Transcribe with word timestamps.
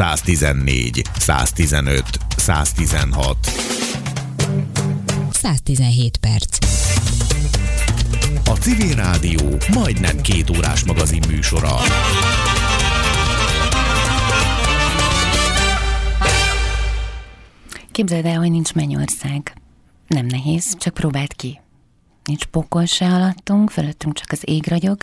114, 0.00 1.02
115, 1.18 2.04
116. 2.36 3.36
117 5.30 6.16
perc. 6.16 6.58
A 8.44 8.50
Civil 8.50 8.94
Rádió 8.94 9.56
majdnem 9.72 10.20
két 10.20 10.50
órás 10.50 10.84
magazin 10.84 11.22
műsora. 11.28 11.76
Képzeld 17.92 18.24
el, 18.24 18.38
hogy 18.38 18.50
nincs 18.50 18.72
mennyország. 18.72 19.52
Nem 20.06 20.26
nehéz, 20.26 20.76
csak 20.78 20.94
próbáld 20.94 21.36
ki. 21.36 21.60
Nincs 22.24 22.44
pokol 22.44 22.84
se 22.84 23.06
alattunk, 23.06 23.70
fölöttünk 23.70 24.14
csak 24.14 24.32
az 24.32 24.40
ég 24.44 24.68
ragyog. 24.68 25.00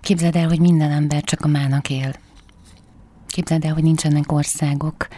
Képzeld 0.00 0.36
el, 0.36 0.48
hogy 0.48 0.60
minden 0.60 0.90
ember 0.90 1.22
csak 1.22 1.40
a 1.40 1.48
mának 1.48 1.90
él. 1.90 2.24
Képzeld 3.26 3.64
el, 3.64 3.72
hogy 3.72 3.82
nincsenek 3.82 4.32
országok, 4.32 5.08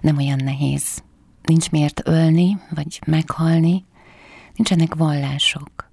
nem 0.00 0.16
olyan 0.16 0.40
nehéz. 0.44 1.02
Nincs 1.42 1.70
miért 1.70 2.08
ölni, 2.08 2.58
vagy 2.70 3.00
meghalni. 3.06 3.84
Nincsenek 4.54 4.94
vallások. 4.94 5.90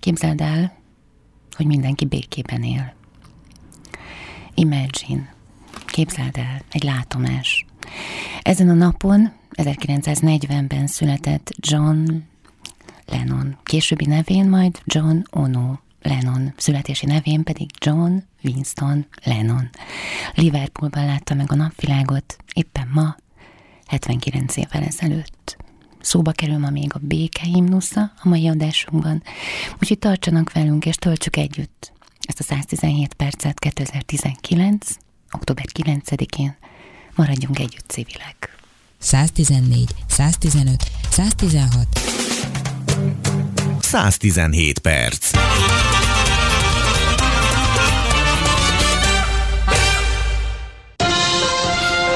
Képzeld 0.00 0.40
el, 0.40 0.76
hogy 1.56 1.66
mindenki 1.66 2.04
békében 2.04 2.62
él. 2.62 2.94
Imagine. 4.54 5.34
Képzeld 5.86 6.36
el, 6.36 6.60
egy 6.70 6.82
látomás. 6.82 7.66
Ezen 8.42 8.68
a 8.68 8.74
napon, 8.74 9.32
1940-ben 9.52 10.86
született 10.86 11.50
John 11.56 12.06
Lennon, 13.06 13.56
későbbi 13.62 14.06
nevén 14.06 14.48
majd 14.48 14.78
John 14.84 15.18
Ono 15.30 15.83
Lennon, 16.04 16.52
születési 16.56 17.06
nevén 17.06 17.42
pedig 17.42 17.70
John 17.78 18.16
Winston 18.42 19.06
Lennon. 19.24 19.70
Liverpoolban 20.34 21.06
látta 21.06 21.34
meg 21.34 21.52
a 21.52 21.54
napvilágot, 21.54 22.36
éppen 22.54 22.88
ma, 22.92 23.16
79 23.86 24.56
évvel 24.56 24.82
ezelőtt. 24.82 25.56
Szóba 26.00 26.32
kerül 26.32 26.58
ma 26.58 26.70
még 26.70 26.90
a 26.94 26.98
békehimnusza 27.02 28.12
a 28.22 28.28
mai 28.28 28.48
adásunkban, 28.48 29.22
úgyhogy 29.80 29.98
tartsanak 29.98 30.52
velünk 30.52 30.86
és 30.86 30.94
töltsük 30.94 31.36
együtt 31.36 31.94
ezt 32.26 32.40
a 32.40 32.42
117 32.42 33.14
percet 33.14 33.58
2019. 33.58 34.86
október 35.30 35.64
9-én. 35.72 36.56
Maradjunk 37.14 37.58
együtt 37.58 37.88
civilek. 37.88 38.56
114, 38.98 39.90
115, 40.06 40.90
116. 41.10 41.86
117 43.80 44.78
perc. 44.78 45.30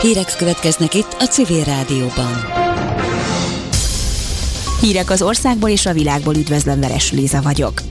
Hírek 0.00 0.34
következnek 0.36 0.94
itt 0.94 1.16
a 1.18 1.24
Civil 1.24 1.64
Rádióban. 1.64 2.32
Hírek 4.80 5.10
az 5.10 5.22
országból 5.22 5.68
és 5.68 5.86
a 5.86 5.92
világból 5.92 6.34
üdvözlöm, 6.34 6.80
Veres 6.80 7.12
Léza 7.12 7.42
vagyok. 7.42 7.82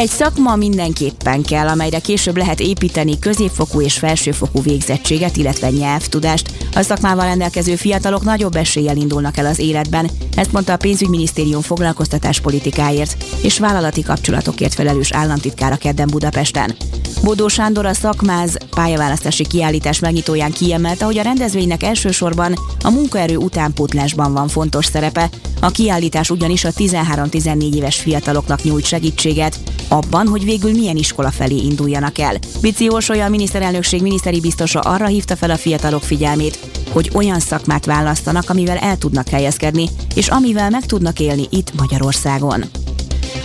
Egy 0.00 0.08
szakma 0.08 0.56
mindenképpen 0.56 1.42
kell, 1.42 1.68
amelyre 1.68 1.98
később 1.98 2.36
lehet 2.36 2.60
építeni 2.60 3.18
középfokú 3.18 3.80
és 3.80 3.98
felsőfokú 3.98 4.62
végzettséget, 4.62 5.36
illetve 5.36 5.70
nyelvtudást. 5.70 6.50
A 6.74 6.82
szakmával 6.82 7.24
rendelkező 7.24 7.76
fiatalok 7.76 8.24
nagyobb 8.24 8.56
eséllyel 8.56 8.96
indulnak 8.96 9.36
el 9.36 9.46
az 9.46 9.58
életben, 9.58 10.10
ezt 10.36 10.52
mondta 10.52 10.72
a 10.72 10.76
pénzügyminisztérium 10.76 11.60
foglalkoztatáspolitikáért 11.60 13.24
és 13.42 13.58
vállalati 13.58 14.02
kapcsolatokért 14.02 14.74
felelős 14.74 15.12
államtitkára 15.12 15.76
kedden 15.76 16.08
Budapesten. 16.10 16.76
Bodó 17.22 17.48
Sándor 17.48 17.86
a 17.86 17.94
szakmáz 17.94 18.56
pályaválasztási 18.74 19.46
kiállítás 19.46 19.98
megnyitóján 19.98 20.52
kiemelte, 20.52 21.04
hogy 21.04 21.18
a 21.18 21.22
rendezvénynek 21.22 21.82
elsősorban 21.82 22.54
a 22.82 22.90
munkaerő 22.90 23.36
utánpótlásban 23.36 24.32
van 24.32 24.48
fontos 24.48 24.86
szerepe. 24.86 25.28
A 25.60 25.70
kiállítás 25.70 26.30
ugyanis 26.30 26.64
a 26.64 26.70
13-14 26.70 27.74
éves 27.74 27.96
fiataloknak 27.96 28.62
nyújt 28.62 28.84
segítséget, 28.84 29.58
abban, 29.90 30.26
hogy 30.26 30.44
végül 30.44 30.72
milyen 30.72 30.96
iskola 30.96 31.30
felé 31.30 31.56
induljanak 31.56 32.18
el. 32.18 32.38
Bici 32.60 32.88
Orsolya, 32.88 33.24
a 33.24 33.28
miniszterelnökség 33.28 34.02
miniszteri 34.02 34.40
biztosa 34.40 34.80
arra 34.80 35.06
hívta 35.06 35.36
fel 35.36 35.50
a 35.50 35.56
fiatalok 35.56 36.02
figyelmét, 36.02 36.58
hogy 36.92 37.10
olyan 37.14 37.40
szakmát 37.40 37.84
választanak, 37.84 38.50
amivel 38.50 38.76
el 38.76 38.96
tudnak 38.96 39.28
helyezkedni, 39.28 39.88
és 40.14 40.28
amivel 40.28 40.70
meg 40.70 40.86
tudnak 40.86 41.20
élni 41.20 41.46
itt 41.50 41.72
Magyarországon. 41.78 42.64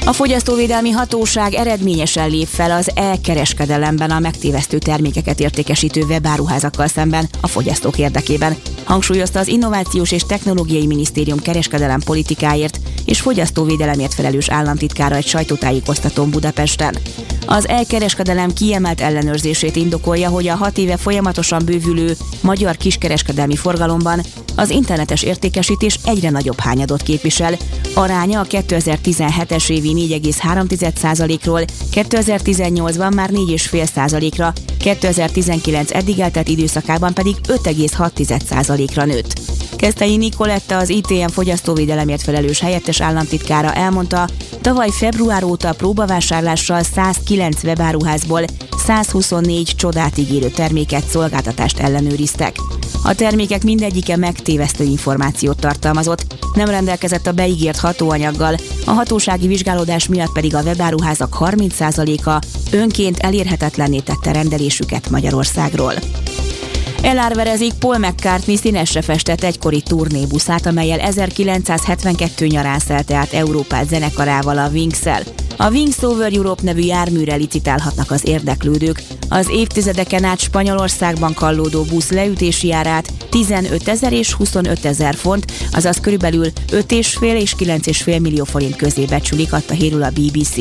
A 0.05 0.13
Fogyasztóvédelmi 0.13 0.89
Hatóság 0.89 1.53
eredményesen 1.53 2.29
lép 2.29 2.47
fel 2.47 2.71
az 2.71 2.91
e-kereskedelemben 2.95 4.11
a 4.11 4.19
megtévesztő 4.19 4.77
termékeket 4.77 5.39
értékesítő 5.39 6.01
webáruházakkal 6.01 6.87
szemben 6.87 7.29
a 7.41 7.47
fogyasztók 7.47 7.97
érdekében, 7.97 8.55
hangsúlyozta 8.83 9.39
az 9.39 9.47
Innovációs 9.47 10.11
és 10.11 10.23
Technológiai 10.23 10.85
Minisztérium 10.85 11.39
kereskedelem 11.39 11.99
politikáért 11.99 12.79
és 13.05 13.21
fogyasztóvédelemért 13.21 14.13
felelős 14.13 14.49
államtitkára 14.49 15.15
egy 15.15 15.27
sajtótájékoztatón 15.27 16.29
Budapesten. 16.29 16.97
Az 17.45 17.67
elkereskedelem 17.67 18.53
kiemelt 18.53 19.01
ellenőrzését 19.01 19.75
indokolja, 19.75 20.29
hogy 20.29 20.47
a 20.47 20.55
hat 20.55 20.77
éve 20.77 20.97
folyamatosan 20.97 21.61
bővülő 21.65 22.15
magyar 22.41 22.77
kiskereskedelmi 22.77 23.55
forgalomban 23.55 24.21
az 24.55 24.69
internetes 24.69 25.23
értékesítés 25.23 25.99
egyre 26.05 26.29
nagyobb 26.29 26.59
hányadot 26.59 27.01
képvisel. 27.01 27.57
Aránya 27.93 28.39
a 28.39 28.45
2017-es 28.45 29.69
évi 29.75 30.19
4,3%-ról 30.21 31.61
2018-ban 31.91 33.15
már 33.15 33.29
4,5%-ra, 33.29 34.53
2019 34.79 35.91
eddig 35.91 36.19
eltett 36.19 36.47
időszakában 36.47 37.13
pedig 37.13 37.35
5,6%-ra 37.47 39.05
nőtt. 39.05 39.54
Keszthelyi 39.77 40.17
Nikoletta, 40.17 40.77
az 40.77 40.89
ITM 40.89 41.27
fogyasztóvédelemért 41.27 42.21
felelős 42.21 42.59
helyettes 42.59 43.01
államtitkára 43.01 43.73
elmondta, 43.73 44.27
tavaly 44.61 44.89
február 44.89 45.43
óta 45.43 45.73
próbavásárlással 45.73 46.83
109 46.83 47.63
webáruházból 47.63 48.41
124 48.77 49.75
csodát 49.75 50.17
ígérő 50.17 50.49
terméket, 50.49 51.07
szolgáltatást 51.07 51.79
ellenőriztek. 51.79 52.55
A 53.03 53.15
termékek 53.15 53.63
mindegyike 53.63 54.17
megtévesztő 54.17 54.83
információt 54.83 55.59
tartalmazott, 55.59 56.25
nem 56.53 56.69
rendelkezett 56.69 57.27
a 57.27 57.31
beígért 57.31 57.79
hatóanyaggal, 57.79 58.55
a 58.85 58.91
hatósági 58.91 59.47
vizsgálódás 59.47 60.07
miatt 60.07 60.31
pedig 60.31 60.55
a 60.55 60.61
webáruházak 60.61 61.37
30%-a 61.39 62.45
önként 62.71 63.17
elérhetetlenné 63.17 63.99
tette 63.99 64.31
rendelésüket 64.31 65.09
Magyarországról. 65.09 65.93
Elárverezik 67.01 67.73
Paul 67.73 67.97
McCartney 67.97 68.55
színesre 68.55 69.01
festett 69.01 69.43
egykori 69.43 69.81
turnébuszát, 69.81 70.65
amelyel 70.65 70.99
1972 70.99 72.45
nyarán 72.47 72.79
szelte 72.79 73.15
át 73.15 73.33
Európát 73.33 73.87
zenekarával 73.87 74.57
a 74.57 74.69
wings 74.69 75.05
-el. 75.05 75.23
A 75.57 75.69
Wings 75.69 76.01
Over 76.01 76.33
Europe 76.33 76.61
nevű 76.63 76.81
járműre 76.81 77.35
licitálhatnak 77.35 78.11
az 78.11 78.21
érdeklődők. 78.27 79.01
Az 79.29 79.49
évtizedeken 79.49 80.23
át 80.23 80.39
Spanyolországban 80.39 81.33
kallódó 81.33 81.83
busz 81.83 82.11
leütési 82.11 82.71
árát 82.71 83.13
15 83.29 83.87
ezer 83.87 84.13
és 84.13 84.33
25 84.33 84.85
ezer 84.85 85.15
font, 85.15 85.51
azaz 85.71 85.99
körülbelül 85.99 86.45
5,5 86.71 87.37
és 87.37 87.55
9,5 87.59 88.21
millió 88.21 88.43
forint 88.43 88.75
közé 88.75 89.05
becsülik, 89.05 89.53
adta 89.53 89.73
hírul 89.73 90.03
a 90.03 90.09
BBC. 90.09 90.55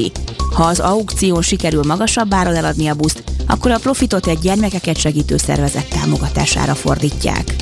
Ha 0.54 0.62
az 0.62 0.80
aukción 0.80 1.42
sikerül 1.42 1.82
magasabb 1.86 2.34
áron 2.34 2.54
eladni 2.54 2.86
a 2.86 2.94
buszt, 2.94 3.22
akkor 3.46 3.70
a 3.70 3.78
profitot 3.78 4.26
egy 4.26 4.38
gyermekeket 4.38 4.96
segítő 4.96 5.36
szervezet 5.36 5.88
támogatására 5.88 6.74
fordítják. 6.74 7.54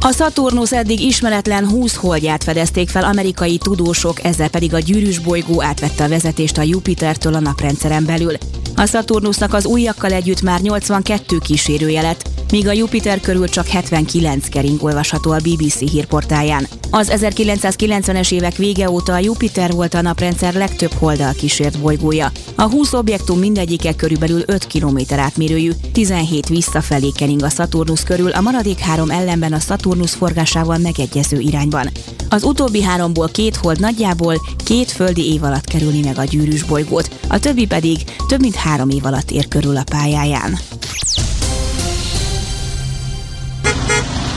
A 0.00 0.12
Saturnus 0.12 0.72
eddig 0.72 1.00
ismeretlen 1.00 1.68
20 1.68 1.94
holdját 1.94 2.44
fedezték 2.44 2.88
fel 2.88 3.04
amerikai 3.04 3.58
tudósok, 3.58 4.24
ezzel 4.24 4.48
pedig 4.48 4.74
a 4.74 4.78
gyűrűs 4.78 5.18
bolygó 5.18 5.62
átvette 5.62 6.04
a 6.04 6.08
vezetést 6.08 6.58
a 6.58 6.62
Jupitertől 6.62 7.34
a 7.34 7.40
naprendszeren 7.40 8.04
belül. 8.04 8.32
A 8.76 8.86
Saturnusnak 8.86 9.54
az 9.54 9.64
újakkal 9.64 10.12
együtt 10.12 10.42
már 10.42 10.60
82 10.60 11.38
kísérője 11.38 12.02
lett, 12.02 12.30
míg 12.54 12.68
a 12.68 12.72
Jupiter 12.72 13.20
körül 13.20 13.48
csak 13.48 13.66
79 13.66 14.48
kering 14.48 14.82
olvasható 14.82 15.30
a 15.30 15.36
BBC 15.36 15.78
hírportáján. 15.78 16.66
Az 16.90 17.12
1990-es 17.14 18.32
évek 18.32 18.56
vége 18.56 18.90
óta 18.90 19.12
a 19.12 19.18
Jupiter 19.18 19.72
volt 19.72 19.94
a 19.94 20.00
naprendszer 20.00 20.54
legtöbb 20.54 20.92
holdal 20.92 21.32
kísért 21.32 21.80
bolygója. 21.80 22.32
A 22.54 22.62
20 22.62 22.92
objektum 22.92 23.38
mindegyike 23.38 23.94
körülbelül 23.94 24.42
5 24.46 24.66
km 24.66 24.98
átmérőjű, 25.16 25.70
17 25.92 26.48
visszafelé 26.48 27.10
kering 27.16 27.42
a 27.42 27.48
Saturnus 27.48 28.02
körül, 28.02 28.30
a 28.30 28.40
maradék 28.40 28.78
három 28.78 29.10
ellenben 29.10 29.52
a 29.52 29.60
Saturnus 29.60 30.12
forgásával 30.12 30.78
megegyező 30.78 31.38
irányban. 31.38 31.90
Az 32.28 32.42
utóbbi 32.42 32.82
háromból 32.82 33.28
két 33.28 33.56
hold 33.56 33.80
nagyjából 33.80 34.34
két 34.64 34.90
földi 34.90 35.32
év 35.32 35.42
alatt 35.42 35.64
kerülni 35.64 36.00
meg 36.00 36.18
a 36.18 36.24
gyűrűs 36.24 36.62
bolygót, 36.62 37.10
a 37.28 37.38
többi 37.38 37.66
pedig 37.66 37.98
több 38.28 38.40
mint 38.40 38.54
három 38.54 38.88
év 38.88 39.04
alatt 39.04 39.30
ér 39.30 39.48
körül 39.48 39.76
a 39.76 39.84
pályáján. 39.84 40.58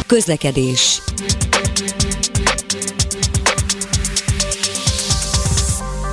Közlekedés 0.07 1.01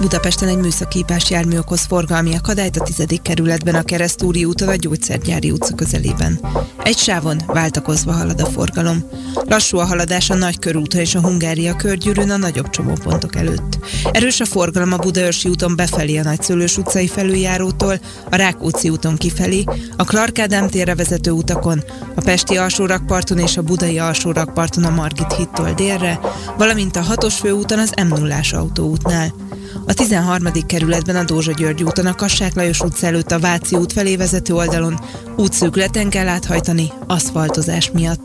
Budapesten 0.01 0.49
egy 0.49 0.57
műszakípás 0.57 1.31
jármű 1.31 1.59
okoz 1.59 1.81
forgalmi 1.81 2.35
akadályt 2.37 2.77
a 2.77 2.83
10. 2.83 3.07
kerületben 3.23 3.75
a 3.75 3.83
Keresztúri 3.83 4.45
úton 4.45 4.69
a 4.69 4.75
Gyógyszergyári 4.75 5.51
utca 5.51 5.75
közelében. 5.75 6.41
Egy 6.83 6.99
sávon 6.99 7.41
váltakozva 7.47 8.13
halad 8.13 8.41
a 8.41 8.47
forgalom. 8.47 9.05
Lassú 9.35 9.79
a 9.79 9.85
haladás 9.85 10.31
a 10.31 10.35
Nagy 10.35 10.59
körúton 10.59 11.01
és 11.01 11.15
a 11.15 11.21
Hungária 11.21 11.77
körgyűrűn 11.77 12.31
a 12.31 12.37
nagyobb 12.37 12.71
csomópontok 12.71 13.37
előtt. 13.37 13.79
Erős 14.13 14.41
a 14.41 14.45
forgalom 14.45 14.93
a 14.93 14.97
Budaörsi 14.97 15.49
úton 15.49 15.77
befelé 15.77 16.17
a 16.17 16.23
Nagyszülős 16.23 16.77
utcai 16.77 17.09
felüljárótól, 17.09 18.01
a 18.31 18.37
Rákóczi 18.37 18.89
úton 18.89 19.17
kifelé, 19.17 19.65
a 19.97 20.05
Clark 20.05 20.39
Ádám 20.39 20.69
térre 20.69 20.95
vezető 20.95 21.31
utakon, 21.31 21.85
a 22.15 22.21
Pesti 22.21 22.57
alsórakparton 22.57 23.39
és 23.39 23.57
a 23.57 23.63
Budai 23.63 23.99
alsórakparton 23.99 24.85
a 24.85 24.91
Margit 24.91 25.33
hittól 25.33 25.73
délre, 25.73 26.21
valamint 26.59 26.97
a 26.97 27.03
hatos 27.03 27.35
főúton 27.35 27.79
az 27.79 27.93
m 28.03 28.07
0 28.07 28.41
autóútnál. 28.53 29.44
A 29.87 29.95
13. 29.95 30.53
kerületben 30.67 31.17
a 31.17 31.25
Dózsa 31.25 31.53
György 31.53 31.83
úton 31.83 32.07
a 32.07 32.15
Kassák 32.15 32.55
Lajos 32.55 32.81
utca 32.81 33.07
előtt 33.07 33.31
a 33.31 33.39
Váci 33.39 33.77
út 33.77 33.93
felé 33.93 34.17
vezető 34.17 34.55
oldalon 34.55 35.01
útszűkleten 35.37 36.11
kell 36.11 36.29
áthajtani 36.29 36.93
aszfaltozás 37.07 37.91
miatt. 37.91 38.24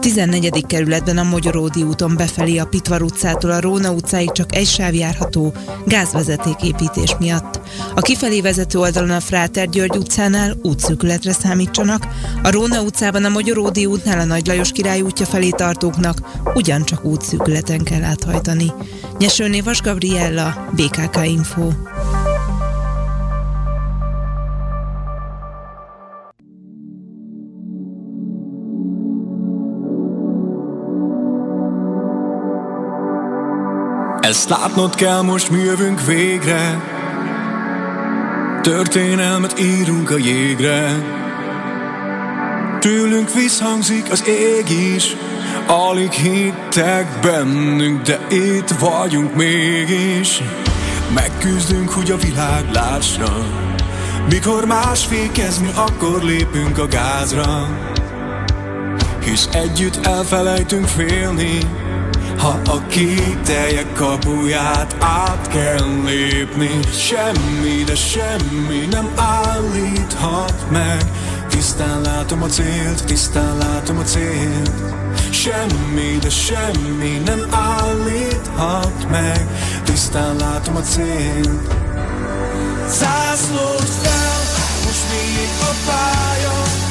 A 0.00 0.02
14. 0.02 0.66
kerületben 0.66 1.18
a 1.18 1.22
Magyaródi 1.22 1.82
úton 1.82 2.16
befelé 2.16 2.58
a 2.58 2.64
Pitvar 2.64 3.02
utcától 3.02 3.50
a 3.50 3.60
Róna 3.60 3.90
utcáig 3.92 4.32
csak 4.32 4.54
egy 4.54 4.66
sáv 4.66 4.94
járható 4.94 5.52
gázvezeték 5.86 6.62
építés 6.62 7.16
miatt. 7.18 7.60
A 7.94 8.00
kifelé 8.00 8.40
vezető 8.40 8.78
oldalon 8.78 9.10
a 9.10 9.20
Fráter 9.20 9.68
György 9.68 9.96
utcánál 9.96 10.56
útszűkületre 10.62 11.32
számítsanak, 11.32 12.06
a 12.42 12.50
Róna 12.50 12.82
utcában 12.82 13.24
a 13.24 13.28
Magyaródi 13.28 13.86
útnál 13.86 14.18
a 14.18 14.24
Nagy 14.24 14.46
Lajos 14.46 14.72
király 14.72 15.00
útja 15.00 15.26
felé 15.26 15.50
tartóknak 15.50 16.18
ugyancsak 16.54 17.04
útszűkületen 17.04 17.84
kell 17.84 18.02
áthajtani. 18.02 18.72
Nyesőné 19.18 19.60
Vas 19.60 19.82
Gabriella, 19.82 20.68
BKK 20.76 21.24
Info. 21.24 21.68
Ezt 34.20 34.48
látnod 34.48 34.94
kell, 34.94 35.22
most 35.22 35.50
mi 35.50 35.58
jövünk 35.58 36.04
végre. 36.04 36.80
Történelmet 38.62 39.60
írunk 39.60 40.10
a 40.10 40.16
jégre. 40.16 40.94
Tőlünk 42.78 43.32
visszhangzik 43.32 44.10
az 44.10 44.28
ég 44.28 44.70
is 44.94 45.16
Alig 45.66 46.10
hittek 46.10 47.18
bennünk, 47.22 48.02
de 48.02 48.26
itt 48.30 48.68
vagyunk 48.68 49.34
mégis. 49.34 50.42
Megküzdünk, 51.14 51.90
hogy 51.90 52.10
a 52.10 52.16
világ 52.16 52.70
lássa 52.72 53.46
Mikor 54.28 54.64
más 54.64 55.04
fékez, 55.04 55.58
mi 55.58 55.70
akkor 55.74 56.22
lépünk 56.22 56.78
a 56.78 56.86
gázra. 56.86 57.68
Hisz 59.24 59.48
együtt 59.52 60.06
elfelejtünk 60.06 60.86
félni 60.86 61.58
ha 62.40 62.60
a 62.64 62.86
kételjek 62.86 63.92
kapuját 63.92 64.96
át 64.98 65.48
kell 65.48 66.02
lépni 66.04 66.80
Semmi, 66.92 67.84
de 67.84 67.94
semmi 67.94 68.86
nem 68.90 69.10
állíthat 69.16 70.70
meg. 70.70 71.04
Tisztán 71.48 72.00
látom 72.00 72.42
a 72.42 72.46
célt, 72.46 73.04
tisztán 73.04 73.58
látom 73.58 73.98
a 73.98 74.02
célt. 74.02 74.70
Semmi, 75.30 76.18
de 76.20 76.30
semmi 76.30 77.22
nem 77.24 77.46
állíthat 77.50 79.10
meg. 79.10 79.46
Tisztán 79.84 80.36
látom 80.36 80.76
a 80.76 80.80
célt. 80.80 81.74
Zászlót 82.88 83.90
fel, 84.02 84.40
most 84.84 85.04
mi 85.10 85.44
a 85.60 85.72
pálya 85.86 86.89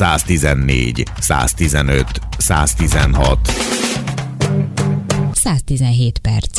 114, 0.00 1.02
115, 1.20 2.20
116. 2.38 3.38
117 5.32 6.18
perc. 6.18 6.58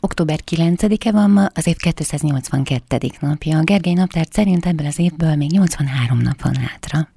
Október 0.00 0.38
9-e 0.50 1.12
van 1.12 1.30
ma, 1.30 1.46
az 1.54 1.66
év 1.66 1.76
282. 1.76 2.98
napja. 3.20 3.58
A 3.58 3.62
Gergely 3.62 3.92
naptár 3.92 4.26
szerint 4.30 4.66
ebből 4.66 4.86
az 4.86 4.98
évből 4.98 5.34
még 5.34 5.50
83 5.50 6.18
nap 6.18 6.42
van 6.42 6.56
hátra. 6.56 7.08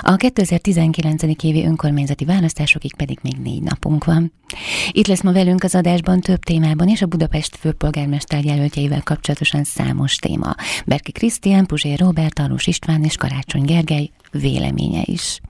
A 0.00 0.16
2019. 0.16 1.22
évi 1.42 1.64
önkormányzati 1.64 2.24
választásokig 2.24 2.94
pedig 2.94 3.18
még 3.22 3.36
négy 3.42 3.62
napunk 3.62 4.04
van. 4.04 4.32
Itt 4.90 5.06
lesz 5.06 5.22
ma 5.22 5.32
velünk 5.32 5.62
az 5.62 5.74
adásban 5.74 6.20
több 6.20 6.42
témában, 6.42 6.88
és 6.88 7.02
a 7.02 7.06
Budapest 7.06 7.56
főpolgármester 7.56 8.44
jelöltjeivel 8.44 9.02
kapcsolatosan 9.02 9.64
számos 9.64 10.16
téma. 10.16 10.54
Berki 10.86 11.12
Krisztián, 11.12 11.66
Puzsér 11.66 11.98
Robert, 11.98 12.38
Arus 12.38 12.66
István 12.66 13.04
és 13.04 13.16
Karácsony 13.16 13.64
Gergely 13.64 14.10
véleménye 14.30 15.02
is. 15.04 15.40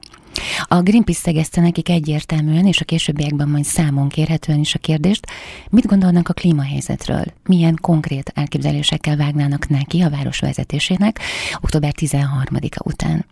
A 0.65 0.81
Greenpeace 0.81 1.21
szegezte 1.21 1.61
nekik 1.61 1.89
egyértelműen, 1.89 2.67
és 2.67 2.81
a 2.81 2.85
későbbiekben 2.85 3.49
majd 3.49 3.65
számon 3.65 4.09
kérhetően 4.09 4.59
is 4.59 4.75
a 4.75 4.79
kérdést, 4.79 5.27
mit 5.71 5.87
gondolnak 5.87 6.29
a 6.29 6.33
klímahelyzetről, 6.33 7.25
milyen 7.45 7.79
konkrét 7.81 8.33
elképzelésekkel 8.35 9.17
vágnának 9.17 9.69
neki 9.69 10.01
a 10.01 10.11
város 10.11 10.39
vezetésének 10.39 11.21
október 11.61 11.93
13-a 11.97 12.83
után. 12.85 13.25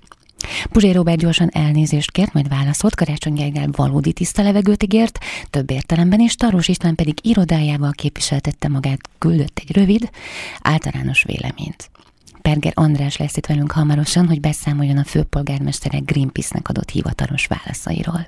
Puzsé 0.70 0.90
Robert 0.90 1.18
gyorsan 1.18 1.48
elnézést 1.52 2.10
kért, 2.10 2.32
majd 2.32 2.48
válaszolt, 2.48 2.94
Karácsony 2.94 3.34
Gergely 3.34 3.66
valódi 3.72 4.12
tiszta 4.12 4.42
levegőt 4.42 4.82
ígért, 4.82 5.18
több 5.50 5.70
értelemben, 5.70 6.20
és 6.20 6.34
Tarós 6.34 6.68
István 6.68 6.94
pedig 6.94 7.18
irodájával 7.22 7.90
képviseltette 7.90 8.68
magát, 8.68 9.00
küldött 9.18 9.58
egy 9.58 9.72
rövid, 9.72 10.10
általános 10.60 11.22
véleményt. 11.22 11.90
Perger 12.42 12.72
András 12.74 13.16
lesz 13.16 13.36
itt 13.36 13.46
velünk 13.46 13.72
hamarosan, 13.72 14.26
hogy 14.26 14.40
beszámoljon 14.40 14.98
a 14.98 15.04
főpolgármesterek 15.04 16.04
Greenpeace-nek 16.04 16.68
adott 16.68 16.90
hivatalos 16.90 17.46
válaszairól. 17.46 18.26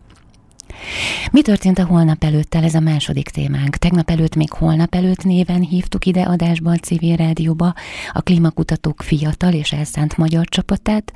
Mi 1.30 1.42
történt 1.42 1.78
a 1.78 1.84
holnap 1.84 2.24
előttel? 2.24 2.64
Ez 2.64 2.74
a 2.74 2.80
második 2.80 3.28
témánk. 3.28 3.76
Tegnap 3.76 4.10
előtt 4.10 4.34
még 4.34 4.52
holnap 4.52 4.94
előtt 4.94 5.24
néven 5.24 5.60
hívtuk 5.60 6.06
ide 6.06 6.22
adásba 6.22 6.70
a 6.70 6.76
civil 6.76 7.16
rádióba 7.16 7.74
a 8.12 8.20
klímakutatók 8.20 9.02
fiatal 9.02 9.52
és 9.52 9.72
elszánt 9.72 10.16
magyar 10.16 10.46
csapatát. 10.46 11.12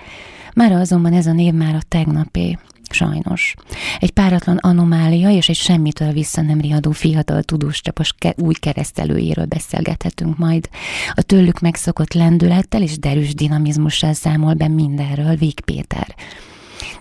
Már 0.54 0.72
azonban 0.72 1.12
ez 1.12 1.26
a 1.26 1.32
név 1.32 1.52
már 1.52 1.74
a 1.74 1.82
tegnapé. 1.88 2.58
Sajnos. 2.90 3.54
Egy 3.98 4.10
páratlan 4.10 4.56
anomália 4.56 5.30
és 5.30 5.48
egy 5.48 5.56
semmitől 5.56 6.12
vissza 6.12 6.42
nem 6.42 6.60
riadó 6.60 6.90
fiatal 6.90 7.42
tudós 7.42 7.80
csapos 7.80 8.12
ke- 8.18 8.40
új 8.40 8.54
keresztelőjéről 8.54 9.44
beszélgethetünk 9.44 10.38
majd. 10.38 10.68
A 11.14 11.22
tőlük 11.22 11.60
megszokott 11.60 12.12
lendülettel 12.12 12.82
és 12.82 12.98
derűs 12.98 13.34
dinamizmussal 13.34 14.12
számol 14.12 14.54
be 14.54 14.68
mindenről 14.68 15.36
Víg 15.36 15.60
Péter. 15.60 16.14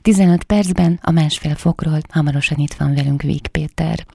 15 0.01 0.43
percben 0.43 0.99
a 1.01 1.11
másfél 1.11 1.55
fokról 1.55 1.99
hamarosan 2.09 2.57
itt 2.57 2.73
van 2.73 2.93
velünk 2.93 3.21
Víg 3.21 3.47
Péter. 3.47 4.05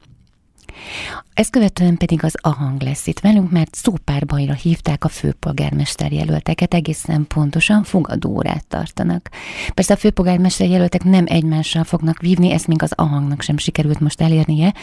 Ezt 1.35 1.51
követően 1.51 1.97
pedig 1.97 2.25
az 2.25 2.35
ahang 2.41 2.83
lesz 2.83 3.07
itt 3.07 3.21
velünk, 3.21 3.51
mert 3.51 3.75
szópárbajra 3.75 4.53
hívták 4.53 5.05
a 5.05 5.09
főpolgármester 5.09 6.13
jelölteket, 6.13 6.75
egészen 6.75 7.27
pontosan 7.27 7.83
fogadórát 7.83 8.67
tartanak. 8.67 9.29
Persze 9.75 9.93
a 9.93 9.97
főpolgármester 9.97 10.69
jelöltek 10.69 11.05
nem 11.05 11.25
egymással 11.29 11.85
fognak 11.85 12.21
vívni, 12.21 12.53
ezt 12.53 12.67
még 12.67 12.83
az 12.83 12.93
ahangnak 12.95 13.43
sem 13.43 13.57
sikerült 13.59 14.01
most 14.01 14.21
elérnie, 14.21 14.75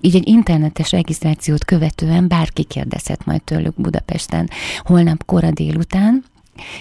így 0.00 0.14
egy 0.14 0.28
internetes 0.28 0.90
regisztrációt 0.90 1.64
követően 1.64 2.28
bárki 2.28 2.64
kérdezhet 2.64 3.24
majd 3.24 3.42
tőlük 3.42 3.74
Budapesten 3.80 4.50
holnap 4.78 5.24
kora 5.24 5.50
délután, 5.50 6.24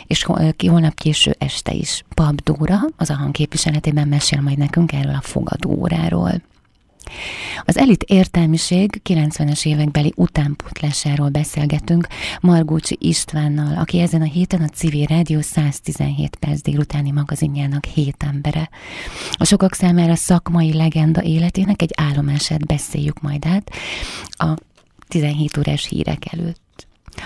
és 0.08 0.26
ki 0.56 0.68
holnap 0.68 0.94
késő 0.94 1.36
este 1.38 1.72
is. 1.72 2.04
Pap 2.14 2.42
Dóra 2.42 2.80
az 2.98 3.10
a 3.10 3.16
hangképviseletében 3.16 4.08
mesél 4.08 4.42
majd 4.42 4.58
nekünk 4.58 4.92
erről 4.92 5.16
a 5.16 5.22
fogadóóráról. 5.22 6.42
Az 7.64 7.78
elit 7.78 8.04
értelmiség 8.04 9.02
90-es 9.10 9.66
évekbeli 9.66 10.14
utánpótlásáról 10.16 11.30
beszélgetünk 11.30 12.08
Margócsi 12.42 12.98
Istvánnal, 13.00 13.78
aki 13.78 14.00
ezen 14.00 14.22
a 14.22 14.26
héten 14.26 14.62
a 14.62 14.68
Civil 14.68 15.06
Rádió 15.06 15.42
117 15.42 16.36
perc 16.36 16.62
délutáni 16.62 17.12
magazinjának 17.12 17.86
hét 17.86 18.24
embere. 18.24 18.70
A 19.32 19.46
sokak 19.46 19.74
számára 19.74 20.16
szakmai 20.16 20.74
legenda 20.74 21.24
életének 21.24 21.82
egy 21.82 21.94
állomását 21.96 22.66
beszéljük 22.66 23.22
majd 23.22 23.46
át. 23.46 23.72
A 24.30 24.54
17 25.08 25.58
órás 25.58 25.88
hírek 25.88 26.34
előtt. 26.34 26.63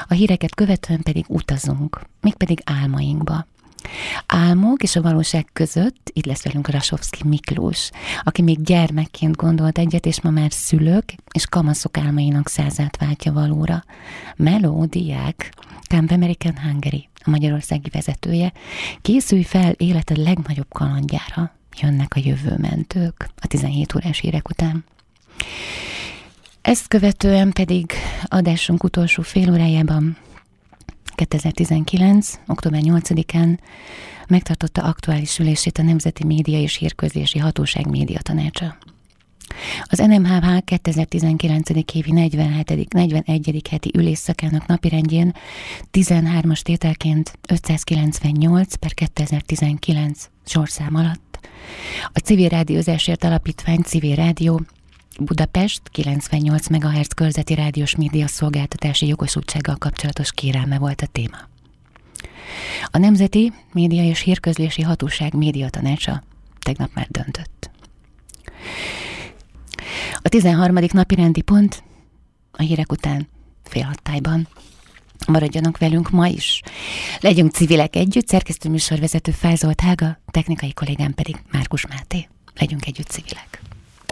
A 0.08 0.14
híreket 0.14 0.56
követően 0.56 1.02
pedig 1.04 1.26
utazunk, 1.28 2.02
mégpedig 2.22 2.62
álmainkba. 2.66 3.46
Álmok 4.26 4.84
és 4.84 4.96
a 4.96 5.02
valóság 5.02 5.48
között 5.54 6.10
itt 6.14 6.26
lesz 6.26 6.44
velünk 6.44 6.70
Rasovszki 6.70 7.28
Miklós, 7.28 7.90
aki 8.24 8.42
még 8.42 8.62
gyermekként 8.62 9.36
gondolt 9.36 9.78
egyet, 9.78 10.06
és 10.06 10.22
ma 10.22 10.30
már 10.30 10.52
szülők 10.52 11.14
és 11.32 11.46
kamaszok 11.46 11.98
álmainak 11.98 12.48
százát 12.48 12.98
váltja 12.98 13.32
valóra. 13.32 13.84
Melódiák, 14.36 15.54
Camp 15.88 16.12
American 16.12 16.60
Hungary, 16.60 17.10
a 17.24 17.30
magyarországi 17.30 17.90
vezetője, 17.90 18.54
készülj 19.02 19.44
fel 19.44 19.72
életed 19.72 20.18
legnagyobb 20.18 20.74
kalandjára, 20.74 21.56
jönnek 21.82 22.14
a 22.16 22.22
jövőmentők 22.24 23.30
a 23.42 23.48
17 23.48 23.96
órás 23.96 24.20
hírek 24.20 24.50
után. 24.50 24.86
Ezt 26.68 26.88
követően 26.88 27.52
pedig 27.52 27.92
adásunk 28.24 28.84
utolsó 28.84 29.22
fél 29.22 29.52
órájában 29.52 30.18
2019. 31.16 32.40
október 32.48 32.82
8-án 32.84 33.58
megtartotta 34.28 34.84
aktuális 34.84 35.40
ülését 35.40 35.78
a 35.78 35.82
Nemzeti 35.82 36.26
Média 36.26 36.60
és 36.60 36.76
Hírközlési 36.76 37.40
Hatóság 37.40 37.90
Média 37.90 38.20
Tanácsa. 38.22 38.78
Az 39.84 39.98
NMHH 39.98 40.64
2019. 40.64 41.70
évi 41.94 42.12
47. 42.12 42.94
41. 42.94 43.62
heti 43.70 43.92
ülésszakának 43.98 44.66
napirendjén 44.66 45.34
13-as 45.92 46.62
tételként 46.62 47.40
598 47.50 48.76
per 48.76 48.94
2019 48.94 50.30
sorszám 50.46 50.96
alatt 50.96 51.40
a 52.14 52.20
Civil 52.20 52.50
Rádiózásért 52.50 53.24
Alapítvány 53.24 53.82
Civil 53.82 54.16
Rádió 54.16 54.62
Budapest 55.20 55.82
98 55.92 56.68
MHz 56.68 57.08
körzeti 57.08 57.54
rádiós 57.54 57.96
média 57.96 58.28
szolgáltatási 58.28 59.08
jogosultsággal 59.08 59.76
kapcsolatos 59.76 60.32
kérelme 60.32 60.78
volt 60.78 61.02
a 61.02 61.08
téma. 61.12 61.38
A 62.86 62.98
Nemzeti 62.98 63.54
Média 63.74 64.04
és 64.04 64.20
Hírközlési 64.20 64.82
Hatóság 64.82 65.34
médiatanácsa 65.34 66.24
tegnap 66.60 66.90
már 66.94 67.08
döntött. 67.10 67.70
A 70.22 70.30
13. 70.30 70.76
napi 70.92 71.16
rendi 71.16 71.42
pont 71.42 71.84
a 72.52 72.62
hírek 72.62 72.92
után 72.92 73.28
félhattályban. 73.64 74.48
Maradjanak 75.28 75.78
velünk 75.78 76.10
ma 76.10 76.28
is. 76.28 76.62
Legyünk 77.20 77.52
civilek 77.52 77.96
együtt, 77.96 78.28
szerkesztő 78.28 78.70
műsorvezető 78.70 79.32
Fázolt 79.32 79.82
Hága, 79.82 80.20
technikai 80.32 80.74
kollégám 80.74 81.14
pedig 81.14 81.36
Márkus 81.52 81.88
Máté. 81.88 82.28
Legyünk 82.56 82.86
együtt 82.86 83.08
civilek. 83.08 83.67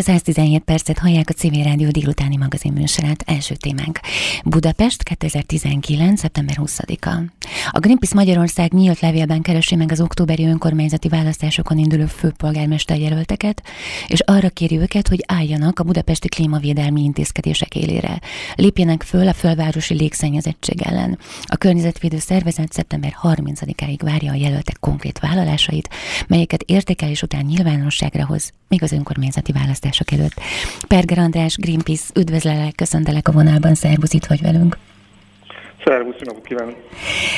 A 0.00 0.02
117 0.02 0.62
percet 0.62 0.98
hallják 0.98 1.28
a 1.28 1.32
Civil 1.32 1.62
Rádió 1.62 1.90
délutáni 1.90 2.36
magazin 2.36 2.72
műsorát. 2.72 3.22
Első 3.26 3.54
témánk. 3.54 4.00
Budapest 4.44 5.02
2019. 5.02 6.20
szeptember 6.20 6.56
20-a. 6.58 7.22
A 7.70 7.78
Greenpeace 7.78 8.14
Magyarország 8.14 8.72
nyílt 8.72 9.00
levélben 9.00 9.42
keresi 9.42 9.74
meg 9.74 9.92
az 9.92 10.00
októberi 10.00 10.46
önkormányzati 10.46 11.08
választásokon 11.08 11.78
induló 11.78 12.06
főpolgármester 12.06 12.98
jelölteket, 12.98 13.62
és 14.06 14.20
arra 14.20 14.48
kéri 14.48 14.78
őket, 14.78 15.08
hogy 15.08 15.24
álljanak 15.26 15.78
a 15.78 15.84
budapesti 15.84 16.28
klímavédelmi 16.28 17.02
intézkedések 17.02 17.74
élére. 17.74 18.20
Lépjenek 18.54 19.02
föl 19.02 19.28
a 19.28 19.32
fölvárosi 19.32 19.94
légszennyezettség 19.94 20.82
ellen. 20.82 21.18
A 21.42 21.56
környezetvédő 21.56 22.18
szervezet 22.18 22.72
szeptember 22.72 23.14
30-áig 23.22 23.98
várja 24.02 24.32
a 24.32 24.36
jelöltek 24.36 24.76
konkrét 24.80 25.18
vállalásait, 25.18 25.88
melyeket 26.26 26.62
értékelés 26.62 27.22
után 27.22 27.44
nyilvánosságra 27.44 28.26
hoz, 28.26 28.52
még 28.68 28.82
az 28.82 28.92
önkormányzati 28.92 29.52
választások 29.90 30.12
előtt. 30.12 30.40
Perger 30.88 31.18
András, 31.18 31.56
Greenpeace, 31.56 32.10
üdvözlelek, 32.14 32.74
köszöntelek 32.74 33.28
a 33.28 33.32
vonalban, 33.32 33.74
szervusz, 33.74 34.12
itt 34.12 34.26
vagy 34.26 34.42
velünk. 34.42 34.76
Szervusz, 35.84 36.14
napot 36.24 36.46
kívánok! 36.46 36.76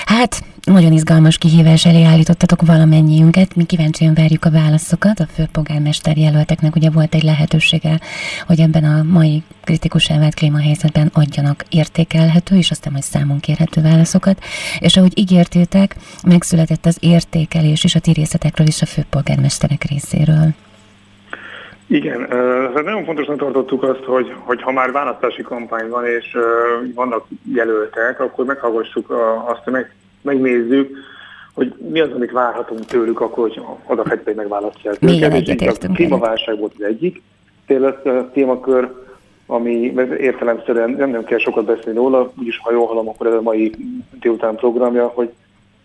Hát, 0.04 0.44
nagyon 0.64 0.92
izgalmas 0.92 1.38
kihívás 1.38 1.86
elé 1.86 2.02
állítottatok 2.02 2.62
valamennyiünket. 2.62 3.56
Mi 3.56 3.64
kíváncsian 3.64 4.14
várjuk 4.14 4.44
a 4.44 4.50
válaszokat. 4.50 5.20
A 5.20 5.26
főpolgármester 5.34 6.16
jelölteknek 6.16 6.76
ugye 6.76 6.90
volt 6.90 7.14
egy 7.14 7.22
lehetősége, 7.22 8.00
hogy 8.46 8.60
ebben 8.60 8.84
a 8.84 9.02
mai 9.02 9.42
kritikus 9.64 10.08
elvált 10.08 10.34
klímahelyzetben 10.34 11.10
adjanak 11.12 11.64
értékelhető, 11.68 12.56
és 12.56 12.70
aztán 12.70 12.92
majd 12.92 13.04
számon 13.04 13.40
kérhető 13.40 13.80
válaszokat. 13.80 14.42
És 14.78 14.96
ahogy 14.96 15.18
ígértétek, 15.18 15.96
megszületett 16.26 16.86
az 16.86 16.96
értékelés 17.00 17.84
és 17.84 17.94
a 17.94 18.00
ti 18.00 18.12
részletekről 18.12 18.66
is 18.66 18.82
a 18.82 18.86
főpolgármesterek 18.86 19.84
részéről. 19.84 20.54
Igen, 21.86 22.20
uh, 22.22 22.82
nagyon 22.82 23.04
fontosnak 23.04 23.38
tartottuk 23.38 23.82
azt, 23.82 24.04
hogy, 24.04 24.32
hogy 24.38 24.62
ha 24.62 24.72
már 24.72 24.92
választási 24.92 25.42
kampány 25.42 25.88
van 25.88 26.06
és 26.06 26.36
vannak 26.94 27.26
jelöltek, 27.54 28.20
akkor 28.20 28.44
meghallgassuk 28.44 29.10
azt, 29.46 29.60
hogy 29.64 29.72
meg, 29.72 29.94
megnézzük, 30.22 30.96
hogy 31.54 31.74
mi 31.90 32.00
az, 32.00 32.10
amit 32.12 32.30
várhatunk 32.30 32.84
tőlük 32.84 33.20
akkor, 33.20 33.48
hogy 33.48 33.62
oda 33.86 34.04
hogy 34.24 34.34
megválasztják 34.34 34.96
őket. 35.00 35.32
egyetértünk. 35.32 35.92
A 35.92 35.96
klímaválság 35.96 36.58
volt 36.58 36.72
az 36.78 36.84
egyik 36.84 37.22
témakör, 38.32 38.90
ami 39.46 39.92
értelemszerűen 40.18 40.90
nem, 40.90 41.10
nem 41.10 41.24
kell 41.24 41.38
sokat 41.38 41.64
beszélni 41.64 41.98
róla, 41.98 42.32
úgyis 42.38 42.58
ha 42.58 42.72
jól 42.72 42.86
hallom, 42.86 43.08
akkor 43.08 43.26
ez 43.26 43.32
a 43.32 43.42
mai 43.42 43.74
délután 44.20 44.54
programja, 44.54 45.06
hogy 45.06 45.32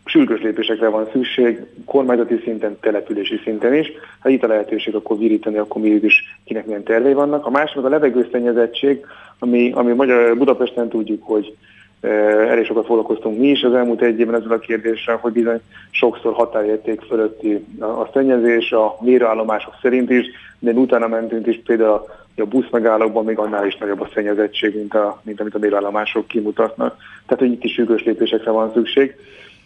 sürgős 0.10 0.42
lépésekre 0.42 0.88
van 0.88 1.10
szükség, 1.12 1.66
kormányzati 1.86 2.42
szinten, 2.44 2.78
települési 2.80 3.40
szinten 3.44 3.74
is. 3.74 3.92
Ha 4.20 4.30
itt 4.30 4.44
a 4.44 4.48
lehetőség, 4.48 4.96
akkor 4.96 5.18
virítani, 5.18 5.58
akkor 5.58 5.82
mi 5.82 5.90
is 5.90 6.38
kinek 6.46 6.66
milyen 6.66 6.84
tervei 6.84 7.14
vannak. 7.14 7.46
A 7.46 7.50
másik 7.50 7.84
a 7.84 7.90
levegőszennyezettség, 7.90 9.06
ami, 9.40 9.72
ami 9.72 9.94
Magyar 9.94 10.38
Budapesten 10.38 10.90
tudjuk, 10.90 11.24
hogy 11.24 11.56
e, 12.02 12.08
elég 12.50 12.66
sokat 12.66 12.86
foglalkoztunk 12.86 13.40
mi 13.40 13.48
is 13.48 13.62
az 13.62 13.74
elmúlt 13.74 14.02
egy 14.02 14.20
évben 14.20 14.36
ezzel 14.36 14.52
a 14.52 14.60
kérdéssel, 14.60 15.16
hogy 15.16 15.32
bizony 15.32 15.62
sokszor 15.90 16.34
határérték 16.34 17.02
fölötti 17.02 17.66
a 17.80 18.10
szennyezés, 18.14 18.72
a 18.72 18.98
mérőállomások 19.02 19.74
szerint 19.82 20.10
is, 20.10 20.26
de 20.60 20.72
utána 20.72 21.08
mentünk 21.08 21.48
is 21.48 21.62
például 21.66 22.06
a 22.36 22.46
busz 22.46 22.70
megállókban 22.72 23.26
még 23.26 23.38
annál 23.38 23.66
is 23.66 23.78
nagyobb 23.78 24.02
a 24.02 24.10
szennyezettség, 24.14 24.76
mint, 24.76 24.94
a, 24.94 25.22
mint 25.24 25.40
amit 25.40 25.56
a 25.56 25.60
mérőállomások 25.60 26.28
kimutatnak. 26.28 26.98
Tehát, 27.26 27.44
hogy 27.44 27.52
itt 27.52 27.64
is 27.64 27.74
sürgős 27.74 28.04
lépésekre 28.04 28.52
van 28.52 28.72
szükség 28.74 29.16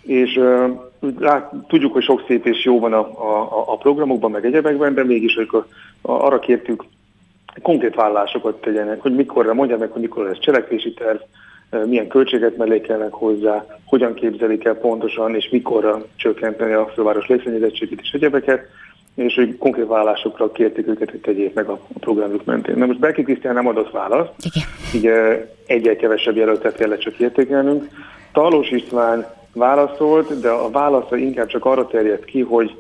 és 0.01 0.39
lát, 1.20 1.53
tudjuk, 1.67 1.93
hogy 1.93 2.03
sok 2.03 2.24
szép 2.27 2.46
és 2.46 2.63
jó 2.63 2.79
van 2.79 2.93
a, 2.93 3.00
a, 3.00 3.63
a 3.67 3.77
programokban, 3.77 4.31
meg 4.31 4.46
egyebekben, 4.46 4.93
de 4.93 5.03
mégis, 5.03 5.36
hogy 5.36 5.63
arra 6.01 6.39
kértük, 6.39 6.84
konkrét 7.62 7.96
vállásokat 7.96 8.62
tegyenek, 8.62 9.01
hogy 9.01 9.15
mikorra 9.15 9.53
mondják 9.53 9.79
meg, 9.79 9.91
hogy 9.91 10.01
mikor 10.01 10.25
lesz 10.25 10.39
cselekvési 10.39 10.93
terv, 10.93 11.20
milyen 11.86 12.08
költséget 12.08 12.58
mellékelnek 12.58 13.13
hozzá, 13.13 13.65
hogyan 13.86 14.13
képzelik 14.13 14.65
el 14.65 14.75
pontosan, 14.75 15.36
és 15.36 15.50
mikorra 15.50 16.05
csökkenteni 16.15 16.74
a 16.74 16.91
főváros 16.93 17.27
légszennyezettségét 17.27 18.00
és 18.01 18.12
egyebeket, 18.12 18.65
és 19.15 19.36
hogy 19.36 19.58
konkrét 19.58 19.88
vállásokra 19.88 20.51
kérték 20.51 20.88
őket, 20.88 21.10
hogy 21.10 21.20
tegyék 21.20 21.53
meg 21.53 21.70
a, 21.70 21.79
programjuk 22.00 22.46
mentén. 22.46 22.77
Na 22.77 22.86
most 22.86 23.00
Berki 23.00 23.24
Krisztián 23.24 23.53
nem 23.53 23.67
adott 23.67 23.91
választ, 23.91 24.31
Igen. 24.43 24.63
így 24.96 25.10
egyel 25.65 25.96
kevesebb 25.96 26.36
jelöltet 26.36 26.75
kellett 26.75 27.00
csak 27.00 27.20
értékelnünk. 27.20 27.88
Talós 28.34 28.72
István 28.72 29.25
válaszolt, 29.53 30.39
de 30.39 30.50
a 30.50 30.70
válasza 30.70 31.15
inkább 31.15 31.48
csak 31.48 31.65
arra 31.65 31.88
terjedt 31.88 32.25
ki, 32.25 32.41
hogy 32.41 32.75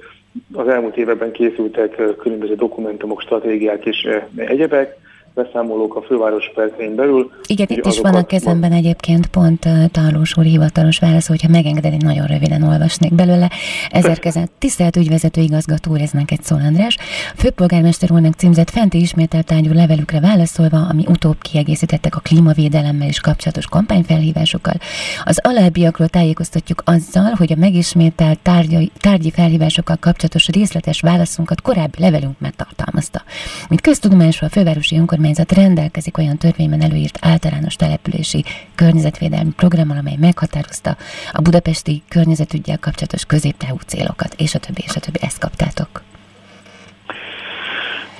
az 0.53 0.67
elmúlt 0.67 0.97
években 0.97 1.31
készültek 1.31 2.15
különböző 2.17 2.55
dokumentumok, 2.55 3.21
stratégiák 3.21 3.85
és 3.85 4.07
egyebek, 4.35 4.97
beszámolók 5.33 5.95
a 5.95 6.01
főváros 6.01 6.51
percein 6.55 6.95
belül. 6.95 7.31
Igen, 7.45 7.67
itt 7.69 7.85
is 7.85 7.99
van 7.99 8.15
a 8.15 8.25
kezemben 8.25 8.71
egyébként 8.71 9.27
pont 9.27 9.65
uh, 9.65 9.85
Tarlós 9.85 10.37
úr 10.37 10.43
hivatalos 10.43 10.99
válasz, 10.99 11.27
hogyha 11.27 11.47
megengeded, 11.47 11.93
én 11.93 11.99
nagyon 12.03 12.25
röviden 12.25 12.63
olvasnék 12.63 13.13
belőle. 13.13 13.51
Ezer 13.89 14.19
kezet, 14.19 14.51
tisztelt 14.57 14.95
ügyvezető 14.95 15.41
igazgató 15.41 15.91
úr, 15.91 16.01
ez 16.01 16.11
neked 16.11 16.43
szól 16.43 16.61
András. 16.65 16.97
Főpolgármester 17.35 18.11
úrnak 18.11 18.33
címzett 18.33 18.69
fenti 18.69 18.99
ismételt 18.99 19.45
tárgyú 19.45 19.73
levelükre 19.73 20.19
válaszolva, 20.19 20.77
ami 20.89 21.05
utóbb 21.07 21.37
kiegészítettek 21.41 22.15
a 22.15 22.19
klímavédelemmel 22.19 23.07
is 23.07 23.19
kapcsolatos 23.19 23.65
kampányfelhívásokkal. 23.65 24.75
Az 25.23 25.39
alábbiakról 25.43 26.07
tájékoztatjuk 26.07 26.81
azzal, 26.85 27.33
hogy 27.37 27.51
a 27.51 27.59
megismételt 27.59 28.39
tárgyi, 28.39 28.91
tárgyi 28.99 29.31
felhívásokkal 29.31 29.97
kapcsolatos 29.99 30.47
részletes 30.47 31.01
válaszunkat 31.01 31.61
korábbi 31.61 32.01
levelünk 32.01 32.39
megtartalmazta. 32.39 33.23
Mint 33.69 33.81
köztudomásról 33.81 34.49
a 34.49 34.53
fővárosi 34.53 34.95
önkormányzat 34.95 35.19
önkormányzat 35.21 35.63
rendelkezik 35.63 36.17
olyan 36.17 36.37
törvényben 36.37 36.81
előírt 36.81 37.17
általános 37.21 37.75
települési 37.75 38.43
környezetvédelmi 38.75 39.51
programmal, 39.55 39.97
amely 39.97 40.17
meghatározta 40.19 40.95
a 41.33 41.41
budapesti 41.41 42.01
környezetügyel 42.09 42.79
kapcsolatos 42.79 43.25
középtávú 43.25 43.77
célokat, 43.85 44.33
és 44.37 44.55
a 44.55 44.59
többi, 44.59 44.81
és 44.85 44.95
a 44.95 44.99
többi. 44.99 45.19
Ezt 45.21 45.39
kaptátok. 45.39 45.89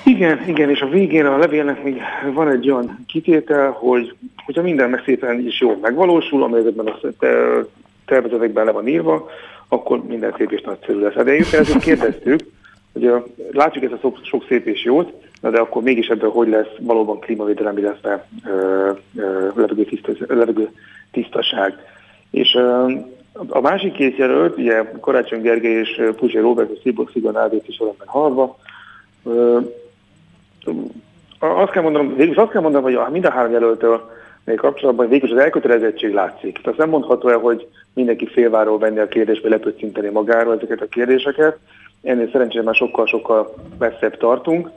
Igen, 0.05 0.43
igen, 0.47 0.69
és 0.69 0.81
a 0.81 0.87
végén 0.87 1.25
a 1.25 1.37
levélnek 1.37 1.83
még 1.83 2.01
van 2.33 2.49
egy 2.49 2.69
olyan 2.69 3.05
kitétel, 3.07 3.71
hogy 3.71 4.15
hogyha 4.45 4.61
minden 4.61 4.89
meg 4.89 5.01
szépen 5.05 5.39
is 5.47 5.61
jól 5.61 5.77
megvalósul, 5.81 6.43
ami 6.43 6.59
ezekben 6.59 6.87
a 6.87 6.99
tervezetekben 8.05 8.65
le 8.65 8.71
van 8.71 8.87
írva, 8.87 9.29
akkor 9.67 10.03
minden 10.07 10.33
szép 10.37 10.51
és 10.51 10.61
nagyszerű 10.61 10.99
lesz. 10.99 11.13
Hát 11.13 11.25
de 11.25 11.35
én 11.35 11.45
ezért 11.51 11.79
kérdeztük, 11.79 12.39
hogy 12.93 13.11
látjuk 13.51 13.83
ezt 13.83 13.93
a 13.93 13.97
sok, 14.01 14.17
sok 14.23 14.45
szép 14.47 14.67
és 14.67 14.83
jót, 14.83 15.13
Na 15.41 15.49
de 15.49 15.59
akkor 15.59 15.81
mégis 15.81 16.07
ebből 16.07 16.29
hogy 16.29 16.49
lesz 16.49 16.75
valóban 16.79 17.19
klímavédelem, 17.19 17.77
illetve 17.77 18.27
levegő, 19.55 19.83
tiszta, 19.83 20.11
levegő 20.27 20.69
tisztaság. 21.11 21.75
És 22.31 22.55
ö, 22.55 22.91
a 23.47 23.59
másik 23.59 23.93
két 23.93 24.17
jelölt, 24.17 24.57
ugye 24.57 24.91
Karácsony 24.99 25.41
Gergely 25.41 25.71
és 25.71 26.01
Puzsé 26.15 26.39
Robert, 26.39 26.71
és 26.71 26.79
Szibor 26.81 27.09
Szigon 27.11 27.37
Ádét 27.37 27.67
is 27.67 27.77
valamely 27.77 28.05
halva, 28.05 28.57
azt 31.39 31.71
kell 31.71 31.83
mondanom, 31.83 32.15
végül 32.15 32.39
azt 32.39 32.51
kell 32.51 32.61
mondanom, 32.61 32.93
hogy 32.93 33.11
mind 33.11 33.25
a 33.25 33.31
három 33.31 33.51
jelöltől 33.51 34.09
még 34.45 34.57
kapcsolatban 34.57 35.09
végül 35.09 35.31
az 35.31 35.43
elkötelezettség 35.43 36.13
látszik. 36.13 36.61
Tehát 36.61 36.79
nem 36.79 36.89
mondható 36.89 37.29
el, 37.29 37.37
hogy 37.37 37.67
mindenki 37.93 38.27
félváról 38.27 38.77
venni 38.77 38.99
a 38.99 39.07
kérdésbe, 39.07 39.49
lepöccinteni 39.49 40.09
magáról 40.09 40.55
ezeket 40.55 40.81
a 40.81 40.87
kérdéseket. 40.87 41.57
Ennél 42.01 42.29
szerencsére 42.31 42.63
már 42.63 42.75
sokkal-sokkal 42.75 43.53
messzebb 43.79 44.17
tartunk. 44.17 44.69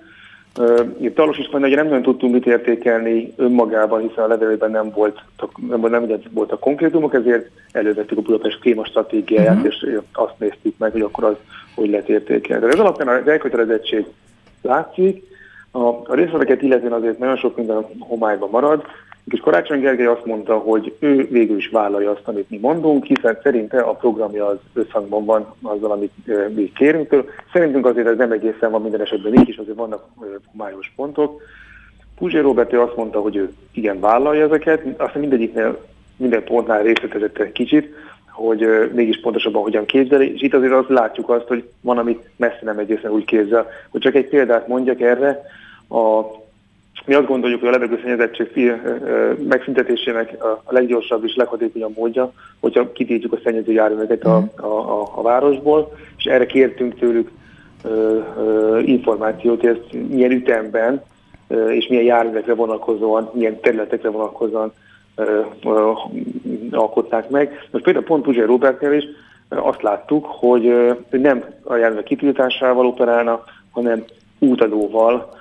Itt 1.01 1.15
Talos 1.15 1.39
is 1.39 1.49
mondja, 1.49 1.69
hogy 1.69 1.77
nem 1.77 1.87
nagyon 1.87 2.03
tudtunk 2.03 2.33
mit 2.33 2.47
értékelni 2.47 3.33
önmagában, 3.37 4.01
hiszen 4.01 4.25
a 4.25 4.27
levelében 4.27 4.71
nem 4.71 4.91
volt, 4.91 5.21
nem, 5.69 5.81
nem, 5.81 6.05
nem 6.05 6.21
volt 6.31 6.53
a 6.53 6.59
konkrétumok, 6.59 7.15
ezért 7.15 7.51
elővettük 7.73 8.19
a 8.19 8.23
Budapest 8.23 8.59
klímastratégiáját, 8.59 9.57
uh-huh. 9.57 9.73
és 9.73 9.99
azt 10.13 10.39
néztük 10.39 10.75
meg, 10.79 10.93
hogy 10.93 11.01
akkor 11.01 11.25
az 11.25 11.35
hogy 11.75 11.91
lehet 11.91 12.09
értékelni. 12.09 12.65
De 12.65 12.73
ez 12.73 12.79
alapján 12.79 13.09
az 13.09 13.29
elkötelezettség 13.29 14.07
látszik, 14.63 15.23
a, 15.71 15.89
a 15.89 16.15
részleteket 16.15 16.63
illetően 16.63 16.93
azért 16.93 17.19
nagyon 17.19 17.37
sok 17.37 17.57
minden 17.57 17.87
homályban 17.99 18.51
marad, 18.51 18.85
és 19.31 19.41
Karácsony 19.41 19.81
Gergely 19.81 20.07
azt 20.07 20.25
mondta, 20.25 20.59
hogy 20.59 20.95
ő 20.99 21.29
végül 21.31 21.57
is 21.57 21.69
vállalja 21.69 22.11
azt, 22.11 22.29
amit 22.29 22.51
mi 22.51 22.59
mondunk, 22.59 23.05
hiszen 23.05 23.39
szerinte 23.43 23.81
a 23.81 23.95
programja 23.95 24.47
az 24.47 24.59
összhangban 24.73 25.25
van 25.25 25.55
azzal, 25.63 25.91
amit 25.91 26.13
mi 26.55 26.73
kérünk 26.73 27.09
tőle. 27.09 27.25
Szerintünk 27.53 27.87
azért 27.87 28.07
ez 28.07 28.17
nem 28.17 28.33
egészen 28.33 28.71
van 28.71 28.83
minden 28.83 29.01
esetben 29.01 29.35
így 29.35 29.49
is, 29.49 29.57
azért 29.57 29.77
vannak 29.77 30.05
homályos 30.53 30.93
pontok. 30.97 31.43
Puzsé 32.19 32.39
Robert 32.39 32.73
azt 32.73 32.97
mondta, 32.97 33.21
hogy 33.21 33.37
ő 33.37 33.53
igen 33.73 34.01
vállalja 34.01 34.45
ezeket, 34.45 34.83
aztán 34.97 35.21
mindegyiknél, 35.21 35.85
minden 36.17 36.45
pontnál 36.45 36.83
részletezett 36.83 37.39
egy 37.39 37.53
kicsit, 37.53 37.95
hogy 38.31 38.91
mégis 38.95 39.21
pontosabban 39.21 39.63
hogyan 39.63 39.85
képzeli, 39.85 40.33
és 40.35 40.43
itt 40.43 40.55
azért 40.55 40.73
azt 40.73 40.89
látjuk 40.89 41.31
azt, 41.31 41.47
hogy 41.47 41.69
van, 41.81 41.99
amit 41.99 42.29
messze 42.37 42.61
nem 42.63 42.79
egészen 42.79 43.11
úgy 43.11 43.25
képzel. 43.25 43.67
Hogy 43.91 44.01
csak 44.01 44.15
egy 44.15 44.29
példát 44.29 44.69
mondjak 44.69 45.01
erre, 45.01 45.43
a 45.89 46.23
mi 47.07 47.15
azt 47.15 47.27
gondoljuk, 47.27 47.61
hogy 47.61 47.69
a 47.69 47.73
levegőszennyezettség 47.73 48.73
megszüntetésének 49.49 50.45
a 50.45 50.73
leggyorsabb 50.73 51.25
és 51.25 51.35
leghatékonyabb 51.35 51.97
módja, 51.97 52.33
hogyha 52.61 52.93
kitiltjuk 52.93 53.33
a 53.33 53.39
szennyező 53.45 53.73
járműveket 53.73 54.25
a, 54.25 54.37
a, 54.57 54.67
a, 54.67 55.11
a 55.15 55.23
városból, 55.23 55.93
és 56.17 56.25
erre 56.25 56.47
kértünk 56.47 56.99
tőlük 56.99 57.31
ö, 57.85 58.19
ö, 58.39 58.79
információt, 58.79 59.61
hogy 59.61 59.69
ezt 59.69 60.09
milyen 60.09 60.31
ütemben 60.31 61.03
ö, 61.49 61.71
és 61.71 61.87
milyen 61.87 62.05
járművekre 62.05 62.55
vonatkozóan, 62.55 63.31
milyen 63.33 63.61
területekre 63.61 64.09
vonatkozóan 64.09 64.73
ö, 65.15 65.41
ö, 65.65 65.91
alkották 66.71 67.29
meg. 67.29 67.69
Most 67.71 67.85
például 67.85 68.05
pont 68.05 68.23
Puzsai 68.23 68.45
Robertnél 68.45 68.93
is 68.93 69.05
azt 69.49 69.83
láttuk, 69.83 70.27
hogy, 70.27 70.95
nem 71.11 71.45
a 71.63 71.75
járművek 71.75 72.05
kitiltásával 72.05 72.87
operálnak, 72.87 73.45
hanem 73.71 74.05
útadóval, 74.39 75.33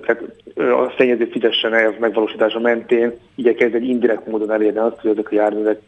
tehát 0.00 0.22
a 0.56 0.92
szennyező 0.96 1.24
fizessen 1.24 1.74
el 1.74 1.94
megvalósítása 2.00 2.60
mentén 2.60 3.12
igyekezz 3.34 3.74
egy 3.74 3.88
indirekt 3.88 4.26
módon 4.26 4.52
elérni 4.52 4.78
azt, 4.78 5.00
hogy 5.00 5.10
ezek 5.10 5.30
a 5.30 5.34
járművek 5.34 5.80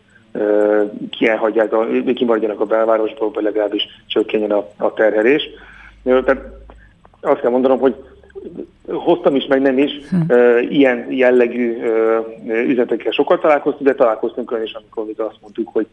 kielhagyják, 1.11 1.75
kimaradjanak 2.15 2.61
a 2.61 2.65
belvárosból, 2.65 3.31
vagy 3.31 3.43
legalábbis 3.43 3.83
csökkenjen 4.07 4.51
a, 4.51 4.69
a 4.77 4.93
terhelés. 4.93 5.43
Tehát 6.05 6.43
azt 7.21 7.41
kell 7.41 7.51
mondanom, 7.51 7.79
hogy 7.79 7.95
hoztam 8.87 9.35
is, 9.35 9.47
meg 9.47 9.61
nem 9.61 9.79
is, 9.79 9.91
hm. 10.09 10.33
ilyen 10.69 11.13
jellegű 11.13 11.77
üzenetekkel 12.47 13.13
sokat 13.13 13.41
találkoztunk, 13.41 13.89
de 13.89 13.95
találkoztunk 13.95 14.51
olyan 14.51 14.65
is, 14.65 14.73
amikor 14.73 15.07
még 15.07 15.21
azt 15.21 15.39
mondtuk, 15.41 15.69
hogy 15.73 15.87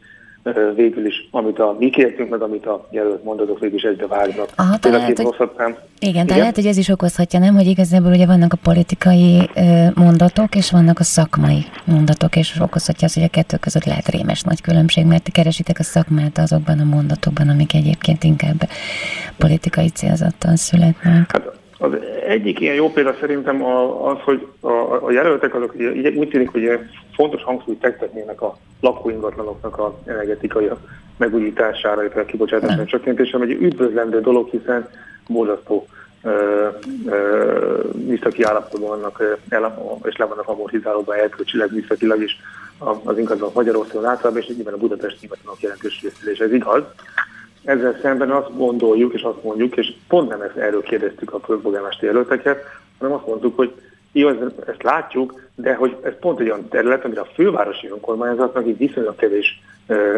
végül 0.76 1.06
is, 1.06 1.28
amit 1.32 1.60
a 1.60 1.76
mi 1.80 1.90
kértünk, 1.90 2.30
meg 2.30 2.42
amit 2.42 2.66
a 2.66 2.88
jelölt 2.92 3.24
mondatok 3.24 3.60
végül 3.60 3.76
is 3.76 3.84
egybe 3.84 4.08
vágnak. 4.08 4.50
Aha, 4.56 4.78
tehát, 4.78 5.18
hogy, 5.18 5.50
igen, 5.54 5.78
igen, 6.00 6.26
de 6.26 6.36
lehet, 6.36 6.56
hogy 6.56 6.66
ez 6.66 6.78
is 6.78 6.90
okozhatja, 6.90 7.40
nem, 7.40 7.56
hogy 7.56 7.66
igazából 7.66 8.12
ugye 8.12 8.26
vannak 8.26 8.54
a 8.54 8.58
politikai 8.64 9.50
mondatok, 9.96 10.56
és 10.56 10.72
vannak 10.72 11.00
a 11.00 11.04
szakmai 11.04 11.66
mondatok, 11.86 12.36
és 12.36 12.60
okozhatja 12.62 13.08
az, 13.08 13.14
hogy 13.14 13.24
a 13.24 13.28
kettő 13.28 13.58
között 13.58 13.84
lehet 13.86 14.08
rémes 14.08 14.42
nagy 14.42 14.62
különbség, 14.62 15.06
mert 15.06 15.32
keresitek 15.32 15.80
a 15.80 15.84
szakmát 15.84 16.38
azokban 16.38 16.80
a 16.80 16.84
mondatokban, 16.84 17.50
amik 17.50 17.74
egyébként 17.74 18.24
inkább 18.24 18.70
politikai 19.38 19.90
célzattal 19.90 20.56
születnek. 20.56 21.32
Hát 21.32 21.52
az 21.78 21.92
egyik 22.28 22.60
ilyen 22.60 22.76
jó 22.76 22.92
példa 22.92 23.16
szerintem 23.20 23.64
az, 24.04 24.18
hogy 24.24 24.48
a, 24.60 24.70
a 25.06 25.12
jelöltek 25.12 25.56
azok 25.56 25.76
úgy 26.16 26.30
tűnik, 26.30 26.50
hogy 26.50 26.80
fontos 27.14 27.44
hangsúlyt 27.44 27.80
fektetnének 27.82 28.42
a 28.42 28.58
lakóingatlanoknak 28.86 29.78
a 29.78 30.00
energetikai 30.06 30.70
megújítására, 31.18 32.02
illetve 32.02 32.22
a 32.22 32.26
kibocsátásnak 32.26 32.86
csökkentésre, 32.86 33.40
egy 33.40 33.52
üdvözlendő 33.52 34.22
dolog, 34.22 34.50
hiszen 34.50 34.90
borzasztó 35.28 35.88
műszaki 37.94 38.44
állapotban 38.44 38.90
vannak, 38.90 39.40
el, 39.50 40.00
és 40.04 40.16
le 40.16 40.26
vannak 40.26 40.48
amortizálódva 40.48 41.18
elkölcsileg, 41.18 41.72
műszakilag 41.74 42.22
is 42.22 42.38
az 43.04 43.18
ingatlan 43.18 43.52
Magyarországon 43.54 44.06
általában, 44.06 44.42
és 44.42 44.48
nyilván 44.48 44.74
a 44.74 44.78
Budapest 44.78 45.24
ingatlanok 45.24 45.62
jelentős 45.62 46.02
részére, 46.02 46.32
és 46.32 46.40
ez 46.40 46.54
igaz. 46.54 46.84
Ezzel 47.64 48.00
szemben 48.02 48.32
azt 48.32 48.58
gondoljuk, 48.58 49.14
és 49.14 49.22
azt 49.22 49.44
mondjuk, 49.44 49.78
és 49.78 49.94
pont 50.08 50.30
nem 50.30 50.42
ezt, 50.42 50.56
erről 50.56 50.82
kérdeztük 50.82 51.34
a 51.34 51.38
polgármester 51.38 52.04
jelölteket, 52.04 52.64
hanem 53.00 53.16
azt 53.16 53.28
mondtuk, 53.28 53.56
hogy 53.56 53.74
jó, 54.12 54.30
ezt 54.66 54.84
látjuk, 54.84 55.45
de 55.56 55.74
hogy 55.74 55.98
ez 56.04 56.14
pont 56.20 56.40
egy 56.40 56.50
olyan 56.50 56.68
terület, 56.70 57.06
amire 57.06 57.22
a 57.22 57.28
fővárosi 57.34 57.88
önkormányzatnak 57.88 58.68
így 58.68 58.78
viszonylag 58.78 59.16
kevés 59.16 59.62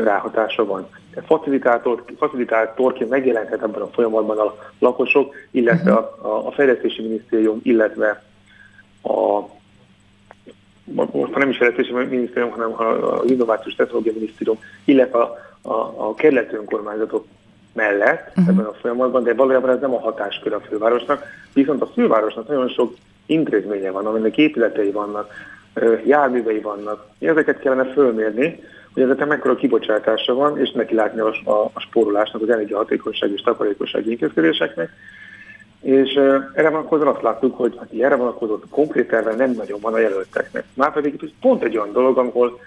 ráhatása 0.03 0.65
van. 0.65 0.87
Facilitátor, 1.25 2.03
facilitátorként 2.17 3.09
megjelenhet 3.09 3.63
ebben 3.63 3.81
a 3.81 3.87
folyamatban 3.87 4.37
a 4.37 4.55
lakosok, 4.79 5.35
illetve 5.51 5.91
a, 5.91 6.17
a, 6.21 6.47
a 6.47 6.51
fejlesztési 6.51 7.01
minisztérium, 7.01 7.59
illetve 7.63 8.23
a 9.03 9.41
most 10.93 11.35
nem 11.35 11.49
is 11.49 11.57
fejlesztési 11.57 11.91
minisztérium, 11.91 12.51
hanem 12.51 12.73
az 12.73 13.29
innovációs 13.29 13.75
technológia 13.75 14.13
minisztérium, 14.13 14.59
illetve 14.85 15.19
a, 15.19 15.37
a, 15.61 15.93
a 15.97 16.13
kerületi 16.15 16.55
önkormányzatok 16.55 17.25
mellett 17.73 18.27
uh-huh. 18.27 18.47
ebben 18.47 18.65
a 18.65 18.73
folyamatban, 18.73 19.23
de 19.23 19.33
valójában 19.33 19.69
ez 19.69 19.79
nem 19.79 19.93
a 19.93 19.99
hatáskör 19.99 20.53
a 20.53 20.59
fővárosnak, 20.59 21.23
viszont 21.53 21.81
a 21.81 21.87
fővárosnak 21.87 22.47
nagyon 22.47 22.67
sok 22.67 22.95
intézménye 23.27 23.91
van, 23.91 24.05
aminek 24.05 24.37
épületei 24.37 24.91
vannak, 24.91 25.31
járművei 26.05 26.59
vannak. 26.59 27.05
Ezeket 27.19 27.59
kellene 27.59 27.85
fölmérni, 27.85 28.59
hogy 28.93 29.03
ezeknek 29.03 29.27
mekkora 29.27 29.55
kibocsátása 29.55 30.33
van, 30.33 30.59
és 30.59 30.71
neki 30.71 30.95
látni 30.95 31.19
a, 31.19 31.33
a, 31.43 31.71
a 31.73 31.79
spórolásnak, 31.79 32.41
az 32.41 32.49
energiahatékonyság 32.49 33.31
és 33.31 33.41
takarékossági 33.41 34.11
intézkedéseknek. 34.11 34.89
És 35.81 36.13
erre 36.53 36.69
vonatkozóan 36.69 37.07
azt 37.07 37.21
láttuk, 37.21 37.57
hogy 37.57 37.75
hát 37.79 37.91
erre 37.99 38.15
vonatkozó 38.15 38.59
konkrét 38.69 39.07
terve 39.07 39.35
nem 39.35 39.51
nagyon 39.51 39.79
van 39.81 39.93
a 39.93 39.99
jelölteknek. 39.99 40.63
Márpedig 40.73 41.13
itt 41.13 41.33
pont 41.41 41.63
egy 41.63 41.77
olyan 41.77 41.91
dolog, 41.91 42.17
ahol 42.17 42.59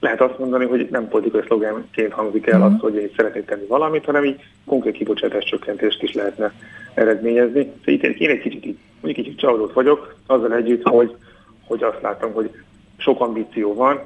lehet 0.00 0.20
azt 0.20 0.38
mondani, 0.38 0.66
hogy 0.66 0.88
nem 0.90 1.08
politikai 1.08 1.42
szlogenként 1.46 2.12
hangzik 2.12 2.46
el 2.46 2.58
mm. 2.58 2.62
az, 2.62 2.72
hogy 2.80 2.94
én 2.94 3.10
szeretnék 3.16 3.44
tenni 3.44 3.66
valamit, 3.66 4.04
hanem 4.04 4.24
így 4.24 4.40
konkrét 4.66 4.94
kibocsátás 4.94 5.44
csökkentést 5.44 6.02
is 6.02 6.12
lehetne 6.12 6.52
eredményezni. 6.94 7.60
Szóval 7.60 7.94
itt 7.94 8.02
én 8.02 8.30
egy 8.30 8.40
kicsit, 8.40 8.78
mondjuk 9.00 9.24
kicsit 9.24 9.38
csalódott 9.38 9.72
vagyok, 9.72 10.16
azzal 10.26 10.54
együtt, 10.54 10.88
hogy, 10.88 11.14
hogy 11.66 11.82
azt 11.82 12.02
látom, 12.02 12.32
hogy 12.32 12.50
sok 12.96 13.20
ambíció 13.20 13.74
van, 13.74 14.00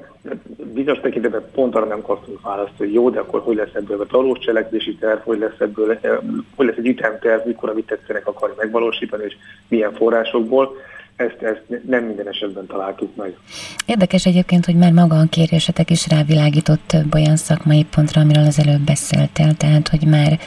bizonyos 0.56 1.00
tekintetben 1.00 1.50
pont 1.54 1.74
arra 1.74 1.86
nem 1.86 2.02
kaptunk 2.02 2.42
választ, 2.42 2.72
hogy 2.76 2.92
jó, 2.92 3.10
de 3.10 3.18
akkor 3.18 3.40
hogy 3.40 3.56
lesz 3.56 3.74
ebből 3.74 4.00
a 4.00 4.06
valós 4.10 4.38
cselekvési 4.38 4.94
terv, 4.94 5.20
hogy 5.20 5.38
lesz 5.38 5.58
ebből, 5.58 5.98
hogy 6.54 6.66
lesz 6.66 6.76
egy 6.76 6.86
ütemterv, 6.86 7.46
mikor 7.46 7.68
amit 7.68 7.86
tetszenek 7.86 8.26
akarni 8.26 8.54
megvalósítani, 8.58 9.24
és 9.24 9.36
milyen 9.68 9.92
forrásokból 9.92 10.76
ezt, 11.16 11.42
ezt 11.42 11.62
nem 11.86 12.04
minden 12.04 12.28
esetben 12.28 12.66
találtuk 12.66 13.16
meg. 13.16 13.36
Érdekes 13.86 14.26
egyébként, 14.26 14.64
hogy 14.64 14.76
már 14.76 14.92
maga 14.92 15.18
a 15.18 15.26
kérésetek 15.30 15.90
is 15.90 16.08
rávilágított 16.08 16.80
több 16.86 17.14
olyan 17.14 17.36
szakmai 17.36 17.86
pontra, 17.94 18.20
amiről 18.20 18.44
az 18.44 18.58
előbb 18.58 18.80
beszéltél, 18.80 19.54
tehát 19.54 19.88
hogy 19.88 20.06
már 20.06 20.38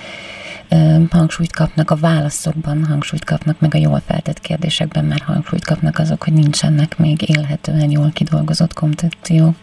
hangsúlyt 1.10 1.52
kapnak 1.52 1.92
a 1.92 1.96
válaszokban, 1.96 2.86
hangsúlyt 2.86 3.26
kapnak 3.26 3.60
meg 3.60 3.76
a 3.76 3.78
jól 3.78 4.02
feltett 4.06 4.40
kérdésekben, 4.40 5.06
már 5.06 5.22
hangsúlyt 5.26 5.66
kapnak 5.66 6.00
azok, 6.00 6.24
hogy 6.24 6.34
nincsenek 6.34 6.98
még 6.98 7.30
élhetően 7.30 7.92
jól 7.92 8.12
kidolgozott 8.14 8.74
koncepciók. 8.74 9.56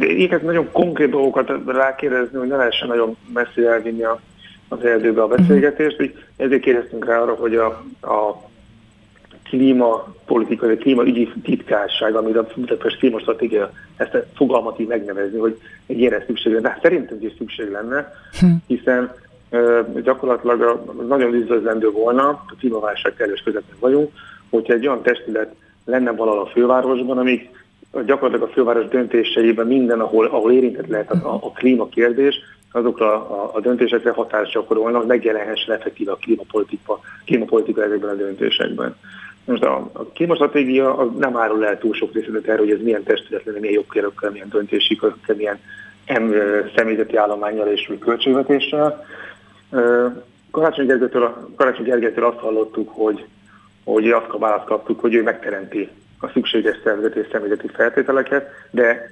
Éket 0.00 0.42
nagyon 0.42 0.68
konkrét 0.72 1.10
dolgokat 1.10 1.52
rákérdezni, 1.66 2.38
hogy 2.38 2.48
ne 2.48 2.56
lehessen 2.56 2.88
nagyon 2.88 3.16
messzi 3.32 3.66
elvinni 3.66 4.02
a, 4.02 4.20
az 4.68 4.84
erdőbe 4.84 5.22
a 5.22 5.26
beszélgetést, 5.26 6.00
uh-huh. 6.00 6.16
ezért 6.36 6.60
kérdeztünk 6.60 7.06
rá 7.06 7.18
arra, 7.18 7.34
hogy 7.34 7.54
a, 7.54 7.66
a 8.00 8.49
klímapolitikai, 9.50 10.76
klímaügyi 10.76 11.32
titkárság, 11.42 12.14
amit 12.14 12.36
a 12.36 12.46
Budapest 12.54 12.98
klímastratégia 12.98 13.70
ezt 13.96 14.14
a 14.14 14.24
fogalmat 14.34 14.80
így 14.80 14.86
megnevezni, 14.86 15.38
hogy 15.38 15.58
egy 15.86 15.98
ilyenre 15.98 16.24
szükség 16.26 16.52
lenne. 16.52 16.68
Hát 16.68 16.82
szerintem 16.82 17.18
is 17.20 17.32
szükség 17.38 17.70
lenne, 17.70 18.12
hm. 18.40 18.46
hiszen 18.66 19.14
uh, 19.50 20.02
gyakorlatilag 20.02 20.82
nagyon 21.08 21.34
üdvözlendő 21.34 21.90
volna, 21.90 22.28
a 22.28 22.54
klímaválság 22.58 23.14
kellős 23.14 23.40
közepén 23.40 23.76
vagyunk, 23.80 24.10
hogyha 24.50 24.72
egy 24.72 24.86
olyan 24.86 25.02
testület 25.02 25.54
lenne 25.84 26.10
valahol 26.10 26.40
a 26.40 26.46
fővárosban, 26.46 27.18
amik 27.18 27.50
gyakorlatilag 28.06 28.48
a 28.48 28.52
főváros 28.52 28.88
döntéseiben 28.88 29.66
minden, 29.66 30.00
ahol, 30.00 30.26
ahol 30.26 30.52
érintett 30.52 30.86
lehet 30.86 31.10
a, 31.10 31.34
a 31.34 31.50
klímakérdés, 31.50 32.34
azokra 32.72 33.12
a, 33.12 33.50
a 33.54 33.60
döntésekre 33.60 34.10
hatást 34.10 34.52
gyakorolna, 34.52 34.98
hogy 34.98 35.06
megjelenhessen 35.06 35.74
effektíve 35.74 36.12
a 36.12 36.16
klímapolitika, 36.16 37.00
klímapolitika 37.24 37.82
ezekben 37.82 38.10
a 38.10 38.14
döntésekben. 38.14 38.96
Most 39.44 39.62
a, 39.62 39.90
a 39.92 40.04
klímastratégia 40.04 40.96
az 40.96 41.08
nem 41.18 41.36
árul 41.36 41.66
el 41.66 41.78
túl 41.78 41.94
sok 41.94 42.12
részletet 42.12 42.48
erről, 42.48 42.64
hogy 42.64 42.74
ez 42.74 42.82
milyen 42.82 43.02
testület 43.02 43.44
lenne, 43.44 43.58
milyen 43.58 43.74
jogkérőkkel, 43.74 44.30
milyen 44.30 44.48
döntési 44.48 44.96
körökkel, 44.96 45.36
milyen 45.36 45.58
em, 46.04 46.34
személyzeti 46.76 47.16
állományjal 47.16 47.68
és 47.68 47.92
költségvetéssel. 48.00 49.06
Karácsony 50.50 50.86
Gergelytől, 50.86 51.52
Karácsony 51.56 51.84
Gergelytől 51.84 52.24
azt 52.24 52.38
hallottuk, 52.38 52.90
hogy, 52.92 53.24
hogy 53.84 54.10
azt 54.10 54.28
a 54.28 54.38
választ 54.38 54.66
kaptuk, 54.66 55.00
hogy 55.00 55.14
ő 55.14 55.22
megteremti 55.22 55.88
a 56.20 56.28
szükséges 56.28 56.76
szervezeti 56.84 57.18
és 57.18 57.26
személyzeti 57.32 57.68
feltételeket, 57.68 58.48
de 58.70 59.10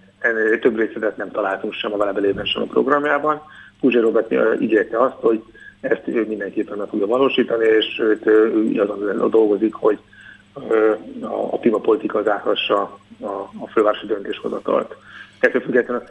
több 0.60 0.78
részletet 0.78 1.16
nem 1.16 1.30
találtunk 1.30 1.72
sem 1.72 1.92
a 1.92 1.96
velebelében, 1.96 2.44
sem 2.44 2.62
a 2.62 2.66
programjában. 2.66 3.42
Puzsé 3.80 3.98
Robert 3.98 4.34
ígérte 4.60 4.98
azt, 4.98 5.16
hogy 5.20 5.42
ezt 5.80 6.02
ő 6.04 6.26
mindenképpen 6.28 6.78
meg 6.78 6.88
tudja 6.88 7.06
valósítani, 7.06 7.64
és 7.64 7.98
őt, 7.98 8.26
ő 8.26 8.80
azon 8.80 9.30
dolgozik, 9.30 9.74
hogy 9.74 9.98
a 11.50 11.58
klímapolitika 11.58 12.18
az 12.18 12.28
áthassa 12.28 12.98
a, 13.20 13.26
a 13.58 13.68
fővárosi 13.72 14.06
döntéshozatalt. 14.06 14.96
Ettől 15.40 15.60
függetlenül 15.60 16.02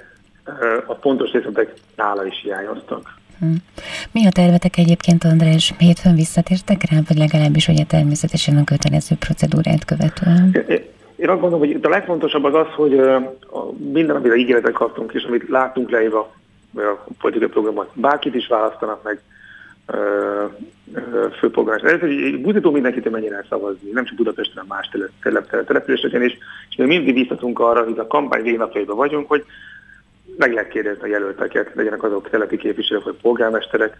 a 0.85 0.93
pontos 0.93 1.31
részletek 1.31 1.73
nála 1.95 2.25
is 2.25 2.39
hiányoztak. 2.41 3.15
Hm. 3.39 3.53
Mi 4.11 4.25
a 4.25 4.31
tervetek 4.31 4.77
egyébként, 4.77 5.23
András? 5.23 5.73
Hétfőn 5.77 6.15
visszatértek 6.15 6.89
rá, 6.89 6.97
vagy 7.07 7.17
legalábbis 7.17 7.67
ugye 7.67 7.83
természetesen 7.83 8.57
a 8.57 8.63
kötelező 8.63 9.15
procedúrát 9.15 9.85
követően? 9.85 10.65
Én 11.15 11.29
azt 11.29 11.39
gondolom, 11.39 11.59
hogy 11.59 11.79
a 11.81 11.89
legfontosabb 11.89 12.43
az 12.43 12.53
az, 12.53 12.67
hogy 12.75 13.01
minden, 13.77 14.15
amire 14.15 14.35
ígéretet 14.35 14.73
kaptunk, 14.73 15.13
és 15.13 15.23
amit 15.23 15.49
látunk 15.49 15.89
leírva 15.89 16.31
a 16.75 17.11
politikai 17.19 17.47
programban, 17.47 17.87
bárkit 17.93 18.35
is 18.35 18.47
választanak 18.47 19.03
meg, 19.03 19.21
főpolgármester. 21.39 21.93
Ez 21.93 22.09
egy 22.09 22.41
buzdító 22.41 22.71
mindenkit 22.71 23.09
mennyire 23.09 23.35
el 23.35 23.45
szavazni, 23.49 23.89
nem 23.91 24.05
csak 24.05 24.15
Budapesten, 24.15 24.65
hanem 24.67 24.77
más 24.77 25.11
településeken 25.65 26.23
is. 26.23 26.37
És 26.69 26.75
mi 26.75 26.85
mindig 26.85 27.13
visszatunk 27.13 27.59
arra, 27.59 27.83
hogy 27.83 27.99
a 27.99 28.07
kampány 28.07 28.43
végnapjaiban 28.43 28.95
vagyunk, 28.95 29.27
hogy 29.27 29.45
meg 30.37 30.53
lehet 30.53 30.69
kérdezni 30.69 31.03
a 31.03 31.07
jelölteket, 31.07 31.71
legyenek 31.75 32.03
azok 32.03 32.29
telepi 32.29 32.57
képviselők 32.57 33.03
vagy 33.03 33.17
polgármesterek, 33.21 33.97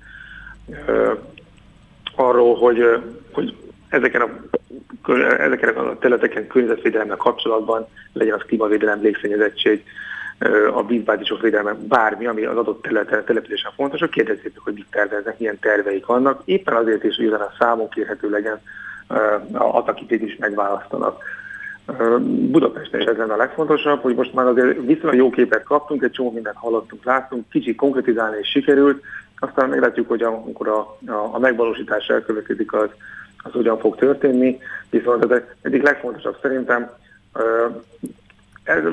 arról, 2.15 2.55
hogy, 2.55 3.01
hogy 3.31 3.55
ezeken 3.89 4.21
a, 4.21 4.29
ezeken 5.39 5.75
a 5.75 5.97
területeken 5.97 6.47
környezetvédelemmel 6.47 7.17
kapcsolatban 7.17 7.87
legyen 8.13 8.33
az 8.33 8.45
klímavédelem, 8.45 9.01
légszennyezettség, 9.01 9.83
a 10.73 10.85
vízbázisok 10.85 11.41
védelme, 11.41 11.75
bármi, 11.87 12.25
ami 12.25 12.45
az 12.45 12.57
adott 12.57 12.81
területen, 12.81 13.23
településen 13.25 13.71
fontos, 13.75 13.99
hogy 13.99 14.09
kérdezzék, 14.09 14.57
hogy 14.57 14.73
mit 14.73 14.87
terveznek, 14.91 15.39
milyen 15.39 15.59
terveik 15.59 16.05
vannak, 16.05 16.41
éppen 16.45 16.75
azért 16.75 17.03
is, 17.03 17.15
hogy 17.15 17.27
a 17.27 17.53
számon 17.59 17.89
kérhető 17.89 18.29
legyen 18.29 18.59
akit 19.51 20.11
is 20.11 20.35
megválasztanak. 20.39 21.23
Budapesten 22.25 22.99
is 22.99 23.05
ez 23.05 23.17
lenne 23.17 23.33
a 23.33 23.37
legfontosabb, 23.37 24.01
hogy 24.01 24.15
most 24.15 24.33
már 24.33 24.45
azért 24.45 24.85
viszonylag 24.85 25.15
jó 25.15 25.29
képet 25.29 25.63
kaptunk, 25.63 26.03
egy 26.03 26.11
csomó 26.11 26.31
mindent 26.31 26.55
hallottunk, 26.55 27.03
láttunk, 27.03 27.49
kicsit 27.49 27.75
konkretizálni 27.75 28.37
is 28.39 28.49
sikerült, 28.49 29.03
aztán 29.39 29.69
meglátjuk, 29.69 30.07
hogy 30.07 30.21
amikor 30.21 30.67
a, 30.67 30.79
a, 31.11 31.29
a 31.31 31.39
megvalósítás 31.39 32.07
elkövetkezik, 32.07 32.73
az, 32.73 32.89
az 33.37 33.51
hogyan 33.51 33.79
fog 33.79 33.95
történni, 33.95 34.57
viszont 34.89 35.23
az 35.23 35.41
egyik 35.61 35.83
legfontosabb 35.83 36.37
szerintem, 36.41 36.89
ez 38.63 38.83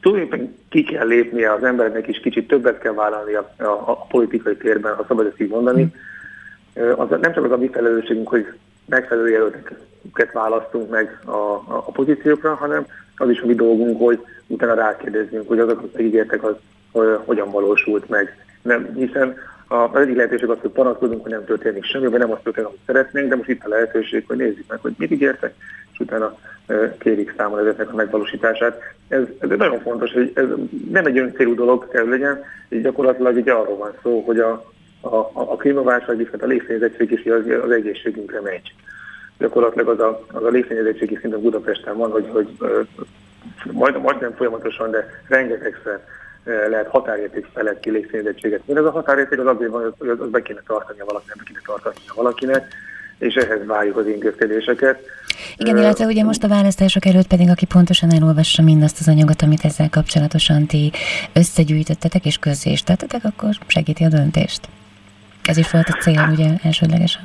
tulajdonképpen 0.00 0.56
ki 0.68 0.82
kell 0.82 1.06
lépnie 1.06 1.52
az 1.52 1.62
embernek 1.62 2.06
is, 2.06 2.20
kicsit 2.20 2.48
többet 2.48 2.78
kell 2.78 2.92
vállalni 2.92 3.34
a, 3.34 3.54
a, 3.58 3.64
a 3.64 4.06
politikai 4.06 4.56
térben, 4.56 4.94
ha 4.94 5.04
szabad 5.08 5.26
ezt 5.26 5.40
így 5.40 5.48
mondani. 5.48 5.94
Az, 6.96 7.08
nem 7.08 7.32
csak 7.32 7.44
az 7.44 7.50
a 7.50 7.56
mi 7.56 7.68
felelősségünk, 7.72 8.28
hogy 8.28 8.46
megfelelő 8.86 9.28
jelölteket 9.28 10.32
választunk 10.32 10.90
meg 10.90 11.20
a, 11.24 11.30
a, 11.30 11.64
a 11.66 11.90
pozíciókra, 11.90 12.54
hanem 12.54 12.86
az 13.16 13.30
is 13.30 13.40
a 13.40 13.46
mi 13.46 13.54
dolgunk, 13.54 13.98
hogy 14.00 14.24
utána 14.46 14.74
rákérdezzünk, 14.74 15.48
hogy 15.48 15.58
azok, 15.58 15.78
akik 15.78 16.06
ígértek, 16.06 16.44
az 16.44 16.54
hogy, 16.92 17.18
hogyan 17.24 17.50
valósult 17.50 18.08
meg. 18.08 18.46
Nem, 18.62 18.94
hiszen 18.94 19.36
az 19.68 20.00
egyik 20.00 20.16
lehetőség 20.16 20.48
az, 20.48 20.58
hogy 20.60 20.70
panaszkodunk, 20.70 21.22
hogy 21.22 21.30
nem 21.30 21.44
történik 21.44 21.84
semmi, 21.84 22.06
vagy 22.06 22.18
nem 22.18 22.32
azt 22.32 22.42
történik, 22.42 22.68
amit 22.68 22.80
szeretnénk, 22.86 23.28
de 23.28 23.36
most 23.36 23.48
itt 23.48 23.64
a 23.64 23.68
lehetőség, 23.68 24.24
hogy 24.26 24.36
nézzük 24.36 24.64
meg, 24.68 24.78
hogy 24.80 24.94
mit 24.96 25.10
ígértek, 25.10 25.54
és 25.98 26.04
utána 26.04 26.38
kérik 26.98 27.34
számon 27.36 27.58
ezeknek 27.58 27.92
a 27.92 27.94
megvalósítását. 27.94 28.82
Ez, 29.08 29.22
ez 29.38 29.48
nagyon 29.48 29.80
fontos, 29.80 30.12
hogy 30.12 30.32
ez 30.34 30.46
nem 30.90 31.06
egy 31.06 31.18
öncélú 31.18 31.54
dolog 31.54 31.88
kell 31.88 32.08
legyen, 32.08 32.42
így 32.68 32.82
gyakorlatilag 32.82 33.36
így 33.36 33.48
arról 33.48 33.76
van 33.76 33.92
szó, 34.02 34.20
hogy 34.20 34.38
a, 34.38 34.50
a, 35.00 35.30
a 35.32 35.56
klímaválság, 35.56 36.16
viszont 36.16 36.42
a 36.42 36.46
légszennyezettség 36.46 37.10
is 37.10 37.24
az, 37.24 37.42
az 37.64 37.70
egészségünkre 37.70 38.40
megy. 38.40 38.74
Gyakorlatilag 39.38 39.88
az 39.88 40.00
a, 40.00 40.24
az 40.32 40.44
a 40.44 40.48
légszennyezettségi 40.48 41.18
szinten 41.20 41.40
Budapesten 41.40 41.96
van, 41.96 42.10
hogy, 42.10 42.28
hogy 42.32 42.48
majd, 43.72 44.00
majdnem 44.00 44.34
folyamatosan, 44.34 44.90
de 44.90 45.22
rengetegszer 45.28 46.00
lehet 46.44 46.88
határérték 46.88 47.46
felett 47.54 47.80
ki 47.80 47.90
légszínzettséget. 47.90 48.60
ez 48.66 48.84
a 48.84 48.90
határérték 48.90 49.38
az 49.38 49.46
azért 49.46 49.70
van, 49.70 49.94
hogy 49.98 50.08
az 50.08 50.28
be 50.30 50.42
kéne 50.42 50.62
tartani 50.66 50.98
valakinek, 51.04 51.36
be 51.36 51.42
kéne 51.44 51.60
tartani 51.66 51.94
valakinek, 52.14 52.72
és 53.18 53.34
ehhez 53.34 53.66
várjuk 53.66 53.96
az 53.96 54.06
intézkedéseket. 54.06 55.00
Igen, 55.56 55.76
illetve 55.76 56.06
ugye 56.06 56.24
most 56.24 56.44
a 56.44 56.48
választások 56.48 57.04
előtt 57.04 57.26
pedig, 57.26 57.48
aki 57.50 57.66
pontosan 57.66 58.12
elolvassa 58.12 58.62
mindazt 58.62 59.00
az 59.00 59.08
anyagot, 59.08 59.42
amit 59.42 59.64
ezzel 59.64 59.88
kapcsolatosan 59.90 60.66
ti 60.66 60.92
összegyűjtöttetek 61.34 62.24
és 62.24 62.38
közzé 62.38 62.70
is 62.70 62.82
tettetek, 62.82 63.24
akkor 63.24 63.48
segíti 63.66 64.04
a 64.04 64.08
döntést. 64.08 64.60
Ez 65.44 65.56
is 65.56 65.70
volt 65.70 65.88
a 65.88 65.92
cél, 65.92 66.28
ugye, 66.32 66.48
elsődlegesen. 66.62 67.22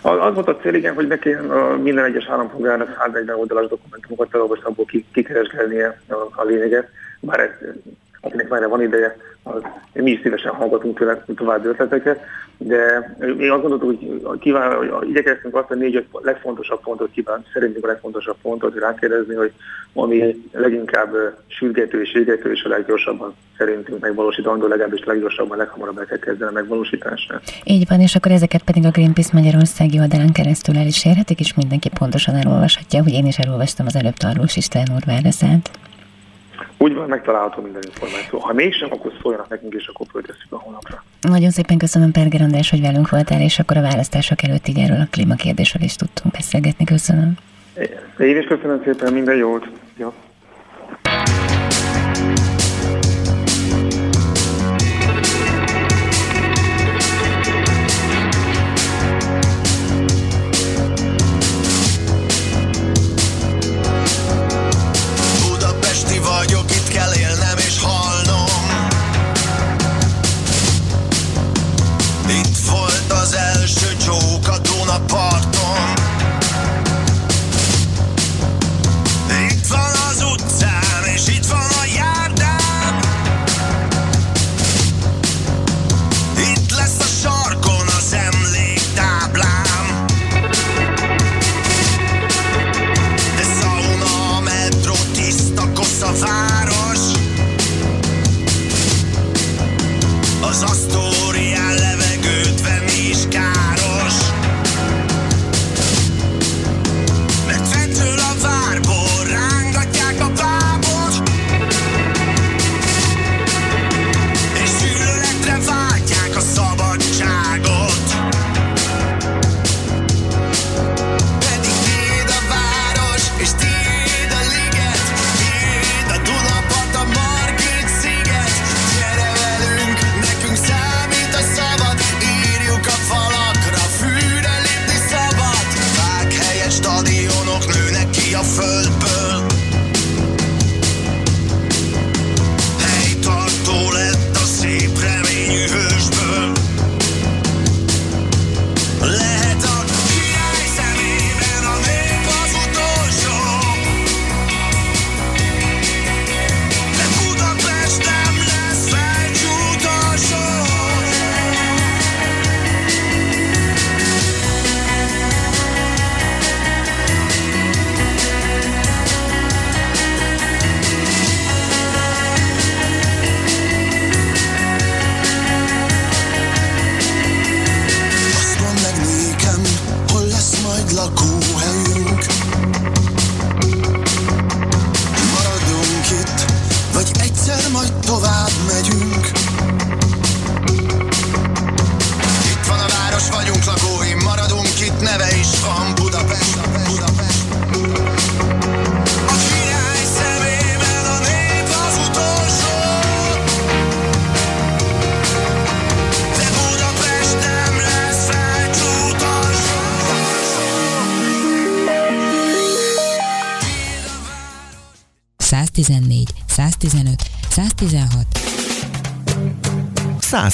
Az 0.00 0.34
volt 0.34 0.48
a 0.48 0.56
cél, 0.56 0.74
igen, 0.74 0.94
hogy 0.94 1.06
neki 1.06 1.36
minden 1.82 2.04
egyes 2.04 2.26
állampolgárnak 2.28 2.96
140 2.98 3.38
oldalas 3.38 3.68
dokumentumokat 3.68 4.28
felolvasni, 4.30 4.64
abból 4.64 4.86
kikereskelnie 5.12 6.00
a, 6.08 6.14
a 6.14 6.44
lényeget. 6.44 6.88
Bár 7.20 7.40
ez 7.40 7.50
akinek 8.20 8.48
már 8.48 8.68
van 8.68 8.82
ideje, 8.82 9.16
mi 9.92 10.10
is 10.10 10.20
szívesen 10.22 10.54
hallgatunk 10.54 10.98
tőle 10.98 11.24
további 11.36 11.68
ötleteket, 11.68 12.20
de 12.62 13.14
én 13.40 13.50
azt 13.50 13.60
gondoltuk, 13.60 13.88
hogy, 14.22 14.38
kíván, 14.38 14.90
hogy 14.90 15.08
igyekeztünk 15.08 15.54
azt 15.54 15.70
a 15.70 15.74
négy 15.74 16.06
legfontosabb 16.22 16.80
pontot 16.80 17.10
kíván, 17.10 17.44
szerintünk 17.52 17.84
a 17.84 17.88
legfontosabb 17.88 18.36
pontot 18.42 18.78
rákérdezni, 18.78 19.34
hogy 19.34 19.52
ami 19.92 20.44
leginkább 20.52 21.14
sürgető 21.46 22.00
és 22.00 22.14
égető 22.14 22.52
és 22.52 22.62
a 22.62 22.68
leggyorsabban 22.68 23.34
szerintünk 23.58 24.00
megvalósítandó, 24.00 24.66
legalábbis 24.66 25.04
leggyorsabban, 25.04 25.58
leghamarabb 25.58 25.98
el 25.98 26.06
kell 26.06 26.18
kezdeni 26.18 26.50
a 26.50 26.54
megvalósításra. 26.54 27.40
Így 27.64 27.88
van, 27.88 28.00
és 28.00 28.14
akkor 28.14 28.32
ezeket 28.32 28.62
pedig 28.62 28.84
a 28.84 28.90
Greenpeace 28.90 29.30
Magyarországi 29.32 29.98
oldalán 29.98 30.32
keresztül 30.32 30.76
el 30.76 30.86
is 30.86 31.04
érhetik, 31.04 31.40
és 31.40 31.54
mindenki 31.54 31.90
pontosan 31.98 32.34
elolvashatja, 32.34 33.02
hogy 33.02 33.12
én 33.12 33.26
is 33.26 33.38
elolvastam 33.38 33.86
az 33.86 33.96
előbb 33.96 34.14
Tarlós 34.14 34.56
István 34.56 34.86
úr 34.94 35.02
válaszát. 35.06 35.79
Úgy 36.82 36.94
van, 36.94 37.08
megtalálható 37.08 37.62
minden 37.62 37.82
információ. 37.86 38.38
Ha 38.38 38.52
mégsem, 38.52 38.88
akkor 38.92 39.12
szóljanak 39.22 39.48
nekünk, 39.48 39.74
és 39.74 39.86
akkor 39.86 40.06
föltesszük 40.10 40.52
a 40.52 40.58
honlapra. 40.58 41.04
Nagyon 41.20 41.50
szépen 41.50 41.78
köszönöm, 41.78 42.10
Perger 42.10 42.42
András, 42.42 42.70
hogy 42.70 42.80
velünk 42.80 43.08
voltál, 43.08 43.40
és 43.40 43.58
akkor 43.58 43.76
a 43.76 43.80
választások 43.80 44.42
előtt 44.42 44.68
így 44.68 44.78
erről 44.78 45.00
a 45.00 45.06
klímakérdésről 45.10 45.82
is 45.82 45.96
tudtunk 45.96 46.34
beszélgetni. 46.34 46.84
Köszönöm. 46.84 47.34
Én 48.18 48.36
is 48.36 48.46
köszönöm 48.46 48.82
szépen, 48.84 49.12
minden 49.12 49.36
jót. 49.36 49.68
Ja. 49.98 50.12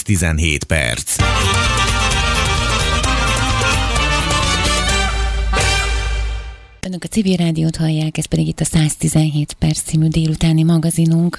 117 0.07 0.65
perc. 0.65 1.17
Önök 6.81 7.05
a 7.05 7.07
civil 7.07 7.37
rádiót 7.37 7.77
hallják, 7.77 8.19
ez 8.19 8.27
pedig 8.27 8.47
itt 8.47 8.61
a 8.61 8.65
117 8.65 9.53
perc 9.53 9.81
című 9.83 10.09
délutáni 10.09 10.63
magazinunk. 10.63 11.39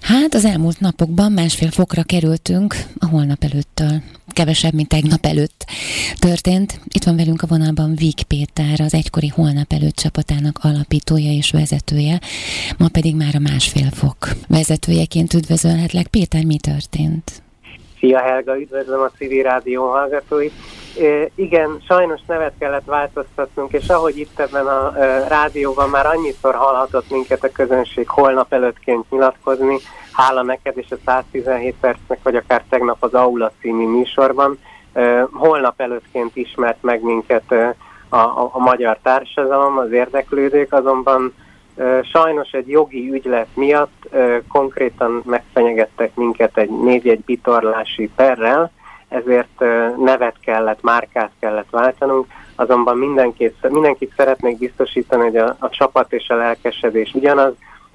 Hát 0.00 0.34
az 0.34 0.44
elmúlt 0.44 0.80
napokban 0.80 1.32
másfél 1.32 1.70
fokra 1.70 2.02
kerültünk 2.02 2.76
a 2.98 3.06
holnap 3.06 3.44
előttől. 3.44 4.02
Kevesebb, 4.28 4.72
mint 4.72 4.88
tegnap 4.88 5.26
előtt 5.26 5.66
történt. 6.18 6.80
Itt 6.88 7.04
van 7.04 7.16
velünk 7.16 7.42
a 7.42 7.46
vonalban 7.46 7.94
Vík 7.94 8.22
Péter, 8.22 8.80
az 8.80 8.94
egykori 8.94 9.28
holnap 9.28 9.72
előtt 9.72 9.96
csapatának 9.96 10.58
alapítója 10.62 11.32
és 11.32 11.50
vezetője, 11.50 12.20
ma 12.78 12.88
pedig 12.88 13.14
már 13.14 13.34
a 13.34 13.38
másfél 13.38 13.90
fok 13.90 14.36
vezetőjeként 14.48 15.34
üdvözölhetlek. 15.34 16.06
Péter, 16.06 16.44
mi 16.44 16.56
történt? 16.56 17.43
Szia 18.04 18.20
Helga, 18.20 18.58
üdvözlöm 18.58 19.00
a 19.00 19.10
civil 19.16 19.42
rádió 19.42 19.90
hallgatóit. 19.90 20.52
E, 21.00 21.28
igen, 21.34 21.80
sajnos 21.88 22.20
nevet 22.26 22.52
kellett 22.58 22.84
változtatnunk, 22.84 23.72
és 23.72 23.88
ahogy 23.88 24.18
itt 24.18 24.40
ebben 24.40 24.66
a 24.66 24.98
e, 24.98 25.28
rádióban 25.28 25.88
már 25.88 26.06
annyiszor 26.06 26.54
hallhatott 26.54 27.10
minket 27.10 27.44
a 27.44 27.52
közönség 27.52 28.08
holnap 28.08 28.52
előttként 28.52 29.10
nyilatkozni, 29.10 29.78
hála 30.12 30.42
neked 30.42 30.78
és 30.78 30.90
a 30.90 30.96
117 31.04 31.74
percnek, 31.80 32.18
vagy 32.22 32.36
akár 32.36 32.64
tegnap 32.68 33.02
az 33.02 33.14
Aula 33.14 33.52
című 33.60 33.86
műsorban, 33.86 34.58
e, 34.92 35.28
holnap 35.32 35.80
előttként 35.80 36.36
ismert 36.36 36.82
meg 36.82 37.02
minket 37.02 37.52
e, 37.52 37.74
a, 38.08 38.16
a, 38.16 38.50
a 38.52 38.58
magyar 38.58 38.98
társadalom, 39.02 39.78
az 39.78 39.92
érdeklődők, 39.92 40.72
azonban 40.72 41.34
Sajnos 42.02 42.50
egy 42.50 42.68
jogi 42.68 43.10
ügylet 43.12 43.48
miatt 43.54 44.08
konkrétan 44.48 45.22
megfenyegettek 45.24 46.14
minket 46.14 46.58
egy 46.58 46.70
névjegy 46.70 47.20
bitorlási 47.24 48.10
perrel, 48.16 48.70
ezért 49.08 49.64
nevet 49.98 50.36
kellett, 50.40 50.82
márkát 50.82 51.30
kellett 51.40 51.70
váltanunk, 51.70 52.26
azonban 52.56 52.98
mindenkit, 52.98 53.70
mindenkit 53.70 54.12
szeretnék 54.16 54.58
biztosítani, 54.58 55.22
hogy 55.22 55.36
a, 55.36 55.56
a 55.58 55.68
csapat 55.68 56.12
és 56.12 56.28
a 56.28 56.34
lelkesedés 56.34 57.12
ugyanaz, 57.14 57.52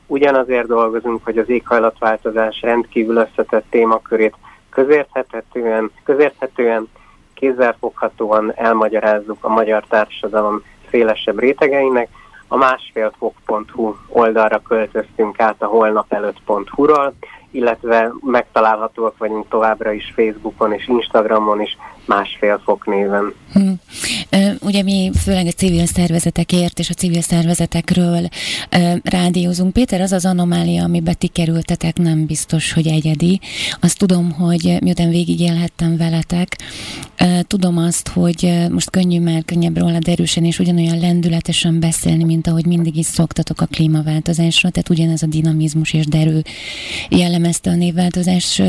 ugyanazért 0.07 0.67
dolgozunk, 0.67 1.23
hogy 1.23 1.37
az 1.37 1.49
éghajlatváltozás 1.49 2.61
rendkívül 2.61 3.15
összetett 3.15 3.65
témakörét 3.69 4.35
közérthetően, 4.69 5.91
közérthetően 6.03 6.87
kézzelfoghatóan 7.33 8.51
elmagyarázzuk 8.55 9.43
a 9.43 9.49
magyar 9.49 9.83
társadalom 9.89 10.63
szélesebb 10.89 11.39
rétegeinek, 11.39 12.09
a 12.51 12.57
másfélfok.hu 12.57 13.95
oldalra 14.07 14.62
költöztünk 14.67 15.39
át 15.39 15.62
a 15.62 15.65
holnap 15.65 16.13
előtt.hu-ról, 16.13 17.13
illetve 17.51 18.12
megtalálhatóak 18.21 19.17
vagyunk 19.17 19.47
továbbra 19.49 19.91
is 19.91 20.13
Facebookon 20.15 20.73
és 20.73 20.88
Instagramon 20.88 21.62
is 21.62 21.77
másfél 22.05 22.62
fok 22.63 22.85
néven. 22.85 23.33
Hm. 23.53 23.71
Ugye 24.62 24.83
mi 24.83 25.12
főleg 25.23 25.45
a 25.45 25.51
civil 25.51 25.85
szervezetekért 25.85 26.79
és 26.79 26.89
a 26.89 26.93
civil 26.93 27.21
szervezetekről 27.21 28.27
rádiózunk. 29.03 29.73
Péter, 29.73 30.01
az 30.01 30.12
az 30.12 30.25
anomália, 30.25 30.83
amiben 30.83 31.15
ti 31.17 31.27
kerültetek, 31.27 31.97
nem 31.97 32.25
biztos, 32.25 32.73
hogy 32.73 32.88
egyedi. 32.88 33.39
Azt 33.79 33.97
tudom, 33.97 34.31
hogy 34.31 34.77
miután 34.81 35.09
végigélhettem 35.09 35.97
veletek, 35.97 36.57
tudom 37.47 37.77
azt, 37.77 38.07
hogy 38.07 38.67
most 38.71 38.89
könnyű 38.89 39.19
már, 39.19 39.45
könnyebb 39.45 39.77
róla 39.77 39.97
erősen 40.01 40.45
és 40.45 40.59
ugyanolyan 40.59 40.99
lendületesen 40.99 41.79
beszélni, 41.79 42.23
mint 42.23 42.47
ahogy 42.47 42.65
mindig 42.65 42.95
is 42.95 43.05
szoktatok 43.05 43.62
a 43.62 43.65
klímaváltozásra, 43.65 44.69
tehát 44.69 44.89
ugyanez 44.89 45.23
a 45.23 45.27
dinamizmus 45.27 45.93
és 45.93 46.05
derő 46.05 46.43
jellemezte 47.39 47.69
a 47.69 47.75
névváltozás 47.75 48.62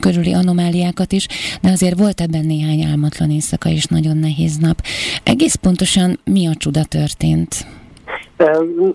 körüli 0.00 0.32
anomáliákat 0.32 1.12
is, 1.12 1.26
de 1.62 1.70
azért 1.70 1.98
volt 1.98 2.20
ebben 2.20 2.44
néhány 2.44 2.82
álmatlan 2.90 3.30
éjszaka 3.30 3.68
és 3.68 3.84
nagyon 3.84 4.16
nehéz 4.16 4.56
nap. 4.56 4.76
Egész 5.22 5.54
pontosan 5.54 6.18
mi 6.24 6.46
a 6.46 6.54
csuda 6.54 6.84
történt? 6.84 7.54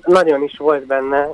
Nagyon 0.05 0.43
is 0.43 0.57
volt 0.57 0.85
benne. 0.85 1.27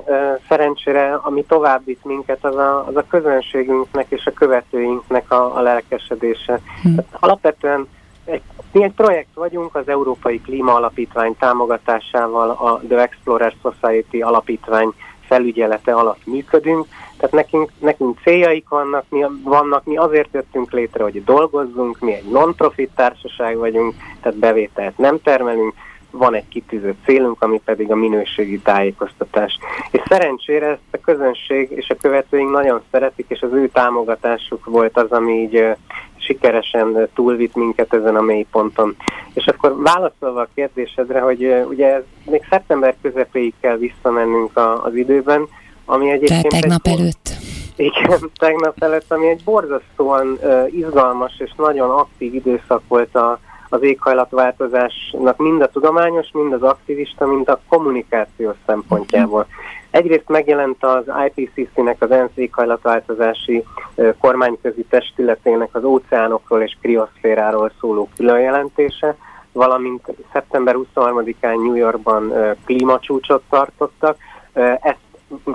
Szerencsére, 0.48 1.14
ami 1.14 1.44
tovább 1.44 1.84
vitt 1.84 2.04
minket, 2.04 2.44
az 2.44 2.56
a, 2.56 2.86
az 2.86 2.96
a 2.96 3.06
közönségünknek 3.08 4.06
és 4.08 4.26
a 4.26 4.32
követőinknek 4.32 5.32
a, 5.32 5.56
a 5.56 5.60
lelkesedése. 5.60 6.60
Hm. 6.82 6.98
Alapvetően 7.20 7.86
egy, 8.24 8.42
mi 8.72 8.82
egy 8.82 8.92
projekt 8.92 9.34
vagyunk, 9.34 9.74
az 9.74 9.88
Európai 9.88 10.40
Klíma 10.40 10.74
Alapítvány 10.74 11.36
támogatásával 11.38 12.50
a 12.50 12.80
The 12.88 13.00
Explorer 13.00 13.54
Society 13.62 14.22
alapítvány 14.22 14.92
felügyelete 15.28 15.92
alatt 15.92 16.26
működünk, 16.26 16.86
tehát 17.18 17.34
nekünk, 17.34 17.70
nekünk 17.78 18.18
céljaik 18.22 18.68
vannak 18.68 19.04
mi, 19.08 19.24
vannak, 19.42 19.84
mi 19.84 19.96
azért 19.96 20.32
jöttünk 20.32 20.72
létre, 20.72 21.02
hogy 21.02 21.24
dolgozzunk, 21.24 21.98
mi 21.98 22.12
egy 22.12 22.30
non-profit 22.30 22.90
társaság 22.94 23.56
vagyunk, 23.56 23.94
tehát 24.20 24.38
bevételt 24.38 24.98
nem 24.98 25.18
termelünk, 25.22 25.74
van 26.10 26.34
egy 26.34 26.48
kitűzött 26.48 27.04
célunk, 27.04 27.42
ami 27.42 27.60
pedig 27.64 27.90
a 27.90 27.94
minőségi 27.94 28.58
tájékoztatás. 28.58 29.58
És 29.90 30.00
szerencsére 30.08 30.66
ezt 30.66 30.80
a 30.90 30.98
közönség 31.00 31.70
és 31.70 31.90
a 31.90 31.96
követőink 32.00 32.50
nagyon 32.50 32.82
szeretik, 32.90 33.26
és 33.28 33.40
az 33.40 33.52
ő 33.52 33.68
támogatásuk 33.68 34.64
volt 34.64 34.96
az, 34.96 35.10
ami 35.10 35.32
így 35.32 35.64
sikeresen 36.16 37.08
túlvitt 37.14 37.54
minket 37.54 37.94
ezen 37.94 38.16
a 38.16 38.20
mélyponton. 38.20 38.96
És 39.34 39.46
akkor 39.46 39.82
válaszolva 39.82 40.40
a 40.40 40.48
kérdésedre, 40.54 41.20
hogy 41.20 41.64
ugye 41.68 42.02
még 42.24 42.46
szeptember 42.50 42.96
közepéig 43.02 43.54
kell 43.60 43.76
visszamennünk 43.76 44.56
a, 44.56 44.84
az 44.84 44.94
időben, 44.94 45.48
ami 45.88 46.10
egyébként... 46.10 46.48
Tehát 46.48 46.60
tegnap 46.60 46.86
egy, 46.86 46.98
előtt. 46.98 47.30
Igen, 47.76 48.30
tegnap 48.38 48.82
előtt, 48.82 49.12
ami 49.12 49.28
egy 49.28 49.44
borzasztóan 49.44 50.38
uh, 50.42 50.74
izgalmas 50.74 51.32
és 51.38 51.52
nagyon 51.56 51.90
aktív 51.90 52.34
időszak 52.34 52.82
volt 52.88 53.14
a, 53.14 53.38
az 53.68 53.82
éghajlatváltozásnak 53.82 55.36
mind 55.36 55.62
a 55.62 55.68
tudományos, 55.68 56.28
mind 56.32 56.52
az 56.52 56.62
aktivista, 56.62 57.26
mind 57.26 57.48
a 57.48 57.60
kommunikációs 57.68 58.56
szempontjából. 58.66 59.46
Egyrészt 59.90 60.28
megjelent 60.28 60.84
az 60.84 61.04
IPCC-nek, 61.34 62.02
az 62.02 62.10
ENSZ 62.10 62.30
éghajlatváltozási 62.34 63.64
kormányközi 64.18 64.84
testületének 64.88 65.68
az 65.72 65.84
óceánokról 65.84 66.62
és 66.62 66.76
krioszféráról 66.80 67.72
szóló 67.80 68.08
különjelentése, 68.16 69.16
valamint 69.52 70.06
szeptember 70.32 70.74
23-án 70.94 71.40
New 71.40 71.74
Yorkban 71.74 72.32
klímacsúcsot 72.64 73.42
tartottak. 73.50 74.16
Ezt 74.80 75.07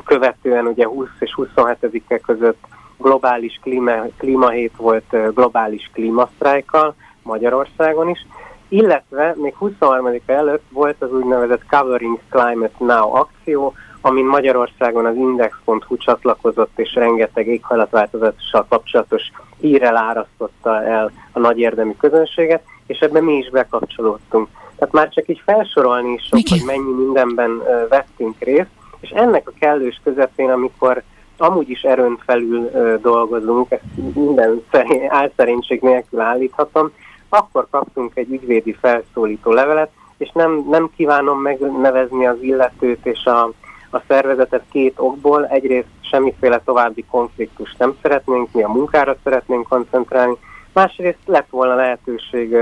követően 0.06 0.66
ugye 0.66 0.86
20 0.86 1.08
és 1.20 1.38
27-e 1.38 2.20
között 2.20 2.66
globális 2.98 3.60
klíma, 3.62 3.92
klímahét 4.18 4.74
volt 4.78 5.34
globális 5.34 5.90
klímasztrájkkal 5.94 6.96
Magyarországon 7.22 8.10
is, 8.10 8.26
illetve 8.68 9.34
még 9.38 9.56
23 9.56 10.08
előtt 10.26 10.66
volt 10.70 11.02
az 11.02 11.14
úgynevezett 11.14 11.66
Covering 11.70 12.20
Climate 12.30 12.76
Now 12.78 13.16
akció, 13.16 13.74
amin 14.02 14.26
Magyarországon 14.26 15.06
az 15.06 15.16
Index.hu 15.16 15.98
csatlakozott, 15.98 16.80
és 16.80 16.94
rengeteg 16.94 17.48
éghajlatváltozással 17.48 18.66
kapcsolatos 18.70 19.22
hírrel 19.60 19.98
árasztotta 19.98 20.84
el 20.84 21.12
a 21.32 21.40
nagy 21.40 21.60
érdemi 21.60 21.96
közönséget, 21.98 22.64
és 22.88 23.00
ebben 23.00 23.24
mi 23.24 23.38
is 23.38 23.50
bekapcsolódtunk. 23.50 24.48
Tehát 24.76 24.94
már 24.94 25.10
csak 25.10 25.28
így 25.28 25.42
felsorolni 25.46 26.14
is 26.14 26.24
sok, 26.24 26.40
hogy 26.50 26.64
mennyi 26.66 26.94
mindenben 26.94 27.64
vettünk 27.90 28.36
részt, 28.40 28.70
és 29.04 29.10
ennek 29.10 29.48
a 29.48 29.54
kellős 29.60 30.02
közepén, 30.04 30.50
amikor 30.50 31.04
amúgy 31.38 31.70
is 31.70 31.82
erőn 31.82 32.18
felül 32.26 32.70
ö, 32.74 32.96
dolgozunk, 33.02 33.72
ezt 33.72 33.84
minden 34.14 34.64
álszerénység 35.08 35.82
nélkül 35.82 36.20
állíthatom, 36.20 36.92
akkor 37.30 37.68
kaptunk 37.70 38.12
egy 38.16 38.32
ügyvédi 38.32 38.74
felszólító 38.74 39.52
levelet, 39.52 39.92
és 40.18 40.32
nem, 40.34 40.66
nem 40.70 40.90
kívánom 40.96 41.42
megnevezni 41.42 42.26
az 42.26 42.38
illetőt 42.42 43.06
és 43.06 43.26
a, 43.26 43.44
a 43.90 44.02
szervezetet 44.08 44.64
két 44.72 44.94
okból. 44.98 45.48
Egyrészt 45.48 45.88
semmiféle 46.02 46.62
további 46.66 47.06
konfliktust 47.12 47.78
nem 47.78 47.96
szeretnénk, 48.02 48.52
mi 48.52 48.64
a 48.64 48.68
munkára 48.68 49.16
szeretnénk 49.24 49.68
koncentrálni. 49.68 50.36
Másrészt 50.74 51.20
lett 51.26 51.50
volna 51.50 51.76
lehetőség 51.76 52.58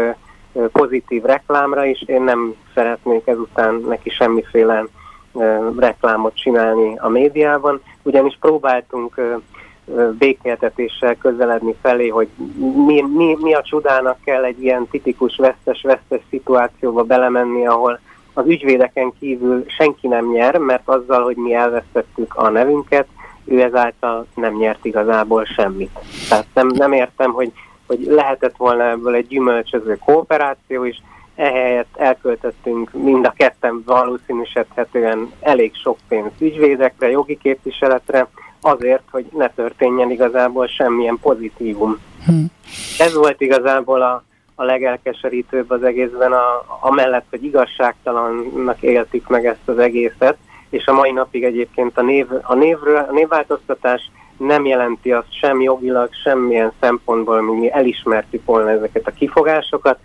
pozitív 0.72 1.24
reklámra 1.24 1.86
is, 1.86 2.02
én 2.02 2.22
nem 2.22 2.56
szeretnék 2.74 3.28
ezután 3.28 3.76
neki 3.88 4.10
semmiféle 4.10 4.86
reklámot 5.78 6.36
csinálni 6.36 6.98
a 6.98 7.10
médiában, 7.10 7.82
ugyanis 8.02 8.38
próbáltunk 8.40 9.22
békéltetéssel 10.18 11.16
közeledni 11.16 11.76
felé, 11.82 12.08
hogy 12.08 12.28
mi, 12.86 13.02
mi, 13.02 13.38
mi 13.42 13.54
a 13.54 13.62
csodának 13.62 14.18
kell 14.24 14.44
egy 14.44 14.64
ilyen 14.64 14.88
tipikus 14.92 15.36
vesztes-vesztes 15.36 16.22
szituációba 16.30 17.04
belemenni, 17.04 17.68
ahol 17.68 18.00
az 18.34 18.48
ügyvédeken 18.48 19.14
kívül 19.20 19.64
senki 19.68 20.08
nem 20.08 20.32
nyer, 20.32 20.58
mert 20.58 20.90
azzal, 20.90 21.24
hogy 21.24 21.36
mi 21.36 21.54
elvesztettük 21.54 22.36
a 22.36 22.50
nevünket, 22.50 23.08
ő 23.46 23.62
ezáltal 23.62 24.26
nem 24.36 24.54
nyert 24.54 24.86
igazából 24.86 25.46
semmit. 25.46 26.00
Tehát 26.30 26.46
nem, 26.54 26.68
nem 26.68 26.92
értem, 26.92 27.32
hogy, 27.32 27.52
hogy 27.88 28.00
lehetett 28.10 28.56
volna 28.58 28.90
ebből 28.90 29.16
egy 29.16 29.28
gyümölcsöző 29.28 29.98
kooperáció 30.06 30.84
is, 30.84 31.02
ehelyett 31.36 31.96
elköltöttünk 31.98 32.94
mind 32.94 33.26
a 33.26 33.34
ketten 33.38 33.84
valószínűsíthetően 33.86 35.32
elég 35.40 35.76
sok 35.76 35.98
pénzt 36.08 36.42
ügyvédekre, 36.42 37.10
jogi 37.10 37.38
képviseletre, 37.38 38.28
azért, 38.62 39.04
hogy 39.12 39.26
ne 39.38 39.50
történjen 39.50 40.12
igazából 40.12 40.68
semmilyen 40.68 41.18
pozitívum. 41.22 42.00
Hmm. 42.26 42.46
Ez 42.98 43.14
volt 43.14 43.42
igazából 43.42 44.02
a, 44.02 44.24
a 44.56 44.64
legelkeserítőbb 44.64 45.70
az 45.70 45.84
egészben, 45.84 46.32
a, 46.32 46.66
amellett, 46.80 47.26
hogy 47.30 47.44
igazságtalannak 47.44 48.82
éltük 48.82 49.28
meg 49.28 49.46
ezt 49.46 49.68
az 49.68 49.78
egészet, 49.78 50.38
és 50.70 50.86
a 50.86 50.94
mai 50.94 51.12
napig 51.12 51.44
egyébként 51.44 51.98
a, 51.98 52.02
név, 52.02 52.28
a, 52.42 52.56
névről, 52.56 52.96
a 53.10 53.12
névváltoztatás 53.12 54.12
nem 54.38 54.66
jelenti 54.66 55.12
azt 55.12 55.40
sem 55.40 55.62
jogilag, 55.62 56.10
semmilyen 56.24 56.72
szempontból, 56.80 57.42
mi 57.42 57.72
elismertük 57.72 58.46
volna 58.46 58.70
ezeket 58.70 59.08
a 59.08 59.12
kifogásokat, 59.12 60.00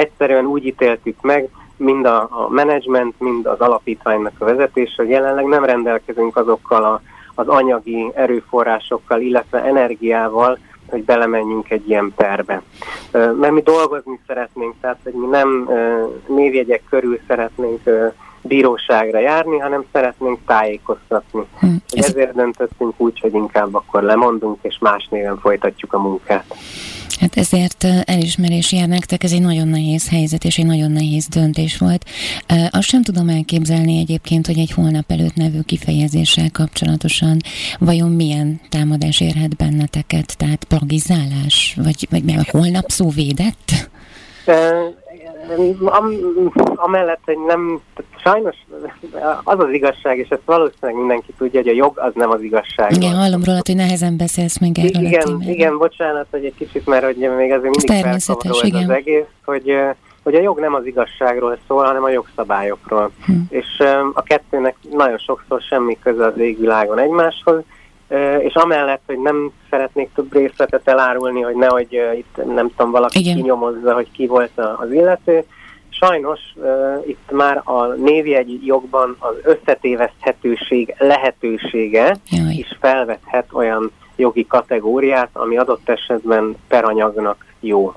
egyszerűen 0.00 0.46
úgy 0.46 0.66
ítéltük 0.66 1.20
meg, 1.20 1.48
mind 1.76 2.06
a, 2.06 2.20
a 2.20 2.48
menedzsment, 2.48 3.14
mind 3.18 3.46
az 3.46 3.60
alapítványnak 3.60 4.32
a 4.38 4.44
vezetés, 4.44 4.94
hogy 4.96 5.08
jelenleg 5.08 5.44
nem 5.44 5.64
rendelkezünk 5.64 6.36
azokkal 6.36 6.84
a, 6.84 7.00
az 7.34 7.48
anyagi 7.48 8.10
erőforrásokkal, 8.14 9.20
illetve 9.20 9.64
energiával, 9.64 10.58
hogy 10.86 11.04
belemenjünk 11.04 11.70
egy 11.70 11.88
ilyen 11.88 12.12
perbe. 12.16 12.62
Mert 13.12 13.50
mi 13.50 13.62
dolgozni 13.62 14.20
szeretnénk, 14.26 14.74
tehát 14.80 14.98
hogy 15.02 15.12
mi 15.12 15.26
nem 15.26 15.70
névjegyek 16.26 16.82
körül 16.88 17.18
szeretnénk 17.26 17.80
bíróságra 18.42 19.18
járni, 19.18 19.58
hanem 19.58 19.84
szeretnénk 19.92 20.38
tájékoztatni. 20.46 21.42
Hm. 21.58 21.66
Ezért 21.90 22.34
döntöttünk 22.34 22.94
úgy, 22.96 23.20
hogy 23.20 23.34
inkább 23.34 23.74
akkor 23.74 24.02
lemondunk, 24.02 24.58
és 24.62 24.78
más 24.80 25.08
néven 25.10 25.38
folytatjuk 25.38 25.92
a 25.92 25.98
munkát. 25.98 26.54
Hát 27.20 27.36
ezért 27.36 27.86
elismerés 28.04 28.72
jár 28.72 28.88
nektek, 28.88 29.24
ez 29.24 29.32
egy 29.32 29.40
nagyon 29.40 29.68
nehéz 29.68 30.08
helyzet, 30.08 30.44
és 30.44 30.58
egy 30.58 30.66
nagyon 30.66 30.90
nehéz 30.90 31.26
döntés 31.26 31.78
volt. 31.78 32.04
Azt 32.70 32.88
sem 32.88 33.02
tudom 33.02 33.28
elképzelni 33.28 33.98
egyébként, 33.98 34.46
hogy 34.46 34.58
egy 34.58 34.70
holnap 34.70 35.10
előtt 35.10 35.34
nevű 35.34 35.60
kifejezéssel 35.60 36.50
kapcsolatosan 36.52 37.40
vajon 37.78 38.10
milyen 38.10 38.60
támadás 38.68 39.20
érhet 39.20 39.56
benneteket, 39.56 40.36
tehát 40.36 40.64
plagizálás, 40.64 41.76
vagy, 41.82 42.06
vagy 42.10 42.34
a 42.36 42.44
holnap 42.50 42.90
szó 42.90 43.08
védett? 43.08 43.90
Am, 45.84 46.10
amellett, 46.74 47.20
hogy 47.24 47.38
nem, 47.46 47.80
sajnos 48.22 48.56
az 49.44 49.58
az 49.58 49.72
igazság, 49.72 50.18
és 50.18 50.28
ezt 50.28 50.40
valószínűleg 50.44 50.96
mindenki 50.96 51.32
tudja, 51.38 51.60
hogy 51.60 51.68
a 51.68 51.74
jog 51.74 51.98
az 51.98 52.12
nem 52.14 52.30
az 52.30 52.42
igazság. 52.42 52.92
Igen, 52.92 53.14
hallom 53.14 53.44
róla, 53.44 53.60
hogy 53.66 53.76
nehezen 53.76 54.16
beszélsz 54.16 54.58
meg 54.58 54.78
erről 54.78 55.06
Igen, 55.06 55.28
a 55.28 55.50
igen, 55.50 55.78
bocsánat, 55.78 56.26
hogy 56.30 56.44
egy 56.44 56.54
kicsit, 56.54 56.86
mert 56.86 57.04
hogy 57.04 57.16
még 57.16 57.52
azért 57.52 57.62
mindig 57.62 57.90
felkavaró 57.90 58.60
ez 58.62 58.74
az 58.82 58.90
egész, 58.90 59.24
hogy, 59.44 59.76
hogy 60.22 60.34
a 60.34 60.40
jog 60.40 60.58
nem 60.58 60.74
az 60.74 60.86
igazságról 60.86 61.58
szól, 61.66 61.84
hanem 61.84 62.04
a 62.04 62.10
jogszabályokról. 62.10 63.10
Hm. 63.26 63.32
És 63.48 63.82
a 64.12 64.22
kettőnek 64.22 64.76
nagyon 64.90 65.18
sokszor 65.18 65.60
semmi 65.60 65.98
köze 66.02 66.24
az 66.26 66.38
égvilágon 66.38 66.98
egymáshoz, 66.98 67.62
és 68.40 68.54
amellett, 68.54 69.02
hogy 69.06 69.18
nem 69.18 69.52
szeretnék 69.70 70.10
több 70.14 70.32
részletet 70.32 70.88
elárulni, 70.88 71.40
hogy 71.40 71.54
nehogy 71.54 72.00
itt 72.16 72.54
nem 72.54 72.70
tudom, 72.76 72.90
valaki 72.90 73.18
Igen. 73.18 73.36
kinyomozza, 73.36 73.94
hogy 73.94 74.10
ki 74.12 74.26
volt 74.26 74.58
az 74.76 74.92
illető, 74.92 75.44
sajnos 76.00 76.40
uh, 76.54 77.04
itt 77.06 77.30
már 77.30 77.60
a 77.64 77.86
névjegy 77.86 78.66
jogban 78.66 79.16
az 79.18 79.34
összetéveszthetőség 79.42 80.94
lehetősége 80.98 82.16
Jaj. 82.30 82.54
is 82.54 82.76
felvethet 82.80 83.46
olyan 83.52 83.90
jogi 84.16 84.46
kategóriát, 84.46 85.30
ami 85.32 85.56
adott 85.56 85.88
esetben 85.88 86.56
peranyagnak 86.68 87.46
jó. 87.60 87.94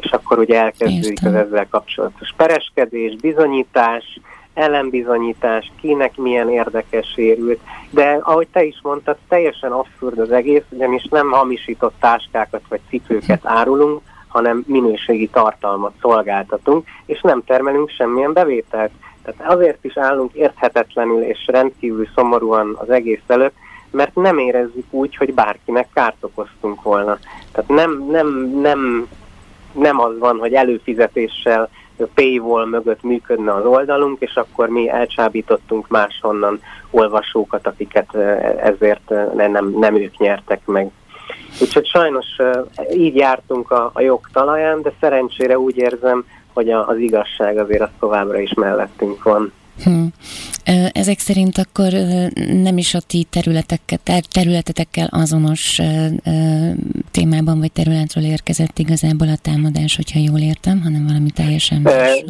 És 0.00 0.10
akkor 0.10 0.38
ugye 0.38 0.60
elkezdődik 0.60 1.24
az 1.24 1.34
ezzel 1.34 1.66
kapcsolatos 1.68 2.34
pereskedés, 2.36 3.16
bizonyítás, 3.16 4.20
ellenbizonyítás, 4.54 5.72
kinek 5.80 6.16
milyen 6.16 6.50
érdekes 6.50 7.12
érült, 7.16 7.60
de 7.90 8.18
ahogy 8.22 8.48
te 8.52 8.64
is 8.64 8.80
mondtad, 8.82 9.16
teljesen 9.28 9.72
abszurd 9.72 10.18
az 10.18 10.30
egész, 10.30 10.62
ugyanis 10.68 11.04
nem 11.10 11.30
hamisított 11.30 11.94
táskákat 12.00 12.62
vagy 12.68 12.80
cipőket 12.88 13.40
árulunk, 13.46 14.00
hanem 14.28 14.64
minőségi 14.66 15.28
tartalmat 15.28 15.92
szolgáltatunk, 16.00 16.86
és 17.06 17.20
nem 17.20 17.42
termelünk 17.44 17.90
semmilyen 17.90 18.32
bevételt. 18.32 18.90
Tehát 19.22 19.52
azért 19.52 19.84
is 19.84 19.96
állunk 19.96 20.32
érthetetlenül 20.32 21.22
és 21.22 21.46
rendkívül 21.46 22.08
szomorúan 22.14 22.76
az 22.80 22.90
egész 22.90 23.22
előtt, 23.26 23.54
mert 23.90 24.14
nem 24.14 24.38
érezzük 24.38 24.86
úgy, 24.90 25.16
hogy 25.16 25.34
bárkinek 25.34 25.88
kárt 25.94 26.16
okoztunk 26.20 26.82
volna. 26.82 27.18
Tehát 27.52 27.70
nem, 27.70 28.06
nem, 28.10 28.60
nem, 28.60 29.08
nem 29.72 30.00
az 30.00 30.18
van, 30.18 30.38
hogy 30.38 30.52
előfizetéssel 30.52 31.70
paywall 32.14 32.66
mögött 32.66 33.02
működne 33.02 33.54
az 33.54 33.64
oldalunk, 33.64 34.20
és 34.20 34.34
akkor 34.34 34.68
mi 34.68 34.88
elcsábítottunk 34.88 35.88
máshonnan 35.88 36.60
olvasókat, 36.90 37.66
akiket 37.66 38.14
ezért 38.62 39.12
nem, 39.34 39.74
nem 39.78 39.96
ők 39.96 40.16
nyertek 40.18 40.66
meg. 40.66 40.90
Úgyhogy 41.60 41.86
sajnos 41.86 42.26
így 42.94 43.16
jártunk 43.16 43.70
a, 43.70 43.90
a 43.94 44.00
jog 44.00 44.20
talaján, 44.32 44.82
de 44.82 44.92
szerencsére 45.00 45.58
úgy 45.58 45.76
érzem, 45.76 46.24
hogy 46.52 46.70
a, 46.70 46.88
az 46.88 46.98
igazság 46.98 47.58
azért 47.58 47.82
az 47.82 47.88
továbbra 47.98 48.38
is 48.38 48.54
mellettünk 48.54 49.22
van. 49.22 49.52
Hm. 49.84 50.04
Ezek 50.92 51.18
szerint 51.18 51.58
akkor 51.58 51.92
nem 52.62 52.78
is 52.78 52.94
a 52.94 53.00
ti 53.06 53.26
területekkel, 53.30 54.20
területetekkel 54.30 55.08
azonos 55.10 55.78
témában 57.10 57.58
vagy 57.58 57.72
területről 57.72 58.24
érkezett 58.24 58.78
igazából 58.78 59.28
a 59.28 59.36
támadás, 59.42 59.96
hogyha 59.96 60.18
jól 60.18 60.38
értem, 60.38 60.80
hanem 60.82 61.06
valami 61.06 61.30
teljesen 61.30 61.80
más. 61.80 62.24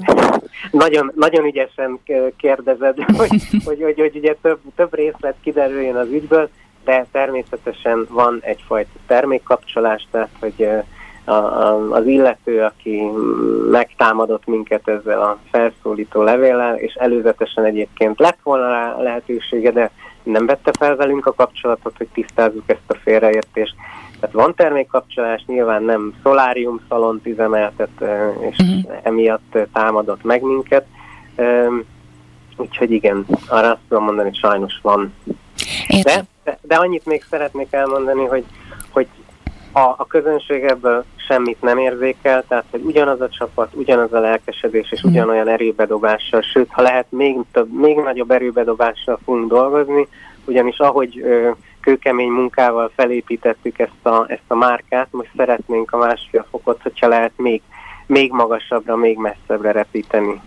Nagyon, 0.70 1.12
nagyon 1.14 1.44
ügyesen 1.44 2.00
kérdezed, 2.36 2.96
hogy, 3.16 3.28
hogy, 3.64 3.82
hogy, 3.82 3.98
hogy 3.98 4.16
ugye 4.16 4.36
több, 4.42 4.58
több 4.76 4.94
részlet 4.94 5.34
kiderüljön 5.42 5.96
az 5.96 6.08
ügyből, 6.12 6.50
de 6.84 7.06
természetesen 7.12 8.06
van 8.08 8.38
egyfajta 8.42 8.98
termékkapcsolás, 9.06 10.06
tehát 10.10 10.30
hogy 10.40 10.68
a, 11.24 11.32
a, 11.32 11.90
az 11.90 12.06
illető, 12.06 12.62
aki 12.62 13.02
megtámadott 13.70 14.46
minket 14.46 14.88
ezzel 14.88 15.22
a 15.22 15.38
felszólító 15.50 16.22
levéllel, 16.22 16.76
és 16.76 16.94
előzetesen 16.94 17.64
egyébként 17.64 18.18
lett 18.18 18.38
volna 18.42 18.68
rá 18.68 18.96
lehetősége, 19.02 19.70
de 19.70 19.90
nem 20.22 20.46
vette 20.46 20.70
fel 20.78 20.96
velünk 20.96 21.26
a 21.26 21.32
kapcsolatot, 21.32 21.96
hogy 21.96 22.08
tisztázzuk 22.12 22.64
ezt 22.66 22.80
a 22.86 22.94
félreértést. 22.94 23.74
Tehát 24.20 24.34
van 24.34 24.54
termékkapcsolás, 24.54 25.44
nyilván 25.46 25.82
nem 25.82 26.14
szolárium 26.22 26.80
szalont 26.88 27.26
üzemeltet, 27.26 28.04
és 28.50 28.56
uh-huh. 28.58 28.98
emiatt 29.02 29.58
támadott 29.72 30.22
meg 30.22 30.42
minket. 30.42 30.86
Úgyhogy 32.56 32.90
igen, 32.90 33.26
arra 33.48 33.70
azt 33.70 33.80
tudom 33.88 34.04
mondani, 34.04 34.28
hogy 34.28 34.38
sajnos 34.38 34.78
van. 34.82 35.14
De, 36.02 36.24
de, 36.44 36.58
de 36.62 36.74
annyit 36.74 37.06
még 37.06 37.24
szeretnék 37.30 37.72
elmondani, 37.72 38.24
hogy, 38.24 38.28
hogy 38.28 38.44
a, 39.72 39.80
a 39.80 40.06
közönség 40.08 40.64
ebből 40.64 41.04
semmit 41.16 41.62
nem 41.62 41.78
érzékel, 41.78 42.44
tehát 42.48 42.64
hogy 42.70 42.80
ugyanaz 42.84 43.20
a 43.20 43.28
csapat, 43.28 43.74
ugyanaz 43.74 44.12
a 44.12 44.20
lelkesedés 44.20 44.92
és 44.92 45.02
mhm. 45.02 45.12
ugyanolyan 45.12 45.48
erőbedobással, 45.48 46.40
sőt, 46.40 46.68
ha 46.70 46.82
lehet, 46.82 47.06
még, 47.08 47.36
több, 47.52 47.72
még 47.72 47.96
nagyobb 47.96 48.30
erőbedobással 48.30 49.18
fogunk 49.24 49.48
dolgozni, 49.48 50.08
ugyanis 50.44 50.78
ahogy 50.78 51.18
ö, 51.18 51.50
kőkemény 51.80 52.30
munkával 52.30 52.90
felépítettük 52.94 53.78
ezt 53.78 54.06
a, 54.06 54.24
ezt 54.28 54.42
a 54.48 54.54
márkát, 54.54 55.08
most 55.10 55.30
szeretnénk 55.36 55.92
a 55.92 55.96
másfél 55.96 56.46
fokot, 56.50 56.82
hogyha 56.82 57.08
lehet 57.08 57.32
még 57.36 57.62
még 58.10 58.30
magasabbra, 58.30 58.96
még 58.96 59.18
messzebbre 59.18 59.72
repíteni. 59.72 60.40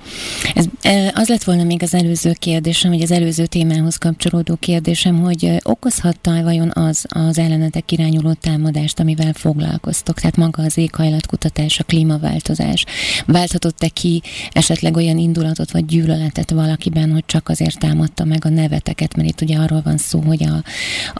Ez, 0.55 0.65
az 1.13 1.29
lett 1.29 1.43
volna 1.43 1.63
még 1.63 1.83
az 1.83 1.93
előző 1.93 2.31
kérdésem, 2.39 2.91
vagy 2.91 3.01
az 3.01 3.11
előző 3.11 3.45
témához 3.45 3.97
kapcsolódó 3.97 4.55
kérdésem, 4.59 5.21
hogy 5.21 5.49
okozhatta 5.63 6.31
vajon 6.43 6.71
az 6.73 7.05
az 7.09 7.39
ellenetek 7.39 7.91
irányuló 7.91 8.33
támadást, 8.41 8.99
amivel 8.99 9.33
foglalkoztok, 9.33 10.15
tehát 10.15 10.37
maga 10.37 10.63
az 10.63 10.77
éghajlatkutatás, 10.77 11.79
a 11.79 11.83
klímaváltozás. 11.83 12.85
Válthatott-e 13.27 13.87
ki 13.87 14.21
esetleg 14.51 14.95
olyan 14.95 15.17
indulatot 15.17 15.71
vagy 15.71 15.85
gyűlöletet 15.85 16.51
valakiben, 16.51 17.11
hogy 17.11 17.25
csak 17.25 17.49
azért 17.49 17.79
támadta 17.79 18.23
meg 18.25 18.39
a 18.45 18.49
neveteket, 18.49 19.15
mert 19.15 19.29
itt 19.29 19.41
ugye 19.41 19.57
arról 19.57 19.81
van 19.83 19.97
szó, 19.97 20.19
hogy 20.19 20.43
a, 20.43 20.55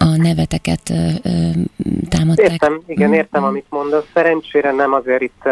a 0.06 0.16
neveteket 0.16 0.90
ö, 0.90 1.08
ö, 1.24 1.30
támadták. 2.10 2.52
Értem, 2.52 2.82
igen, 2.86 3.14
értem, 3.14 3.42
mm-hmm. 3.42 3.50
amit 3.50 3.66
mondasz. 3.70 4.06
Szerencsére 4.14 4.72
nem 4.72 4.94
azért 4.94 5.22
itt 5.22 5.44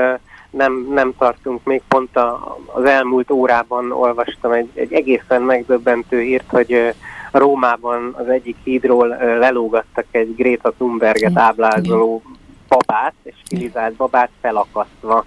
nem, 0.51 0.87
nem 0.89 1.13
tartunk 1.17 1.63
még 1.63 1.81
pont 1.87 2.17
a, 2.17 2.57
az 2.65 2.83
elmúlt 2.83 3.31
órában 3.31 3.91
olvastam 3.91 4.51
egy, 4.51 4.69
egy 4.73 4.93
egészen 4.93 5.41
megdöbbentő 5.41 6.21
hírt, 6.21 6.49
hogy 6.49 6.93
Rómában 7.31 8.15
az 8.17 8.27
egyik 8.27 8.57
hídról 8.63 9.07
lelógattak 9.17 10.05
egy 10.11 10.35
Greta 10.35 10.71
Thunberget 10.71 11.37
ábrázoló 11.37 12.21
babát, 12.67 13.13
és 13.23 13.35
stilizált 13.45 13.93
babát 13.93 14.29
felakasztva. 14.41 15.25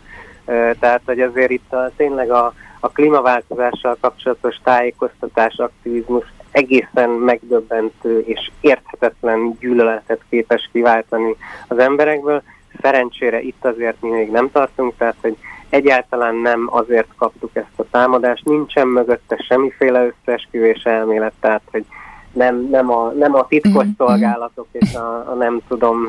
Tehát, 0.81 1.01
hogy 1.05 1.21
azért 1.21 1.51
itt 1.51 1.73
a, 1.73 1.91
tényleg 1.97 2.31
a, 2.31 2.55
a 2.81 2.89
klímaváltozással 2.89 3.97
kapcsolatos 4.01 4.57
tájékoztatás, 4.63 5.57
aktivizmus 5.57 6.33
egészen 6.51 7.11
megdöbbentő 7.11 8.19
és 8.19 8.51
érthetetlen 8.61 9.57
gyűlöletet 9.61 10.21
képes 10.29 10.69
kiváltani 10.73 11.37
az 11.69 11.79
emberekből. 11.79 12.43
Szerencsére 12.81 13.41
itt 13.41 13.65
azért 13.65 14.01
mi 14.01 14.09
még 14.09 14.31
nem 14.31 14.51
tartunk, 14.51 14.93
tehát 14.97 15.17
hogy 15.21 15.37
egyáltalán 15.69 16.35
nem 16.35 16.69
azért 16.71 17.09
kaptuk 17.17 17.51
ezt 17.53 17.77
a 17.77 17.85
támadást, 17.91 18.45
nincsen 18.45 18.89
mögötte 18.89 19.37
semmiféle 19.49 20.07
összeesküvés 20.07 20.83
elmélet, 20.83 21.33
tehát 21.41 21.63
hogy 21.71 21.85
nem, 22.35 22.69
nem, 22.71 22.91
a, 22.91 23.13
nem 23.19 23.35
a 23.35 23.47
titkos 23.47 23.85
mm-hmm. 23.85 23.93
szolgálatok 23.97 24.67
és 24.73 24.95
a, 24.95 25.31
a 25.31 25.35
nem 25.35 25.61
tudom... 25.69 26.09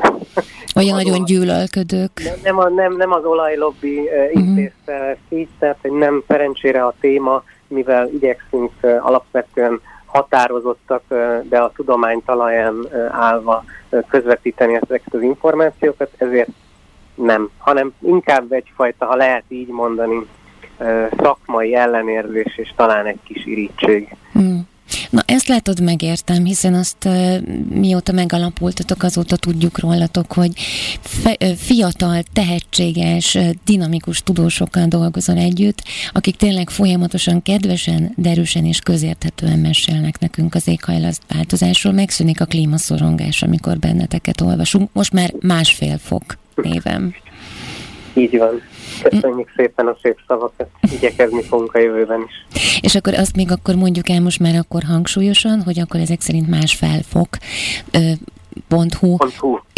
Olyan 0.76 0.96
nagyon 1.02 1.24
gyűlölködők. 1.24 2.10
Nem, 2.24 2.38
nem, 2.42 2.58
a, 2.58 2.68
nem, 2.68 2.96
nem 2.96 3.12
az 3.12 3.24
olajlobbi 3.24 3.98
uh, 3.98 4.34
intézte 4.34 4.98
mm-hmm. 5.02 5.38
így, 5.40 5.48
tehát 5.58 5.78
hogy 5.82 5.92
nem 5.92 6.22
szerencsére 6.28 6.84
a 6.84 6.94
téma, 7.00 7.42
mivel 7.68 8.08
igyekszünk 8.08 8.70
uh, 8.82 9.06
alapvetően 9.06 9.80
határozottak, 10.16 11.02
de 11.42 11.58
a 11.58 11.72
tudomány 11.74 12.22
talaján 12.24 12.86
állva 13.10 13.64
közvetíteni 14.08 14.74
ezeket 14.74 15.14
az 15.14 15.22
információkat, 15.22 16.10
ezért 16.16 16.48
nem, 17.14 17.50
hanem 17.58 17.92
inkább 18.00 18.52
egyfajta, 18.52 19.06
ha 19.06 19.14
lehet 19.14 19.44
így 19.48 19.68
mondani, 19.68 20.26
szakmai 21.22 21.74
ellenérzés 21.74 22.58
és 22.58 22.72
talán 22.76 23.06
egy 23.06 23.18
kis 23.24 23.46
irítség. 23.46 24.16
Hmm. 24.32 24.68
Na 25.10 25.22
ezt 25.26 25.46
látod, 25.46 25.80
megértem, 25.82 26.44
hiszen 26.44 26.74
azt 26.74 27.08
mióta 27.68 28.12
megalapultatok, 28.12 29.02
azóta 29.02 29.36
tudjuk 29.36 29.78
rólatok, 29.78 30.32
hogy 30.32 30.52
fiatal, 31.56 32.22
tehetséges, 32.32 33.38
dinamikus 33.64 34.22
tudósokkal 34.22 34.86
dolgozol 34.86 35.36
együtt, 35.36 35.82
akik 36.12 36.36
tényleg 36.36 36.70
folyamatosan, 36.70 37.42
kedvesen, 37.42 38.12
derűsen 38.16 38.64
és 38.64 38.80
közérthetően 38.80 39.58
mesélnek 39.58 40.18
nekünk 40.18 40.54
az 40.54 40.68
éghajlatváltozásról. 40.68 41.92
Megszűnik 41.92 42.40
a 42.40 42.44
klímaszorongás, 42.44 43.42
amikor 43.42 43.78
benneteket 43.78 44.40
olvasunk. 44.40 44.90
Most 44.92 45.12
már 45.12 45.32
másfél 45.40 45.98
fok 45.98 46.38
névem. 46.54 47.14
Így 48.16 48.38
van. 48.38 48.60
Köszönjük 49.02 49.48
szépen 49.56 49.86
a 49.86 49.96
szép 50.02 50.18
szavakat, 50.26 50.68
igyekezni 50.92 51.42
fogunk 51.42 51.74
a 51.74 51.78
jövőben 51.78 52.24
is. 52.26 52.62
És 52.80 52.94
akkor 52.94 53.14
azt 53.14 53.36
még 53.36 53.50
akkor 53.50 53.74
mondjuk 53.74 54.08
el 54.08 54.20
most 54.20 54.40
már 54.40 54.54
akkor 54.54 54.82
hangsúlyosan, 54.82 55.62
hogy 55.62 55.80
akkor 55.80 56.00
ezek 56.00 56.20
szerint 56.20 56.48
más 56.48 56.74
felfok 56.74 57.28
Hu. 59.00 59.16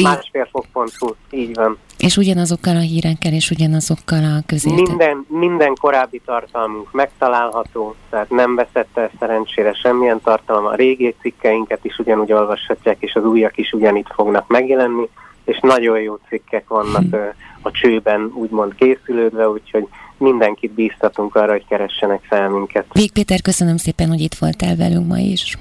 Másfélfok.hu, 0.03 1.09
így 1.31 1.55
van. 1.55 1.79
És 1.99 2.17
ugyanazokkal 2.17 2.77
a 2.77 2.81
hírekkel, 2.81 3.33
és 3.33 3.51
ugyanazokkal 3.51 4.25
a 4.25 4.43
közértet? 4.47 4.89
Minden, 4.89 5.27
minden 5.29 5.75
korábbi 5.81 6.21
tartalmunk 6.25 6.93
megtalálható, 6.93 7.95
tehát 8.11 8.31
nem 8.31 8.55
veszett 8.55 8.99
el 8.99 9.11
szerencsére 9.19 9.73
semmilyen 9.73 10.21
tartalom. 10.25 10.67
A 10.67 10.75
régi 10.75 11.15
cikkeinket 11.21 11.85
is 11.85 11.99
ugyanúgy 11.99 12.33
olvashatják, 12.33 12.97
és 13.01 13.15
az 13.15 13.25
újak 13.25 13.57
is 13.57 13.73
ugyanitt 13.73 14.13
fognak 14.15 14.49
megjelenni, 14.49 15.09
és 15.49 15.59
nagyon 15.63 16.01
jó 16.01 16.19
cikkek 16.29 16.69
vannak 16.69 17.03
hm. 17.11 17.17
a 17.63 17.71
csőben 17.71 18.31
úgymond 18.35 18.75
készülődve, 18.75 19.49
úgyhogy 19.49 19.89
mindenkit 20.17 20.71
bíztatunk 20.71 21.35
arra, 21.35 21.53
hogy 21.53 21.65
keressenek 21.69 22.23
fel 22.23 22.49
minket. 22.49 22.87
Vég 22.93 23.13
Péter, 23.13 23.43
köszönöm 23.43 23.77
szépen, 23.77 24.09
hogy 24.09 24.21
itt 24.21 24.35
voltál 24.35 24.77
velünk 24.77 25.07
ma 25.07 25.19
is. 25.19 25.59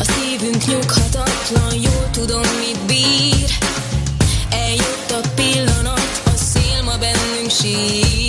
szívünk 0.00 0.66
nyughatatlan, 0.66 1.74
jól 1.74 2.10
tudom, 2.10 2.40
mit 2.40 2.78
bír. 2.86 3.50
Eljött 4.50 5.10
a 5.10 5.28
pillanat, 5.34 6.22
a 6.24 6.30
szél 6.30 6.82
ma 6.84 6.98
bennünk 6.98 7.50
sír. 7.50 8.27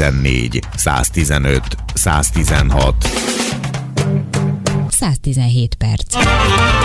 114, 0.00 0.62
115, 0.74 1.76
116. 1.94 2.94
117 4.88 5.76
perc. 5.76 6.79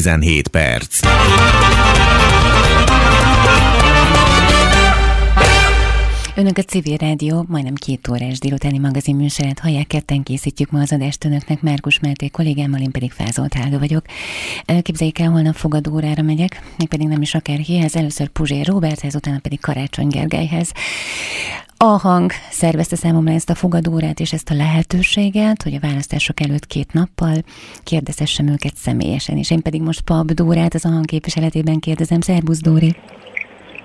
117 0.00 0.48
perc. 0.48 1.00
Önök 6.36 6.58
a 6.58 6.62
Civil 6.62 6.96
Rádió 6.96 7.44
majdnem 7.48 7.74
két 7.74 8.08
órás 8.08 8.38
délutáni 8.38 8.78
magazin 8.78 9.16
műsorát 9.16 9.58
hallják, 9.58 9.86
ketten 9.86 10.22
készítjük 10.22 10.70
ma 10.70 10.80
az 10.80 10.92
adást 10.92 11.24
önöknek, 11.24 11.60
Márkus 11.60 11.98
Máté 11.98 12.28
kollégámmal, 12.28 12.80
én 12.80 12.90
pedig 12.90 13.12
Fázolt 13.12 13.54
Helga 13.54 13.78
vagyok. 13.78 14.04
Képzeljék 14.82 15.18
el, 15.18 15.30
holnap 15.30 15.54
fogadórára 15.54 16.22
megyek, 16.22 16.62
mégpedig 16.78 17.08
nem 17.08 17.22
is 17.22 17.34
akár 17.34 17.60
kihez, 17.60 17.96
először 17.96 18.28
Puzsér 18.28 18.66
Roberthez, 18.66 19.14
utána 19.14 19.38
pedig 19.38 19.60
Karácsony 19.60 20.08
Gergelyhez. 20.08 20.72
A 21.76 21.84
hang 21.84 22.32
szervezte 22.50 22.96
számomra 22.96 23.32
ezt 23.32 23.50
a 23.50 23.54
fogadórát 23.54 24.20
és 24.20 24.32
ezt 24.32 24.50
a 24.50 24.54
lehetőséget, 24.54 25.62
hogy 25.62 25.74
a 25.74 25.80
választások 25.80 26.40
előtt 26.40 26.66
két 26.66 26.92
nappal 26.92 27.44
kérdezessem 27.82 28.46
őket 28.46 28.76
személyesen, 28.76 29.36
és 29.36 29.50
én 29.50 29.62
pedig 29.62 29.82
most 29.82 30.00
Pap 30.00 30.32
Dórát 30.32 30.74
az 30.74 30.84
a 30.84 30.88
hang 30.88 31.04
képviseletében 31.04 31.78
kérdezem. 31.78 32.20
Szerbusz 32.20 32.60
Dóri! 32.60 32.96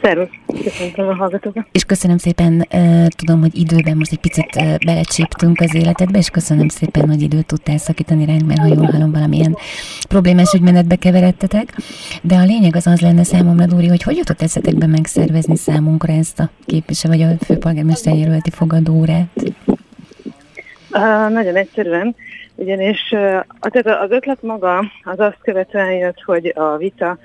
Szervusz, 0.02 0.30
köszöntöm 0.64 1.08
a 1.08 1.14
hallgatókat. 1.14 1.66
És 1.72 1.84
köszönöm 1.84 2.18
szépen, 2.18 2.68
tudom, 3.16 3.40
hogy 3.40 3.58
időben 3.58 3.98
most 3.98 4.12
egy 4.12 4.20
picit 4.20 4.50
belecsíptünk 4.86 5.60
az 5.60 5.76
életedbe, 5.76 6.18
és 6.18 6.30
köszönöm 6.30 6.68
szépen, 6.68 7.08
hogy 7.08 7.22
időt 7.22 7.46
tudtál 7.46 7.78
szakítani 7.78 8.26
ránk, 8.26 8.46
mert 8.46 8.60
ha 8.60 8.68
jól 8.68 8.86
hallom, 8.86 9.12
valamilyen 9.12 9.58
problémás 10.10 10.54
ügymenetbe 10.54 10.96
keveredtetek. 10.96 11.76
De 12.22 12.36
a 12.36 12.44
lényeg 12.44 12.76
az 12.76 12.88
az 12.88 13.02
lenne 13.02 13.24
számomra, 13.24 13.66
Dóri, 13.66 13.88
hogy 13.88 14.04
hogy 14.04 14.18
jutott 14.18 14.42
eszetekbe 14.42 14.88
megszervezni 14.88 15.56
számunkra 15.56 16.14
ezt 16.14 16.40
a 16.40 16.50
képvisel, 16.66 17.12
vagy 17.12 17.22
a 17.22 17.46
főpolgármester 17.46 18.16
jelölti 18.16 18.50
fogadórát? 18.50 19.28
Uh, 20.92 21.30
nagyon 21.30 21.56
egyszerűen, 21.56 22.16
ugyanis 22.56 23.12
uh, 23.12 23.44
az 23.60 24.12
ötlet 24.12 24.42
maga 24.42 24.78
az 25.04 25.20
azt 25.20 25.38
követően 25.42 25.92
jött, 25.92 26.22
hogy 26.22 26.54
a 26.56 26.78
vita, 26.78 27.18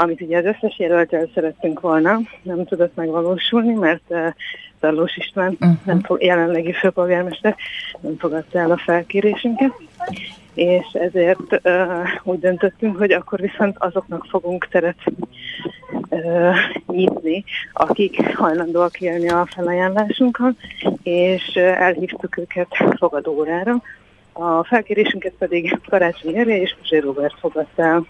amit 0.00 0.20
ugye 0.20 0.38
az 0.38 0.44
összes 0.44 0.78
jelöltel 0.78 1.30
szerettünk 1.34 1.80
volna, 1.80 2.20
nem 2.42 2.64
tudott 2.64 2.94
megvalósulni, 2.94 3.74
mert 3.74 4.02
uh, 4.08 4.26
Tarlós 4.80 5.16
István 5.16 5.56
uh-huh. 5.60 5.76
nem 5.84 6.00
fog, 6.00 6.22
jelenlegi 6.22 6.72
főpolgármester 6.72 7.56
nem 8.00 8.16
fogadta 8.18 8.58
el 8.58 8.70
a 8.70 8.76
felkérésünket, 8.76 9.72
és 10.54 10.86
ezért 10.92 11.60
uh, 11.64 12.08
úgy 12.22 12.38
döntöttünk, 12.38 12.96
hogy 12.96 13.12
akkor 13.12 13.40
viszont 13.40 13.76
azoknak 13.78 14.26
fogunk 14.28 14.68
teret 14.68 14.98
uh, 16.08 16.56
nyitni, 16.86 17.44
akik 17.72 18.36
hajlandóak 18.36 19.00
élni 19.00 19.28
a 19.28 19.46
felajánlásunkon, 19.54 20.56
és 21.02 21.52
uh, 21.54 21.80
elhívtuk 21.80 22.38
őket 22.38 22.68
fogadórára. 22.96 23.82
A 24.32 24.64
felkérésünket 24.64 25.34
pedig 25.38 25.78
Karácsony 25.88 26.32
Gergely 26.32 26.60
és 26.60 26.74
Puzsér 26.78 27.02
Robert 27.02 27.38
fogadta 27.38 27.82
el. 27.82 28.06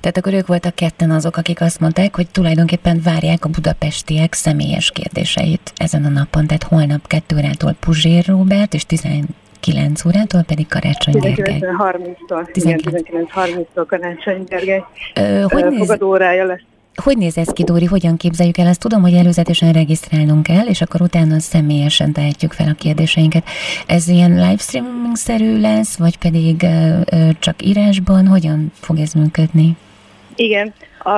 Tehát 0.00 0.16
akkor 0.16 0.32
ők 0.32 0.46
voltak 0.46 0.74
ketten 0.74 1.10
azok, 1.10 1.36
akik 1.36 1.60
azt 1.60 1.80
mondták, 1.80 2.14
hogy 2.16 2.30
tulajdonképpen 2.30 3.00
várják 3.04 3.44
a 3.44 3.48
budapestiek 3.48 4.34
személyes 4.34 4.90
kérdéseit 4.90 5.72
ezen 5.76 6.04
a 6.04 6.08
napon, 6.08 6.46
tehát 6.46 6.62
holnap 6.62 7.06
2 7.06 7.36
órától 7.36 7.76
Puzsér 7.80 8.26
Róbert, 8.26 8.74
és 8.74 8.84
19 8.86 10.04
órától 10.04 10.42
pedig 10.42 10.68
Karácsony 10.68 11.18
Gergely. 11.20 11.58
19.30-tól, 11.58 12.52
19. 12.52 13.08
19.30-tól 13.34 13.84
Karácsony 13.86 14.44
Gergely 14.48 14.84
Ö, 15.14 15.44
hogy 15.48 15.64
néz- 15.64 15.78
fogadórája 15.78 16.44
lesz. 16.44 16.62
Hogy 17.02 17.18
néz 17.18 17.36
ez 17.38 17.48
ki, 17.48 17.64
Dóri? 17.64 17.84
Hogyan 17.84 18.16
képzeljük 18.16 18.58
el? 18.58 18.66
Azt 18.66 18.80
tudom, 18.80 19.02
hogy 19.02 19.14
előzetesen 19.14 19.72
regisztrálnunk 19.72 20.42
kell, 20.42 20.66
és 20.66 20.80
akkor 20.80 21.00
utána 21.00 21.38
személyesen 21.38 22.12
tehetjük 22.12 22.52
fel 22.52 22.68
a 22.68 22.74
kérdéseinket. 22.78 23.44
Ez 23.86 24.08
ilyen 24.08 24.30
livestreaming-szerű 24.30 25.60
lesz, 25.60 25.98
vagy 25.98 26.18
pedig 26.18 26.66
csak 27.38 27.62
írásban? 27.62 28.26
Hogyan 28.26 28.72
fog 28.74 28.98
ez 28.98 29.12
működni? 29.12 29.76
Igen, 30.34 30.72
a, 30.98 31.10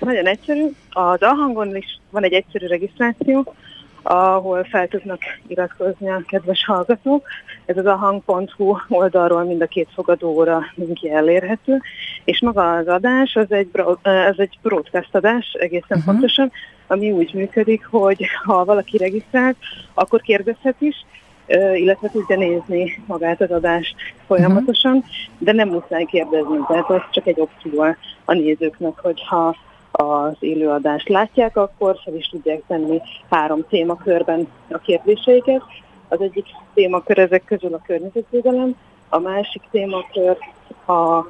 nagyon 0.00 0.26
egyszerű. 0.26 0.64
Az 0.90 1.22
Alhangon 1.22 1.76
is 1.76 1.98
van 2.10 2.24
egy 2.24 2.32
egyszerű 2.32 2.66
regisztráció, 2.66 3.54
ahol 4.02 4.64
fel 4.64 4.88
tudnak 4.88 5.20
iratkozni 5.46 6.08
a 6.08 6.22
kedves 6.26 6.64
hallgatók. 6.64 7.26
Ez 7.68 7.76
az 7.76 7.86
ahang.hu 7.86 8.76
oldalról 8.88 9.44
mind 9.44 9.62
a 9.62 9.66
két 9.66 9.88
fogadóra 9.94 10.60
linkje 10.74 11.16
elérhető, 11.16 11.80
és 12.24 12.40
maga 12.40 12.76
az 12.76 12.86
adás, 12.86 13.36
az 13.36 13.52
egy, 13.52 13.70
ez 14.02 14.34
egy 14.36 14.58
broadcast 14.62 15.14
adás 15.14 15.52
egészen 15.52 15.98
uh-huh. 15.98 16.04
pontosan, 16.04 16.52
ami 16.86 17.10
úgy 17.10 17.34
működik, 17.34 17.86
hogy 17.86 18.26
ha 18.44 18.64
valaki 18.64 18.96
regisztrált, 18.96 19.56
akkor 19.94 20.20
kérdezhet 20.20 20.76
is, 20.78 21.06
illetve 21.74 22.08
tudja 22.08 22.36
nézni 22.36 23.02
magát 23.06 23.40
az 23.40 23.50
adást 23.50 23.94
folyamatosan, 24.26 24.96
uh-huh. 24.96 25.12
de 25.38 25.52
nem 25.52 25.68
muszáj 25.68 26.04
kérdezni, 26.04 26.58
tehát 26.68 26.90
az 26.90 27.00
csak 27.10 27.26
egy 27.26 27.40
opció 27.40 27.80
a- 27.80 27.96
a 28.24 28.32
nézőknek, 28.32 28.98
hogyha 29.02 29.56
az 29.90 30.36
élőadást 30.40 31.08
látják, 31.08 31.56
akkor 31.56 31.98
fel 32.04 32.14
is 32.14 32.28
tudják 32.28 32.62
tenni 32.66 33.00
három 33.30 33.64
témakörben 33.68 34.48
a 34.70 34.78
kérdéseiket. 34.78 35.62
Az 36.08 36.20
egyik 36.20 36.46
témakör 36.74 37.18
ezek 37.18 37.44
közül 37.44 37.74
a 37.74 37.82
környezetvédelem, 37.86 38.76
a 39.08 39.18
másik 39.18 39.62
témakör 39.70 40.36
a 40.86 41.24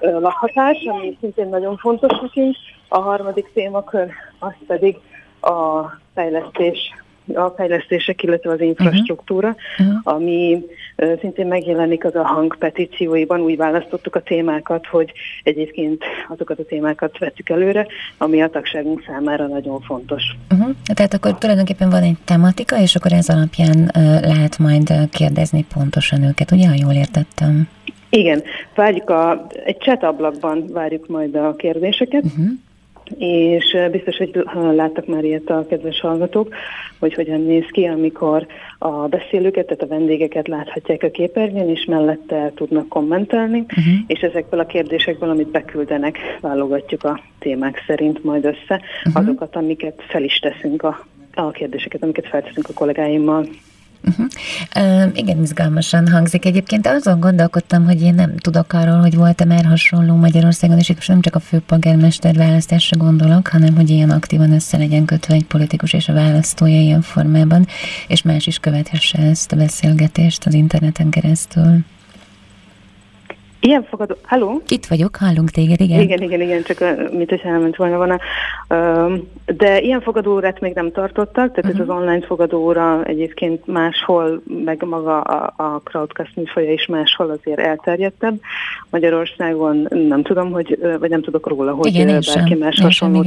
lakhatás, 0.00 0.84
ami 0.84 1.16
szintén 1.20 1.48
nagyon 1.48 1.76
fontos 1.76 2.20
nekünk, 2.20 2.56
a 2.88 2.98
harmadik 2.98 3.52
témakör 3.52 4.10
az 4.38 4.52
pedig 4.66 4.96
a 5.40 5.84
fejlesztés 6.14 6.94
a 7.34 7.48
fejlesztések, 7.48 8.22
illetve 8.22 8.50
az 8.50 8.60
infrastruktúra, 8.60 9.56
uh-huh. 9.78 9.96
ami 10.02 10.62
ö, 10.96 11.12
szintén 11.20 11.46
megjelenik 11.46 12.04
az 12.04 12.14
a 12.14 12.26
hang 12.26 12.56
petícióiban. 12.58 13.40
Úgy 13.40 13.56
választottuk 13.56 14.14
a 14.14 14.20
témákat, 14.20 14.86
hogy 14.86 15.12
egyébként 15.42 16.04
azokat 16.28 16.58
a 16.58 16.64
témákat 16.64 17.18
vettük 17.18 17.48
előre, 17.48 17.86
ami 18.18 18.42
a 18.42 18.48
tagságunk 18.48 19.02
számára 19.06 19.46
nagyon 19.46 19.80
fontos. 19.80 20.22
Uh-huh. 20.50 20.70
Tehát 20.94 21.14
akkor 21.14 21.38
tulajdonképpen 21.38 21.90
van 21.90 22.02
egy 22.02 22.16
tematika, 22.24 22.80
és 22.80 22.94
akkor 22.96 23.12
ez 23.12 23.28
alapján 23.28 23.90
lehet 24.22 24.58
majd 24.58 24.92
kérdezni 25.10 25.64
pontosan 25.74 26.22
őket, 26.22 26.50
ugye, 26.50 26.68
ha 26.68 26.74
jól 26.78 26.92
értettem? 26.92 27.68
Igen, 28.10 28.42
várjuk 28.74 29.10
a, 29.10 29.46
egy 29.64 29.78
chat 29.78 30.02
ablakban 30.02 30.64
várjuk 30.72 31.06
majd 31.08 31.34
a 31.34 31.54
kérdéseket, 31.56 32.24
uh-huh. 32.24 32.46
És 33.18 33.76
biztos, 33.90 34.16
hogy 34.16 34.44
láttak 34.74 35.06
már 35.06 35.24
ilyet 35.24 35.50
a 35.50 35.66
kedves 35.68 36.00
hallgatók, 36.00 36.54
hogy 36.98 37.14
hogyan 37.14 37.40
néz 37.40 37.66
ki, 37.70 37.84
amikor 37.84 38.46
a 38.78 38.90
beszélőket, 38.90 39.66
tehát 39.66 39.82
a 39.82 39.86
vendégeket 39.86 40.48
láthatják 40.48 41.02
a 41.02 41.10
képernyőn, 41.10 41.68
és 41.68 41.84
mellette 41.84 42.52
tudnak 42.54 42.88
kommentelni, 42.88 43.58
uh-huh. 43.58 43.94
és 44.06 44.20
ezekből 44.20 44.60
a 44.60 44.66
kérdésekből, 44.66 45.30
amit 45.30 45.50
beküldenek, 45.50 46.18
válogatjuk 46.40 47.04
a 47.04 47.20
témák 47.38 47.84
szerint 47.86 48.24
majd 48.24 48.44
össze 48.44 48.80
uh-huh. 49.04 49.22
azokat, 49.22 49.56
amiket 49.56 50.02
fel 50.08 50.22
is 50.22 50.38
teszünk 50.38 50.82
a, 50.82 51.06
a 51.34 51.50
kérdéseket, 51.50 52.02
amiket 52.02 52.26
felteszünk 52.26 52.68
a 52.68 52.74
kollégáimmal. 52.74 53.46
Uh-huh. 54.02 54.26
Uh, 54.76 55.10
igen, 55.14 55.42
izgalmasan 55.42 56.08
hangzik. 56.08 56.44
Egyébként 56.44 56.86
azon 56.86 57.20
gondolkodtam, 57.20 57.84
hogy 57.84 58.02
én 58.02 58.14
nem 58.14 58.36
tudok 58.36 58.72
arról, 58.72 58.98
hogy 58.98 59.14
volt-e 59.14 59.44
már 59.44 59.64
hasonló 59.64 60.14
Magyarországon, 60.14 60.78
és 60.78 60.88
itt 60.88 61.06
nem 61.06 61.20
csak 61.20 61.34
a 61.34 61.40
főpolgármester 61.40 62.34
választásra 62.34 62.96
gondolok, 62.96 63.48
hanem 63.48 63.74
hogy 63.74 63.90
ilyen 63.90 64.10
aktívan 64.10 64.52
össze 64.52 64.78
legyen 64.78 65.04
kötve 65.04 65.34
egy 65.34 65.44
politikus 65.44 65.92
és 65.92 66.08
a 66.08 66.12
választója 66.12 66.80
ilyen 66.80 67.02
formában, 67.02 67.66
és 68.06 68.22
más 68.22 68.46
is 68.46 68.58
követhesse 68.58 69.18
ezt 69.18 69.52
a 69.52 69.56
beszélgetést 69.56 70.46
az 70.46 70.54
interneten 70.54 71.10
keresztül. 71.10 71.84
Ilyen 73.60 73.84
fogadó... 73.84 74.14
Halló? 74.22 74.62
Itt 74.68 74.86
vagyok, 74.86 75.16
hallunk 75.16 75.50
téged, 75.50 75.80
igen. 75.80 76.00
Igen, 76.00 76.22
igen, 76.22 76.40
igen, 76.40 76.62
csak 76.62 76.78
mint 77.12 77.30
hogy 77.30 77.40
elment 77.44 77.76
volna 77.76 77.96
volna. 77.96 78.18
De 79.46 79.80
ilyen 79.80 80.00
fogadórát 80.00 80.60
még 80.60 80.74
nem 80.74 80.92
tartottak, 80.92 81.34
tehát 81.34 81.56
uh-huh. 81.56 81.80
ez 81.80 81.88
az 81.88 81.96
online 81.96 82.26
fogadóra 82.26 83.04
egyébként 83.04 83.66
máshol, 83.66 84.42
meg 84.64 84.84
maga 84.86 85.20
a, 85.20 85.52
a 85.56 85.80
crowdcast 85.84 86.36
műfaja 86.36 86.72
is 86.72 86.86
máshol 86.86 87.30
azért 87.30 87.58
elterjedtebb. 87.58 88.40
Magyarországon 88.90 89.88
nem 90.08 90.22
tudom, 90.22 90.50
hogy, 90.50 90.78
vagy 90.98 91.10
nem 91.10 91.22
tudok 91.22 91.46
róla, 91.46 91.72
hogy 91.72 91.94
Igen, 91.94 92.22
bárki 92.34 92.54
más 92.54 92.80
hasonlót 92.80 93.26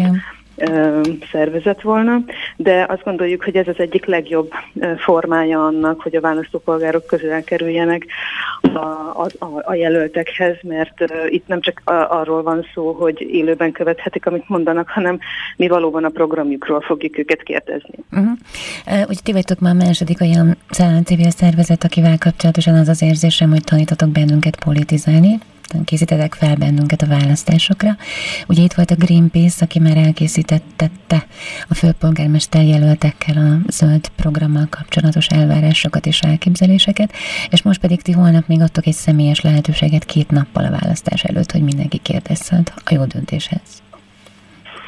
szervezett 1.31 1.81
volna, 1.81 2.23
de 2.55 2.85
azt 2.89 3.03
gondoljuk, 3.03 3.43
hogy 3.43 3.55
ez 3.55 3.67
az 3.67 3.77
egyik 3.77 4.05
legjobb 4.05 4.51
formája 4.97 5.65
annak, 5.65 6.01
hogy 6.01 6.15
a 6.15 6.21
választópolgárok 6.21 7.05
közel 7.05 7.43
kerüljenek 7.43 8.05
a, 8.61 8.77
a, 9.39 9.61
a, 9.63 9.73
jelöltekhez, 9.73 10.55
mert 10.61 11.03
itt 11.29 11.47
nem 11.47 11.61
csak 11.61 11.81
arról 12.09 12.43
van 12.43 12.65
szó, 12.73 12.91
hogy 12.91 13.21
élőben 13.21 13.71
követhetik, 13.71 14.25
amit 14.25 14.49
mondanak, 14.49 14.89
hanem 14.89 15.19
mi 15.57 15.67
valóban 15.67 16.03
a 16.03 16.09
programjukról 16.09 16.81
fogjuk 16.81 17.17
őket 17.17 17.43
kérdezni. 17.43 17.95
Uh-huh. 18.11 18.31
Uh, 18.87 19.09
ugye 19.09 19.19
ti 19.23 19.31
vagytok 19.31 19.59
már 19.59 19.75
második 19.75 20.21
olyan 20.21 20.57
civil 21.03 21.29
szervezet, 21.29 21.83
akivel 21.83 22.17
kapcsolatosan 22.17 22.75
az 22.75 22.87
az 22.87 23.01
érzésem, 23.01 23.49
hogy 23.49 23.63
tanítotok 23.63 24.09
bennünket 24.09 24.63
politizálni, 24.63 25.39
készítetek 25.85 26.33
fel 26.33 26.55
bennünket 26.55 27.01
a 27.01 27.07
választásokra. 27.07 27.97
Ugye 28.47 28.63
itt 28.63 28.73
volt 28.73 28.91
a 28.91 28.95
Greenpeace, 28.95 29.65
aki 29.65 29.79
már 29.79 29.97
elkészítette 29.97 31.25
a 31.67 31.73
főpolgármester 31.73 32.63
jelöltekkel 32.63 33.37
a 33.37 33.71
zöld 33.71 34.07
programmal 34.15 34.67
kapcsolatos 34.69 35.27
elvárásokat 35.27 36.05
és 36.05 36.19
elképzeléseket, 36.19 37.13
és 37.49 37.61
most 37.61 37.79
pedig 37.79 38.01
ti 38.01 38.11
holnap 38.11 38.47
még 38.47 38.61
adtok 38.61 38.85
egy 38.85 38.93
személyes 38.93 39.41
lehetőséget 39.41 40.05
két 40.05 40.31
nappal 40.31 40.65
a 40.65 40.79
választás 40.79 41.23
előtt, 41.23 41.51
hogy 41.51 41.61
mindenki 41.61 41.97
kérdezzen 41.97 42.67
a 42.75 42.93
jó 42.93 43.05
döntéshez. 43.05 43.82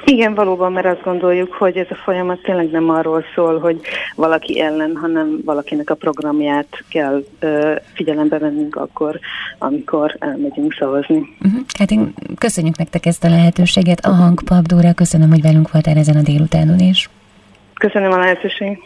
Igen, 0.06 0.34
valóban, 0.34 0.72
mert 0.72 0.86
azt 0.86 1.04
gondoljuk, 1.04 1.54
hogy 1.54 1.78
ez 1.78 1.88
a 1.90 1.96
folyamat 1.96 2.42
tényleg 2.42 2.70
nem 2.70 2.90
arról 2.90 3.24
szól, 3.36 3.60
hogy 3.60 3.82
valaki 4.16 4.62
ellen, 4.62 4.96
hanem 4.96 5.40
valakinek 5.46 5.90
a 5.90 5.96
programját 5.96 6.68
kell 6.90 7.24
ö, 7.40 7.76
figyelembe 7.94 8.38
vennünk 8.38 8.76
akkor, 8.76 9.20
amikor 9.58 10.16
elmegyünk 10.20 10.74
szavazni. 10.74 11.36
Uh-huh. 11.46 11.62
Hát 11.80 11.92
én 11.92 12.14
köszönjük 12.38 12.78
nektek 12.78 13.06
ezt 13.06 13.24
a 13.24 13.30
lehetőséget. 13.30 14.00
A 14.00 14.10
hangpap 14.10 14.66
Dóra, 14.66 14.94
köszönöm, 14.94 15.30
hogy 15.30 15.42
velünk 15.42 15.72
voltál 15.72 15.98
ezen 15.98 16.16
a 16.16 16.22
délutánon 16.22 16.80
is. 16.80 17.10
Köszönöm 17.74 18.12
a 18.12 18.18
lehetőséget. 18.18 18.80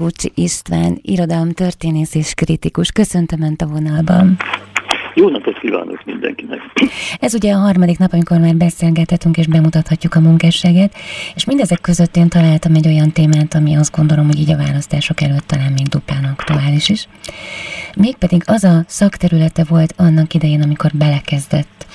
Margucci 0.00 0.32
István, 0.34 0.98
irodalomtörténész 1.02 2.14
és 2.14 2.34
kritikus. 2.34 2.90
Köszöntöm 2.90 3.42
Önt 3.42 3.62
a 3.62 3.66
vonalban. 3.66 4.38
Jó 5.20 5.28
napot 5.28 5.58
kívánok 5.58 6.02
mindenkinek! 6.04 6.60
Ez 7.18 7.34
ugye 7.34 7.52
a 7.52 7.58
harmadik 7.58 7.98
nap, 7.98 8.12
amikor 8.12 8.38
már 8.38 8.54
beszélgethetünk 8.54 9.36
és 9.36 9.46
bemutathatjuk 9.46 10.14
a 10.14 10.20
munkásságet, 10.20 10.94
és 11.34 11.44
mindezek 11.44 11.80
között 11.80 12.16
én 12.16 12.28
találtam 12.28 12.74
egy 12.74 12.86
olyan 12.86 13.12
témát, 13.12 13.54
ami 13.54 13.76
azt 13.76 13.96
gondolom, 13.96 14.26
hogy 14.26 14.38
így 14.38 14.52
a 14.52 14.56
választások 14.56 15.20
előtt 15.20 15.46
talán 15.46 15.72
még 15.72 15.86
duplán 15.86 16.24
aktuális 16.24 16.88
is. 16.88 17.08
Mégpedig 17.96 18.42
az 18.46 18.64
a 18.64 18.84
szakterülete 18.86 19.64
volt 19.68 19.94
annak 19.96 20.34
idején, 20.34 20.62
amikor 20.62 20.90
belekezdett 20.94 21.86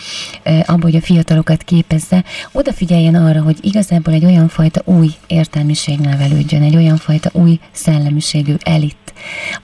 abba, 0.65 0.83
hogy 0.83 0.95
a 0.95 1.01
fiatalokat 1.01 1.63
képezze, 1.63 2.23
odafigyeljen 2.51 3.15
arra, 3.15 3.41
hogy 3.41 3.57
igazából 3.61 4.13
egy 4.13 4.25
olyan 4.25 4.47
fajta 4.47 4.81
új 4.83 5.09
értelmiség 5.27 5.99
nevelődjön, 5.99 6.61
egy 6.61 6.75
olyan 6.75 6.97
fajta 6.97 7.29
új 7.33 7.59
szellemiségű 7.71 8.53
elit 8.63 9.05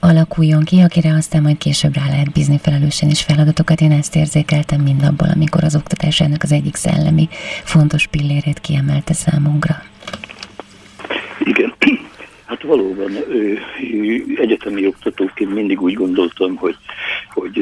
alakuljon 0.00 0.64
ki, 0.64 0.80
akire 0.80 1.14
aztán 1.14 1.42
majd 1.42 1.58
később 1.58 1.94
rá 1.94 2.06
lehet 2.06 2.32
bízni 2.32 2.58
felelősen 2.62 3.08
is 3.10 3.22
feladatokat. 3.52 3.80
Én 3.80 3.98
ezt 3.98 4.16
érzékeltem 4.16 4.80
mindabból, 4.80 5.28
amikor 5.34 5.64
az 5.64 5.76
oktatásának 5.76 6.42
az 6.42 6.52
egyik 6.52 6.74
szellemi 6.74 7.28
fontos 7.64 8.06
pillérét 8.06 8.60
kiemelte 8.60 9.12
számunkra. 9.12 9.74
Igen, 11.44 11.74
hát 12.44 12.62
valóban 12.62 13.10
ö, 13.28 13.52
egyetemi 14.36 14.86
oktatóként 14.86 15.54
mindig 15.54 15.80
úgy 15.80 15.94
gondoltam, 15.94 16.56
hogy, 16.56 16.76
hogy 17.34 17.60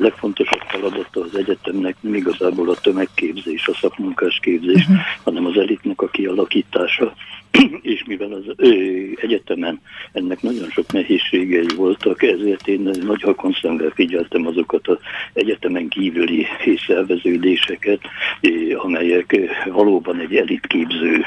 legfontosabb 0.00 0.60
feladata 0.68 1.20
az 1.20 1.36
egyetemnek 1.36 1.96
nem 2.00 2.14
igazából 2.14 2.70
a 2.70 2.80
tömegképzés, 2.80 3.68
a 3.68 3.74
szakmunkás 3.80 4.38
képzés, 4.42 4.82
uh-huh. 4.82 4.96
hanem 5.24 5.46
az 5.46 5.56
elitnek 5.56 6.00
a 6.00 6.08
kialakítása. 6.08 7.14
És 7.82 8.04
mivel 8.06 8.32
az 8.32 8.44
ö, 8.56 8.68
egyetemen 9.14 9.80
ennek 10.12 10.42
nagyon 10.42 10.70
sok 10.70 10.92
nehézségei 10.92 11.66
voltak, 11.76 12.22
ezért 12.22 12.68
én 12.68 12.80
nagy 12.80 13.22
hakonszemvel 13.22 13.90
figyeltem 13.94 14.46
azokat 14.46 14.88
az 14.88 14.98
egyetemen 15.32 15.88
kívüli 15.88 16.46
szerveződéseket, 16.86 18.00
amelyek 18.76 19.36
valóban 19.66 20.20
egy 20.20 20.36
elitképző 20.36 21.24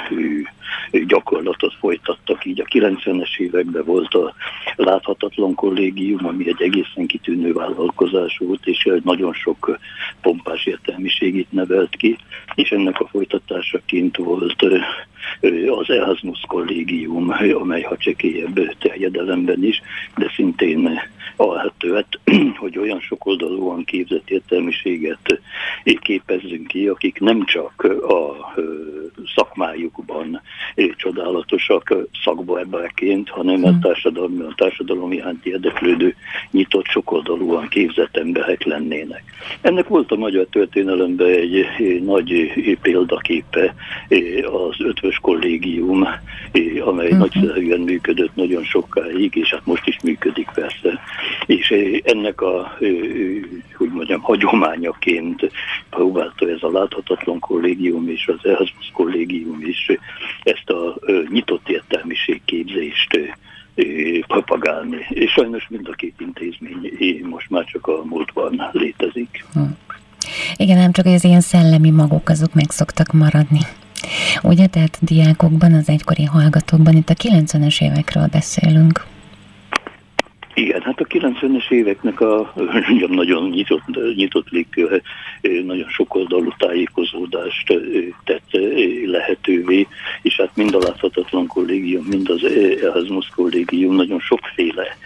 gyakorlatot 0.91 1.73
folytattak. 1.73 2.45
Így 2.45 2.61
a 2.61 2.63
90-es 2.63 3.37
években 3.37 3.83
volt 3.85 4.13
a 4.13 4.33
Láthatatlan 4.75 5.55
Kollégium, 5.55 6.25
ami 6.25 6.47
egy 6.47 6.61
egészen 6.61 7.05
kitűnő 7.05 7.53
vállalkozás 7.53 8.37
volt, 8.37 8.67
és 8.67 8.89
nagyon 9.03 9.33
sok 9.33 9.79
pompás 10.21 10.65
értelmiségit 10.65 11.51
nevelt 11.51 11.95
ki, 11.95 12.17
és 12.55 12.69
ennek 12.71 12.99
a 12.99 13.07
folytatásaként 13.07 14.17
volt 14.17 14.63
az 15.79 15.89
Erasmus 15.89 16.39
kollégium, 16.47 17.35
amely 17.53 17.81
ha 17.81 17.97
csekélyebb 17.97 18.77
terjedelemben 18.79 19.63
is, 19.63 19.81
de 20.15 20.31
szintén 20.35 20.99
alhetőet, 21.35 22.05
hát, 22.25 22.37
hogy 22.63 22.77
olyan 22.77 22.99
sokoldalúan 22.99 23.83
képzett 23.83 24.29
értelmiséget 24.29 25.41
képezzünk 26.01 26.67
ki, 26.67 26.87
akik 26.87 27.19
nem 27.19 27.45
csak 27.45 27.83
a 28.07 28.53
szakmájukban 29.35 30.41
csodálatosak 30.95 31.95
szakbarbereként, 32.23 33.29
hanem 33.29 33.63
a 33.63 33.69
hmm. 33.69 33.79
társadalmi, 33.79 34.41
a 34.41 34.53
társadalom 34.55 35.11
iránt 35.11 35.45
érdeklődő, 35.45 36.15
nyitott, 36.51 36.85
sokoldalúan 36.85 37.67
képzett 37.67 38.17
emberek 38.17 38.63
lennének. 38.63 39.23
Ennek 39.61 39.87
volt 39.87 40.11
a 40.11 40.15
magyar 40.15 40.45
történelemben 40.49 41.29
egy 41.29 41.65
nagy 42.03 42.51
példaképe 42.81 43.75
az 44.43 44.75
50 44.79 45.11
Tudományos 45.13 45.17
Kollégium, 45.21 46.07
amely 46.85 47.11
uh-huh. 47.11 47.19
nagyszerűen 47.19 47.79
működött 47.79 48.35
nagyon 48.35 48.63
sokáig, 48.63 49.35
és 49.35 49.49
hát 49.49 49.65
most 49.65 49.87
is 49.87 49.99
működik 50.03 50.49
persze. 50.53 50.99
És 51.45 51.73
ennek 52.03 52.41
a, 52.41 52.77
hogy 53.77 53.89
mondjam, 53.89 54.21
hagyományaként 54.21 55.51
próbálta 55.89 56.49
ez 56.49 56.63
a 56.63 56.71
láthatatlan 56.71 57.39
kollégium 57.39 58.09
és 58.09 58.27
az 58.27 58.49
Erasmus 58.49 58.91
kollégium 58.93 59.61
is 59.61 59.91
ezt 60.43 60.69
a 60.69 60.95
nyitott 61.29 61.69
értelmiség 61.69 62.41
képzést 62.45 63.19
propagálni. 64.27 65.05
És 65.09 65.31
sajnos 65.31 65.67
mind 65.69 65.87
a 65.87 65.93
két 65.93 66.15
intézmény 66.19 67.25
most 67.29 67.49
már 67.49 67.65
csak 67.65 67.87
a 67.87 68.03
múltban 68.03 68.69
létezik. 68.71 69.45
Hm. 69.53 69.61
Igen, 70.55 70.77
nem 70.77 70.91
csak 70.91 71.05
az 71.05 71.23
ilyen 71.23 71.41
szellemi 71.41 71.89
magok, 71.89 72.29
azok 72.29 72.53
meg 72.53 72.69
szoktak 72.69 73.11
maradni. 73.11 73.59
Ugye, 74.41 74.67
tehát 74.67 74.97
diákokban, 75.01 75.73
az 75.73 75.89
egykori 75.89 76.23
hallgatókban, 76.23 76.95
itt 76.95 77.09
a 77.09 77.13
90-es 77.13 77.81
évekről 77.81 78.27
beszélünk. 78.27 79.05
Igen, 80.53 80.81
hát 80.81 80.99
a 80.99 81.05
90-es 81.05 81.71
éveknek 81.71 82.21
a 82.21 82.53
mondjam, 82.87 83.11
nagyon 83.21 83.49
nyitott, 83.49 84.15
nyitott 84.15 84.49
légkör, 84.49 85.01
nagyon 85.41 85.89
sokoldalú 85.89 86.49
tájékozódást 86.57 87.79
tett 88.23 88.49
lehetővé, 89.05 89.87
és 90.21 90.35
hát 90.35 90.55
mind 90.55 90.75
a 90.75 90.79
láthatatlan 90.79 91.47
kollégium, 91.47 92.05
mind 92.05 92.29
az 92.29 92.43
Erasmus 92.81 93.27
kollégium 93.35 93.95
nagyon 93.95 94.19
sokféle 94.19 94.97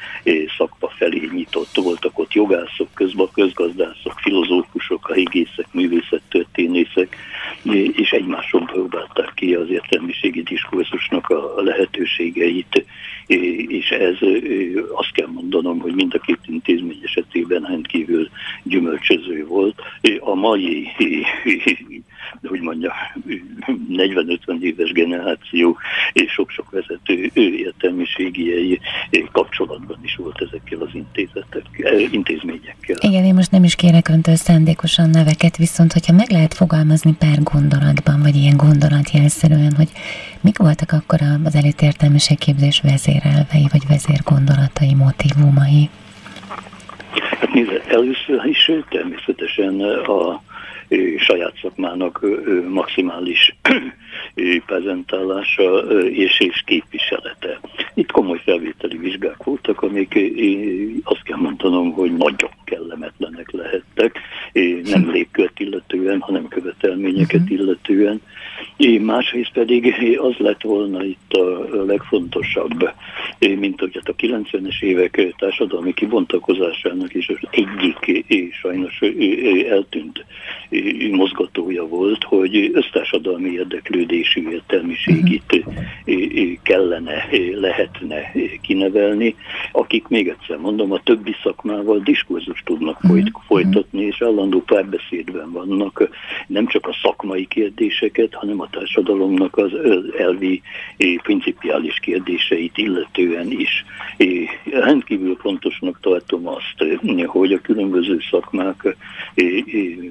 szakma 0.58 0.88
felé 0.88 1.30
nyitott. 1.34 1.76
Voltak 1.76 2.20
ott 2.20 2.34
jogászok, 2.34 2.88
közben 2.94 3.28
közgazdászok, 3.34 4.14
filozófusok, 4.22 5.10
a 5.10 5.14
higészek, 5.14 5.68
művészettörténészek, 5.72 7.16
és 7.92 8.12
egymáson 8.12 8.66
próbálták 8.66 9.32
ki 9.36 9.54
az 9.54 9.70
értelmiségi 9.70 10.42
diskurzusnak 10.42 11.30
a 11.30 11.62
lehetőségeit, 11.62 12.86
és 13.68 13.90
ez 13.90 14.16
azt 14.94 15.12
kell 15.12 15.28
mondanom, 15.38 15.80
hogy 15.80 15.96
mind 15.96 16.14
a 16.14 16.20
két 16.20 16.40
intézmény 16.46 17.00
esetében 17.04 17.62
rendkívül 17.62 18.30
gyümölcsöző 18.64 19.46
volt. 19.46 19.76
A 20.20 20.36
mai, 20.36 20.88
hogy 22.44 22.62
mondja, 22.62 22.94
40-50 23.90 24.60
éves 24.60 24.92
generáció 24.92 25.78
és 26.14 26.32
sok-sok 26.32 26.70
vezető 26.70 27.30
ő 27.34 27.42
értelmiségi 27.42 28.80
kapcsolatban 29.32 29.98
is 30.04 30.16
volt 30.16 30.42
ezekkel 30.42 30.80
az 30.80 30.90
intézetek, 30.94 31.66
eh, 31.78 32.14
intézményekkel. 32.14 32.96
Igen, 33.00 33.24
én 33.24 33.34
most 33.34 33.52
nem 33.52 33.64
is 33.64 33.76
kérek 33.76 34.08
öntől 34.08 34.36
szándékosan 34.36 35.10
neveket, 35.10 35.58
viszont 35.58 35.94
hogyha 35.94 36.14
meg 36.14 36.32
lehet 36.32 36.54
fogalmazni 36.54 37.16
pár 37.20 37.44
gondolatban, 37.44 38.22
vagy 38.22 38.36
ilyen 38.36 38.58
gondolatjelszerűen, 38.58 39.74
hogy 39.76 39.90
mik 40.42 40.58
voltak 40.58 40.92
akkor 40.92 41.20
az 41.44 41.56
elit 41.56 41.82
értelmiségképzés 41.82 42.82
vezérelvei, 42.82 43.68
vagy 43.72 43.88
vezérgondolatai, 43.88 44.94
motivumai? 44.94 45.90
Hát 47.40 47.54
nézd, 47.54 47.82
először 47.88 48.46
is 48.46 48.72
természetesen 48.90 49.80
a 50.06 50.42
saját 51.18 51.54
szakmának 51.62 52.26
maximális 52.68 53.56
prezentálása 54.66 55.80
és, 56.10 56.40
és 56.40 56.64
képviselete. 56.66 57.60
Itt 57.94 58.12
komoly 58.12 58.42
felvételi 58.44 58.98
vizsgák 58.98 59.44
voltak, 59.44 59.82
amik 59.82 60.20
azt 61.04 61.24
kell 61.24 61.38
mondanom, 61.38 61.92
hogy 61.92 62.16
nagyon 62.16 62.52
kellemetlenek 62.64 63.52
lehettek, 63.52 64.20
nem 64.84 65.12
légkört 65.12 65.60
illetően, 65.60 66.20
hanem 66.20 66.48
követelményeket 66.48 67.50
illetően. 67.50 68.22
Másrészt 69.02 69.52
pedig 69.54 69.94
az 70.22 70.36
lett 70.38 70.62
volna 70.62 71.04
itt 71.04 71.34
a 71.34 71.84
legfontosabb, 71.86 72.92
mint 73.40 73.80
hogy 73.80 73.92
hát 73.94 74.10
a 74.10 74.16
90-es 74.16 74.82
évek 74.82 75.34
társadalmi 75.38 75.94
kibontakozásának 75.94 77.14
is 77.14 77.30
az 77.30 77.38
egyik 77.50 78.26
sajnos 78.54 79.02
eltűnt 79.70 80.26
mozgatója 81.12 81.88
volt, 81.88 82.24
hogy 82.24 82.70
össztársadalmi 82.74 83.50
érdeklődésű 83.50 84.50
értelmiségit 84.50 85.66
kellene, 86.62 87.28
lehetne 87.54 88.32
kinevelni, 88.62 89.36
akik 89.72 90.08
még 90.08 90.28
egyszer 90.28 90.58
mondom, 90.58 90.92
a 90.92 91.02
többi 91.04 91.36
szakmával 91.44 92.00
diskurzus 92.00 92.62
tudnak 92.66 93.00
folyt, 93.08 93.32
folytatni, 93.48 94.06
és 94.06 94.22
állandó 94.22 94.62
párbeszédben 94.62 95.52
vannak, 95.52 96.10
nem 96.48 96.68
csak 96.68 96.88
a 96.88 96.98
szakmai 97.02 97.46
kérdéseket, 97.46 98.34
hanem 98.34 98.62
a 98.62 98.67
társadalomnak 98.70 99.58
az 99.58 99.72
elvi, 100.18 100.62
principiális 101.24 102.00
kérdéseit 102.00 102.78
illetően 102.78 103.52
is. 103.52 103.86
Rendkívül 104.72 105.36
fontosnak 105.36 106.00
tartom 106.02 106.48
azt, 106.48 107.00
hogy 107.26 107.54
a 107.54 107.62
különböző 107.62 108.20
szakmák 108.30 108.96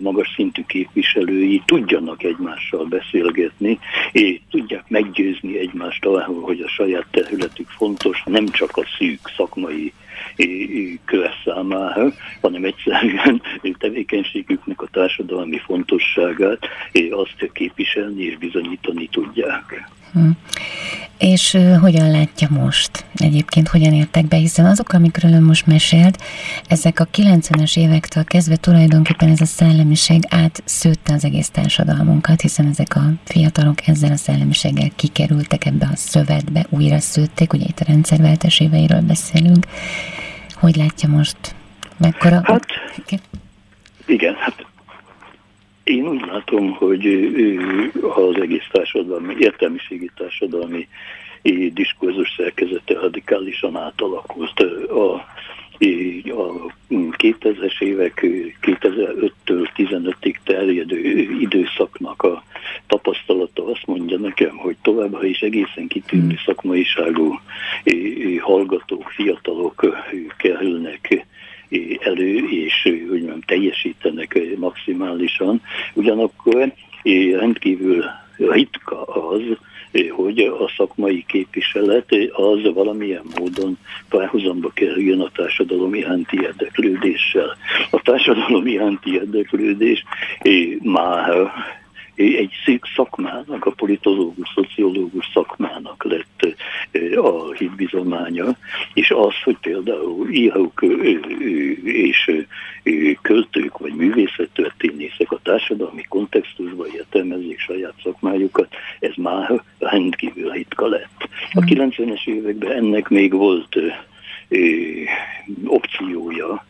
magas 0.01 0.33
szintű 0.35 0.63
képviselői 0.67 1.63
tudjanak 1.65 2.23
egymással 2.23 2.85
beszélgetni, 2.85 3.79
és 4.13 4.41
tudják 4.51 4.85
meggyőzni 4.89 5.59
egymást 5.59 6.05
arról, 6.05 6.41
hogy 6.41 6.61
a 6.61 6.69
saját 6.69 7.07
területük 7.11 7.69
fontos, 7.69 8.23
nem 8.25 8.47
csak 8.47 8.77
a 8.77 8.85
szűk 8.99 9.21
szakmai 9.37 9.93
kör 11.05 11.31
számára, 11.45 12.13
hanem 12.41 12.65
egyszerűen 12.65 13.43
tevékenységüknek 13.79 14.83
a 14.83 14.89
társadalmi 14.93 15.59
fontosságát 15.59 16.59
azt 17.11 17.51
képviselni 17.53 18.23
és 18.23 18.39
bizonyítani 18.39 19.09
tudják. 19.09 19.89
Hm. 20.13 20.31
És 21.19 21.59
hogyan 21.81 22.11
látja 22.11 22.49
most? 22.51 23.05
Egyébként 23.15 23.69
hogyan 23.69 23.93
értek 23.93 24.25
be? 24.25 24.37
Hiszen 24.37 24.67
azok, 24.67 24.93
amikről 24.93 25.33
ön 25.33 25.43
most 25.43 25.67
mesélt, 25.67 26.23
ezek 26.69 27.01
a 27.01 27.07
90-es 27.07 27.79
évektől 27.79 28.25
kezdve 28.25 28.57
tulajdonképpen 28.57 29.29
ez 29.29 29.41
a 29.41 29.45
szellemiség 29.45 30.23
átszőtte 30.29 31.13
az 31.13 31.25
egész 31.25 31.49
társadalmunkat, 31.49 32.41
hiszen 32.41 32.67
ezek 32.67 32.97
a 32.97 33.13
fiatalok 33.25 33.87
ezzel 33.87 34.13
a 34.13 34.17
szellemiséggel 34.17 34.89
kikerültek 34.97 35.65
ebbe 35.65 35.89
a 35.93 35.97
szövetbe, 35.97 36.67
újra 36.69 36.99
szőtték, 36.99 37.53
ugye 37.53 37.65
itt 37.69 37.81
a 37.81 37.85
rendszerváltás 37.89 38.61
éveiről 38.61 39.01
beszélünk. 39.01 39.67
Hogy 40.59 40.77
látja 40.77 41.09
most? 41.09 41.37
Mekkora... 41.97 42.41
Hát, 42.45 42.67
igen, 44.07 44.35
hát 44.35 44.67
én 45.85 46.09
úgy 46.09 46.27
látom, 46.27 46.73
hogy 46.73 47.07
az 48.17 48.41
egész 48.41 48.67
társadalmi, 48.73 49.35
értelmiségi 49.39 50.11
társadalmi 50.17 50.89
diskurzus 51.73 52.35
szerkezete 52.37 52.95
radikálisan 52.95 53.77
átalakult. 53.77 54.61
A, 54.91 55.15
a 55.15 55.27
2000-es 56.89 57.81
évek 57.81 58.23
ö, 58.23 58.29
2005-től 58.63 59.69
15-ig 59.77 60.37
terjedő 60.45 60.99
időszaknak 61.41 62.23
a 62.23 62.43
tapasztalata 62.87 63.71
azt 63.71 63.87
mondja 63.87 64.19
nekem, 64.19 64.57
hogy 64.57 64.77
továbbra 64.83 65.25
is 65.25 65.41
egészen 65.41 65.87
kitűnő 65.87 66.35
szakmaiságú 66.45 67.41
ö, 67.85 67.91
ö, 67.91 68.37
hallgatók, 68.37 69.11
fiatalok 69.11 70.05
kerülnek 70.37 71.27
elő, 71.99 72.49
és 72.49 72.83
hogy 72.83 73.07
mondjam, 73.09 73.41
teljesítenek 73.41 74.39
maximálisan. 74.57 75.63
Ugyanakkor 75.95 76.73
rendkívül 77.39 78.05
ritka 78.37 79.03
az, 79.03 79.43
hogy 80.11 80.39
a 80.39 80.73
szakmai 80.77 81.25
képviselet 81.29 82.15
az 82.33 82.73
valamilyen 82.75 83.25
módon 83.39 83.79
párhuzamba 84.09 84.71
kerüljön 84.75 85.21
a 85.21 85.31
társadalom 85.35 85.95
iránti 85.95 86.41
érdeklődéssel. 86.43 87.57
A 87.91 88.01
társadalom 88.01 88.67
iránti 88.67 89.13
érdeklődés 89.13 90.05
már 90.83 91.53
egy 92.17 92.81
szakmának, 92.95 93.65
a 93.65 93.71
politológus, 93.71 94.53
szociológus 94.55 95.31
szakmának 95.33 96.05
lett 96.05 96.57
a 97.17 97.53
hitbizománya, 97.53 98.57
és 98.95 99.11
az, 99.11 99.43
hogy 99.45 99.57
például 99.61 100.31
írók 100.31 100.85
és 101.83 102.31
költők 103.23 103.79
vagy 103.79 103.95
művészettörténészek 103.95 105.33
a 105.33 105.41
társadalmi 105.43 106.03
kontextusban 106.03 106.87
értelmezik 106.95 107.59
saját 107.59 107.95
szakmájukat, 108.03 108.75
ez 109.01 109.13
már 109.17 109.63
rendkívül 109.79 110.51
ritka 110.51 110.87
lett. 110.87 111.29
A 111.53 111.61
90-es 111.61 112.27
években 112.27 112.73
ennek 112.73 113.09
még 113.09 113.33
volt 113.33 113.77
opciója, 115.65 116.65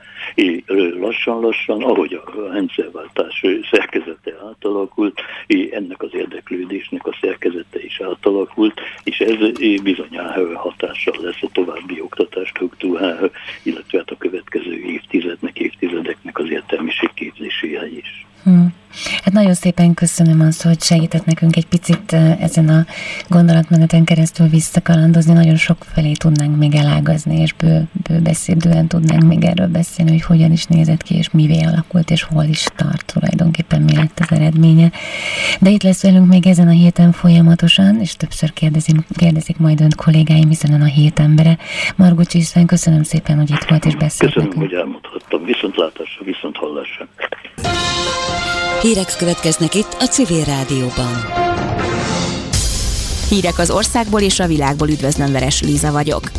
lassan-lassan, 1.01 1.83
ahogy 1.83 2.13
a 2.25 2.51
rendszerváltás 2.53 3.45
szerkezete 3.71 4.33
átalakult, 4.49 5.21
ennek 5.71 6.03
az 6.03 6.11
érdeklődésnek 6.13 7.07
a 7.07 7.17
szerkezete 7.21 7.85
is 7.85 8.01
átalakult, 8.01 8.81
és 9.05 9.19
ez 9.19 9.53
bizonyára 9.83 10.59
hatással 10.59 11.17
lesz 11.21 11.43
a 11.43 11.49
további 11.53 12.01
oktatás 12.01 12.49
struktúrára, 12.49 13.31
illetve 13.63 13.99
hát 13.99 14.11
a 14.11 14.17
következő 14.17 14.75
évtizednek, 14.75 15.59
évtizedeknek 15.59 16.39
az 16.39 16.51
értelmiség 16.51 17.11
képzésére 17.15 17.89
is. 17.89 18.27
Hmm. 18.43 18.75
Hát 19.23 19.33
nagyon 19.33 19.55
szépen 19.55 19.95
köszönöm 19.95 20.41
azt, 20.41 20.63
hogy 20.63 20.83
segített 20.83 21.25
nekünk 21.25 21.57
egy 21.57 21.67
picit 21.67 22.13
ezen 22.41 22.69
a 22.69 22.87
gondolatmeneten 23.29 24.05
keresztül 24.05 24.49
visszakalandozni. 24.49 25.33
Nagyon 25.33 25.57
sok 25.57 25.85
felé 25.95 26.13
tudnánk 26.13 26.57
még 26.57 26.75
elágazni, 26.75 27.41
és 27.41 27.53
bő, 27.53 27.89
bőbeszédően 28.09 28.87
tudnánk 28.87 29.23
még 29.23 29.45
erről 29.45 29.67
beszélni, 29.67 30.11
hogy 30.11 30.23
hogyan 30.23 30.53
is 30.53 30.65
nézett 30.65 31.03
ki, 31.03 31.15
és 31.15 31.31
mivé 31.31 31.61
alakult, 31.61 32.11
és 32.11 32.23
hol 32.23 32.45
is 32.45 32.67
tart 32.77 33.13
tulajdonképpen, 33.13 33.83
mi 33.83 33.97
lett 33.97 34.19
az 34.21 34.37
eredménye. 34.37 34.91
De 35.61 35.71
itt 35.71 35.83
lesz 35.83 36.03
velünk 36.03 36.27
még 36.27 36.47
ezen 36.47 36.69
a 36.69 36.71
héten 36.71 37.13
folyamatosan, 37.13 38.01
és 38.01 38.17
többször 38.17 38.53
kérdezik, 38.53 38.97
kérdezik 39.17 39.59
majd 39.59 39.81
önt 39.81 39.95
kollégáim, 39.95 40.49
hiszen 40.49 40.73
ön 40.73 40.83
a 40.83 40.85
hét 40.85 41.19
embere. 41.19 41.59
Margot 41.97 42.35
István, 42.35 42.67
köszönöm 42.67 43.03
szépen, 43.03 43.37
hogy 43.37 43.51
itt 43.51 43.65
volt 43.69 43.85
és 43.85 43.95
beszélt 43.95 44.33
Köszönöm, 44.33 44.49
nekünk. 44.49 44.71
hogy 44.71 44.79
elmondhattam. 44.79 45.45
Viszontlátásra, 45.45 46.25
viszont 46.25 46.57
hallásra. 46.57 47.09
Hírek 48.87 49.17
következnek 49.19 49.75
itt 49.75 49.97
a 49.99 50.05
Civil 50.05 50.45
Rádióban. 50.45 51.13
Hírek 53.29 53.59
az 53.59 53.71
országból 53.71 54.21
és 54.21 54.41
a 54.41 54.47
világból 54.47 54.89
üdvözlöm, 54.89 55.33
Veres 55.33 55.63
Líza 55.63 55.93
vagyok. 55.93 56.31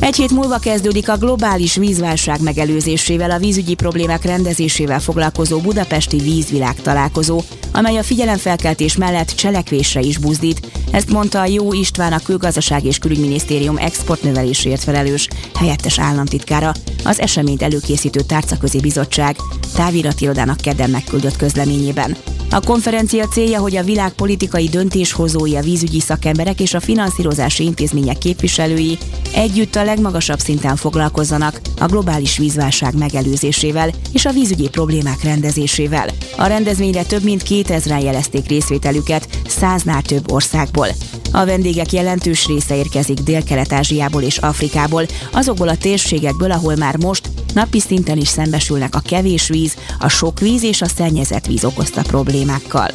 Egy 0.00 0.16
hét 0.16 0.30
múlva 0.30 0.58
kezdődik 0.58 1.08
a 1.08 1.16
globális 1.16 1.76
vízválság 1.76 2.42
megelőzésével, 2.42 3.30
a 3.30 3.38
vízügyi 3.38 3.74
problémák 3.74 4.24
rendezésével 4.24 5.00
foglalkozó 5.00 5.58
budapesti 5.58 6.16
vízvilág 6.16 6.74
találkozó, 6.82 7.40
amely 7.72 7.96
a 7.96 8.02
figyelemfelkeltés 8.02 8.96
mellett 8.96 9.34
cselekvésre 9.34 10.00
is 10.00 10.18
buzdít. 10.18 10.66
Ezt 10.90 11.10
mondta 11.10 11.40
a 11.40 11.46
Jó 11.46 11.72
István 11.72 12.12
a 12.12 12.22
Külgazdaság 12.22 12.84
és 12.84 12.98
Külügyminisztérium 12.98 13.76
exportnövelésért 13.76 14.82
felelős 14.82 15.28
helyettes 15.58 15.98
államtitkára, 15.98 16.72
az 17.04 17.20
eseményt 17.20 17.62
előkészítő 17.62 18.20
tárcaközi 18.20 18.80
bizottság 18.80 19.36
táviratirodának 19.74 20.56
kedden 20.56 20.90
megküldött 20.90 21.36
közleményében. 21.36 22.16
A 22.50 22.60
konferencia 22.60 23.26
célja, 23.26 23.60
hogy 23.60 23.76
a 23.76 23.82
világ 23.82 24.12
politikai 24.12 24.68
döntéshozói, 24.68 25.56
a 25.56 25.60
vízügyi 25.60 26.00
szakemberek 26.00 26.60
és 26.60 26.74
a 26.74 26.80
finanszírozási 26.80 27.64
intézmények 27.64 28.18
képviselői 28.18 28.98
együtt 29.34 29.73
a 29.76 29.84
legmagasabb 29.84 30.38
szinten 30.38 30.76
foglalkozzanak 30.76 31.60
a 31.80 31.86
globális 31.86 32.38
vízválság 32.38 32.96
megelőzésével 32.98 33.90
és 34.12 34.24
a 34.24 34.32
vízügyi 34.32 34.68
problémák 34.68 35.22
rendezésével. 35.22 36.08
A 36.36 36.46
rendezvényre 36.46 37.02
több 37.02 37.22
mint 37.22 37.42
2000-en 37.48 38.02
jelezték 38.02 38.48
részvételüket 38.48 39.28
száznál 39.48 40.02
több 40.02 40.32
országból. 40.32 40.88
A 41.32 41.44
vendégek 41.44 41.92
jelentős 41.92 42.46
része 42.46 42.76
érkezik 42.76 43.18
Dél-Kelet-Ázsiából 43.18 44.22
és 44.22 44.38
Afrikából, 44.38 45.06
azokból 45.32 45.68
a 45.68 45.76
térségekből, 45.76 46.50
ahol 46.50 46.76
már 46.76 46.96
most 46.96 47.28
napi 47.54 47.80
szinten 47.80 48.18
is 48.18 48.28
szembesülnek 48.28 48.94
a 48.94 49.02
kevés 49.06 49.48
víz, 49.48 49.76
a 49.98 50.08
sok 50.08 50.40
víz 50.40 50.62
és 50.62 50.82
a 50.82 50.86
szennyezett 50.86 51.46
víz 51.46 51.64
okozta 51.64 52.02
problémákkal. 52.02 52.90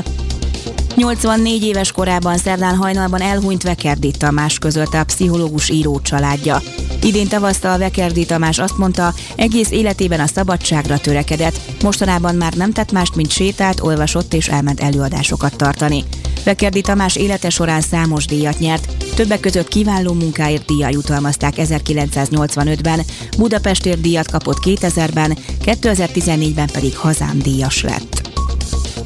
84 0.96 1.64
éves 1.64 1.92
korában 1.92 2.38
szerdán 2.38 2.76
hajnalban 2.76 3.22
elhunyt 3.22 3.64
Vekerdi 3.64 4.12
Tamás 4.12 4.60
közölte 4.60 5.00
a 5.00 5.04
pszichológus 5.04 5.70
író 5.70 6.00
családja. 6.02 6.62
Idén 7.04 7.28
tavasztal 7.28 7.78
Vekerdi 7.78 8.26
Tamás 8.26 8.60
azt 8.60 8.78
mondta, 8.78 9.14
egész 9.36 9.72
életében 9.72 10.20
a 10.20 10.28
szabadságra 10.28 10.98
törekedett, 10.98 11.60
mostanában 11.84 12.36
már 12.36 12.54
nem 12.54 12.72
tett 12.72 12.92
mást, 12.92 13.16
mint 13.16 13.32
sétált, 13.32 13.82
olvasott 13.82 14.34
és 14.34 14.48
elment 14.48 14.80
előadásokat 14.80 15.56
tartani. 15.56 16.04
Vekerdi 16.44 16.82
Tamás 16.82 17.16
élete 17.16 17.50
során 17.50 17.82
számos 17.82 18.26
díjat 18.26 18.60
nyert, 18.60 19.14
többek 19.16 19.40
között 19.40 19.68
kiváló 19.68 20.14
munkáért 20.14 20.66
díjjal 20.66 20.92
jutalmazták 20.92 21.54
1985-ben, 21.58 23.02
Budapestért 23.38 24.02
díjat 24.02 24.32
kapott 24.32 24.58
2000-ben, 24.66 25.38
2014-ben 25.66 26.70
pedig 26.72 26.98
hazám 26.98 27.40
díjas 27.40 27.84
lett. 27.84 28.19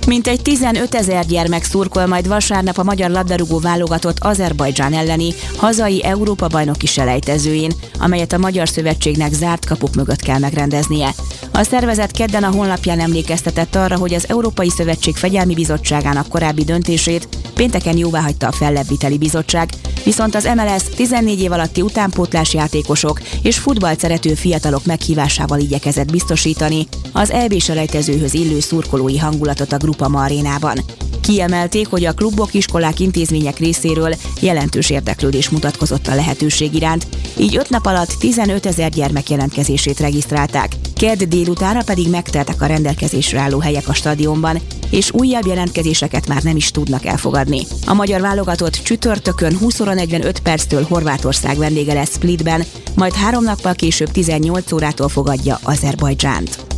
Mintegy 0.08 0.42
15 0.42 0.96
ezer 0.96 1.26
gyermek 1.26 1.64
szurkol 1.64 2.06
majd 2.06 2.28
vasárnap 2.28 2.78
a 2.78 2.84
magyar 2.84 3.10
labdarúgó 3.10 3.60
válogatott 3.60 4.18
Azerbajdzsán 4.20 4.94
elleni 4.94 5.34
hazai 5.58 6.04
Európa 6.04 6.48
bajnoki 6.48 6.86
selejtezőjén, 6.86 7.72
amelyet 8.00 8.34
a 8.34 8.38
Magyar 8.38 8.70
Szövetségnek 8.70 9.34
zárt 9.34 9.66
kapuk 9.66 9.96
mögött 9.96 10.22
kell 10.22 10.40
megrendeznie. 10.40 11.14
A 11.52 11.64
szervezet 11.64 12.12
kedden 12.12 12.44
a 12.44 12.52
honlapján 12.52 13.00
emlékeztetett 13.00 13.76
arra, 13.76 13.98
hogy 13.98 14.14
az 14.14 14.30
Európai 14.30 14.70
Szövetség 14.70 15.16
Fegyelmi 15.16 15.54
Bizottságának 15.54 16.28
korábbi 16.28 16.64
döntését 16.64 17.28
pénteken 17.54 17.98
jóváhagyta 17.98 18.48
a 18.48 18.52
Fellebbviteli 18.52 19.18
Bizottság, 19.18 19.70
viszont 20.04 20.36
az 20.36 20.50
MLS 20.56 20.84
14 20.96 21.42
év 21.42 21.52
alatti 21.52 21.82
utánpótlás 21.82 22.54
játékosok 22.54 23.22
és 23.42 23.58
futballt 23.58 24.00
szerető 24.00 24.34
fiatalok 24.34 24.86
meghívásával 24.86 25.60
igyekezett 25.60 26.12
biztosítani 26.12 26.88
az 27.12 27.32
EB 27.32 27.60
selejtezőhöz 27.60 28.34
illő 28.34 28.60
szurkolói 28.60 29.18
hangulatot 29.18 29.72
a 29.72 29.78
Grupama 29.78 30.24
arénában. 30.24 30.80
Kiemelték, 31.24 31.88
hogy 31.88 32.06
a 32.06 32.14
klubok, 32.14 32.54
iskolák, 32.54 33.00
intézmények 33.00 33.58
részéről 33.58 34.16
jelentős 34.40 34.90
érdeklődés 34.90 35.50
mutatkozott 35.50 36.08
a 36.08 36.16
lehetőség 36.16 36.74
iránt, 36.74 37.08
így 37.38 37.56
5 37.56 37.70
nap 37.70 37.86
alatt 37.86 38.16
15 38.20 38.66
ezer 38.66 38.90
gyermek 38.90 39.30
jelentkezését 39.30 40.00
regisztrálták. 40.00 40.72
Kedd 40.96 41.24
délutára 41.30 41.84
pedig 41.84 42.10
megteltek 42.10 42.62
a 42.62 42.66
rendelkezésre 42.66 43.40
álló 43.40 43.60
helyek 43.60 43.88
a 43.88 43.94
stadionban, 43.94 44.60
és 44.90 45.12
újabb 45.12 45.46
jelentkezéseket 45.46 46.28
már 46.28 46.44
nem 46.44 46.56
is 46.56 46.72
tudnak 46.72 47.06
elfogadni. 47.06 47.62
A 47.86 47.94
magyar 47.94 48.22
válogatott 48.22 48.80
csütörtökön 48.84 49.58
20 49.58 49.80
óra 49.80 49.94
45 49.94 50.40
perctől 50.40 50.86
Horvátország 50.90 51.58
vendége 51.58 51.94
lesz 51.94 52.14
Splitben, 52.14 52.64
majd 52.96 53.14
három 53.14 53.44
nappal 53.44 53.74
később 53.74 54.12
18 54.12 54.72
órától 54.72 55.10
fogadja 55.10 55.60
Azerbajdzsánt. 55.64 56.73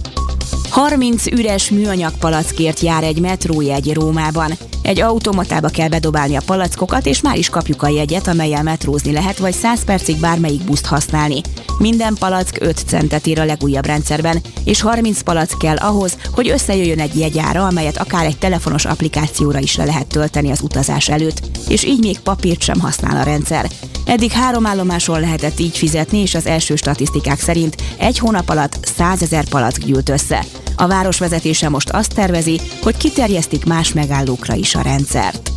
30 0.75 1.25
üres 1.25 1.69
műanyag 1.69 2.17
palackért 2.17 2.79
jár 2.79 3.03
egy 3.03 3.19
metrójegy 3.19 3.93
Rómában. 3.93 4.51
Egy 4.81 5.01
automatába 5.01 5.67
kell 5.67 5.87
bedobálni 5.87 6.35
a 6.35 6.41
palackokat, 6.45 7.05
és 7.05 7.21
már 7.21 7.37
is 7.37 7.49
kapjuk 7.49 7.83
a 7.83 7.87
jegyet, 7.87 8.27
amelyel 8.27 8.63
metrózni 8.63 9.11
lehet, 9.11 9.37
vagy 9.37 9.53
100 9.53 9.83
percig 9.83 10.19
bármelyik 10.19 10.63
buszt 10.63 10.85
használni. 10.85 11.41
Minden 11.77 12.15
palack 12.19 12.61
5 12.61 12.83
centet 12.87 13.27
ír 13.27 13.39
a 13.39 13.45
legújabb 13.45 13.85
rendszerben, 13.85 14.41
és 14.63 14.81
30 14.81 15.21
palack 15.21 15.57
kell 15.57 15.75
ahhoz, 15.75 16.17
hogy 16.33 16.49
összejöjjön 16.49 16.99
egy 16.99 17.19
jegyára, 17.19 17.67
amelyet 17.67 17.97
akár 17.97 18.25
egy 18.25 18.37
telefonos 18.37 18.85
applikációra 18.85 19.59
is 19.59 19.75
le 19.75 19.85
lehet 19.85 20.07
tölteni 20.07 20.51
az 20.51 20.61
utazás 20.61 21.09
előtt, 21.09 21.41
és 21.67 21.83
így 21.83 21.99
még 21.99 22.19
papírt 22.19 22.61
sem 22.61 22.79
használ 22.79 23.17
a 23.17 23.23
rendszer. 23.23 23.69
Eddig 24.05 24.31
három 24.31 24.65
állomáson 24.65 25.19
lehetett 25.19 25.59
így 25.59 25.77
fizetni, 25.77 26.17
és 26.17 26.35
az 26.35 26.45
első 26.45 26.75
statisztikák 26.75 27.39
szerint 27.39 27.75
egy 27.97 28.17
hónap 28.17 28.49
alatt 28.49 28.77
100 28.97 29.21
ezer 29.21 29.49
palack 29.49 29.85
gyűlt 29.85 30.09
össze. 30.09 30.45
A 30.75 30.87
város 30.87 31.17
vezetése 31.17 31.69
most 31.69 31.89
azt 31.89 32.13
tervezi, 32.13 32.61
hogy 32.81 32.97
kiterjesztik 32.97 33.65
más 33.65 33.93
megállókra 33.93 34.53
is 34.53 34.75
a 34.75 34.81
rendszert. 34.81 35.51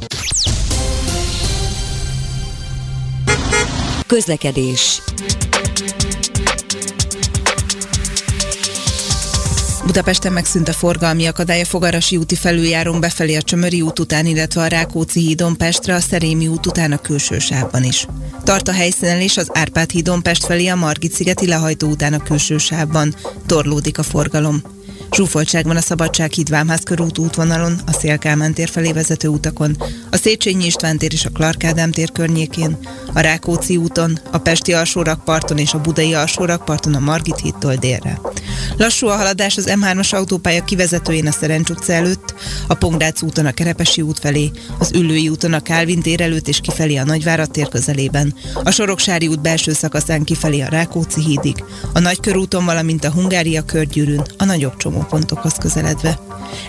Közlekedés. 4.06 5.02
Budapesten 9.86 10.32
megszűnt 10.32 10.68
a 10.68 10.72
forgalmi 10.72 11.26
akadály 11.26 11.60
a 11.60 11.64
Fogarasi 11.64 12.16
úti 12.16 12.34
felüljárón 12.34 13.00
befelé 13.00 13.36
a 13.36 13.42
Csömöri 13.42 13.80
út 13.80 13.98
után, 13.98 14.26
illetve 14.26 14.62
a 14.62 14.66
Rákóczi 14.66 15.20
hídon 15.20 15.56
Pestre, 15.56 15.94
a 15.94 16.00
Szerémi 16.00 16.46
út 16.46 16.66
után 16.66 16.92
a 16.92 16.98
külső 16.98 17.38
sávban 17.38 17.84
is. 17.84 18.06
Tart 18.44 18.68
a 18.68 18.72
helyszínen 18.72 19.20
is 19.20 19.36
az 19.36 19.50
Árpád 19.52 19.90
hídon 19.90 20.22
Pest 20.22 20.44
felé 20.44 20.66
a 20.66 20.74
Margit-szigeti 20.74 21.46
lehajtó 21.46 21.88
után 21.88 22.12
a 22.12 22.22
külső 22.22 22.58
sávban. 22.58 23.14
Torlódik 23.46 23.98
a 23.98 24.02
forgalom. 24.02 24.62
Zsúfoltság 25.12 25.66
van 25.66 25.76
a 25.76 25.80
Szabadsághíd 25.80 26.48
Vámház 26.48 26.82
körút 26.82 27.18
útvonalon, 27.18 27.80
a 27.86 27.92
Szélkámán 27.92 28.54
tér 28.54 28.68
felé 28.68 28.92
vezető 28.92 29.28
utakon, 29.28 29.76
a 30.10 30.16
Széchenyi 30.16 30.64
István 30.64 30.98
tér 30.98 31.12
és 31.12 31.24
a 31.24 31.30
Clark 31.30 31.64
Ádám 31.64 31.90
tér 31.90 32.12
környékén, 32.12 32.78
a 33.14 33.20
Rákóczi 33.20 33.76
úton, 33.76 34.18
a 34.32 34.38
Pesti 34.38 34.72
alsórakparton 34.72 35.58
és 35.58 35.72
a 35.72 35.80
Budai 35.80 36.14
alsórakparton 36.14 36.94
a 36.94 36.98
Margit 36.98 37.38
hídtól 37.38 37.74
délre. 37.74 38.20
Lassú 38.76 39.06
a 39.06 39.16
haladás 39.16 39.56
az 39.56 39.70
M3-as 39.80 40.14
autópálya 40.14 40.64
kivezetőjén 40.64 41.26
a 41.26 41.30
Szerencs 41.30 41.70
utca 41.70 41.92
előtt, 41.92 42.34
a 42.66 42.74
Pongrácz 42.74 43.22
úton 43.22 43.46
a 43.46 43.52
Kerepesi 43.52 44.00
út 44.00 44.18
felé, 44.18 44.50
az 44.78 44.92
Üllői 44.94 45.28
úton 45.28 45.52
a 45.52 45.60
Kálvin 45.60 46.02
tér 46.02 46.20
előtt 46.20 46.48
és 46.48 46.60
kifelé 46.60 46.96
a 46.96 47.04
Nagyvárad 47.04 47.50
tér 47.50 47.68
közelében, 47.68 48.34
a 48.64 48.70
Soroksári 48.70 49.26
út 49.26 49.40
belső 49.40 49.72
szakaszán 49.72 50.24
kifelé 50.24 50.60
a 50.60 50.68
Rákóczi 50.68 51.20
hídig, 51.20 51.64
a 51.92 51.98
Nagykörúton, 51.98 52.64
valamint 52.64 53.04
a 53.04 53.12
Hungária 53.12 53.62
körgyűrűn 53.62 54.22
a 54.36 54.44
nagyobb 54.44 54.76
csomópontokhoz 54.98 55.54
közeledve. 55.60 56.18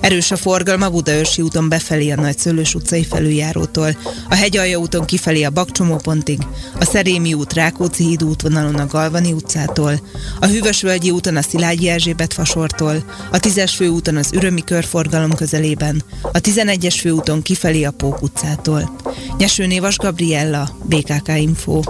Erős 0.01 0.31
a 0.31 0.37
forgalma 0.37 0.85
a 0.85 0.89
Budaörsi 0.89 1.41
úton 1.41 1.69
befelé 1.69 2.09
a 2.09 2.15
Nagyszőlős 2.15 2.75
utcai 2.75 3.03
felüljárótól, 3.03 3.97
a 4.29 4.35
Hegyalja 4.35 4.77
úton 4.77 5.05
kifelé 5.05 5.43
a 5.43 5.49
Bakcsomópontig, 5.49 6.39
a 6.79 6.85
Szerémi 6.85 7.33
út 7.33 7.53
Rákóczi 7.53 8.03
híd 8.03 8.23
útvonalon 8.23 8.75
a 8.75 8.87
Galvani 8.87 9.31
utcától, 9.31 10.01
a 10.39 10.45
Hűvösvölgyi 10.45 11.11
úton 11.11 11.35
a 11.35 11.41
Szilágyi 11.41 11.89
Erzsébet 11.89 12.33
fasortól, 12.33 13.03
a 13.31 13.37
10-es 13.37 13.73
főúton 13.75 14.15
az 14.15 14.33
Ürömi 14.33 14.63
körforgalom 14.63 15.35
közelében, 15.35 16.03
a 16.21 16.39
11-es 16.39 16.95
főúton 16.99 17.41
kifelé 17.41 17.83
a 17.83 17.91
Pók 17.91 18.21
utcától. 18.21 18.95
Nyeső 19.37 19.65
Névas 19.65 19.97
Gabriella, 19.97 20.69
BKK 20.83 21.27
Info. 21.35 21.81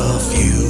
Of 0.00 0.32
you, 0.32 0.67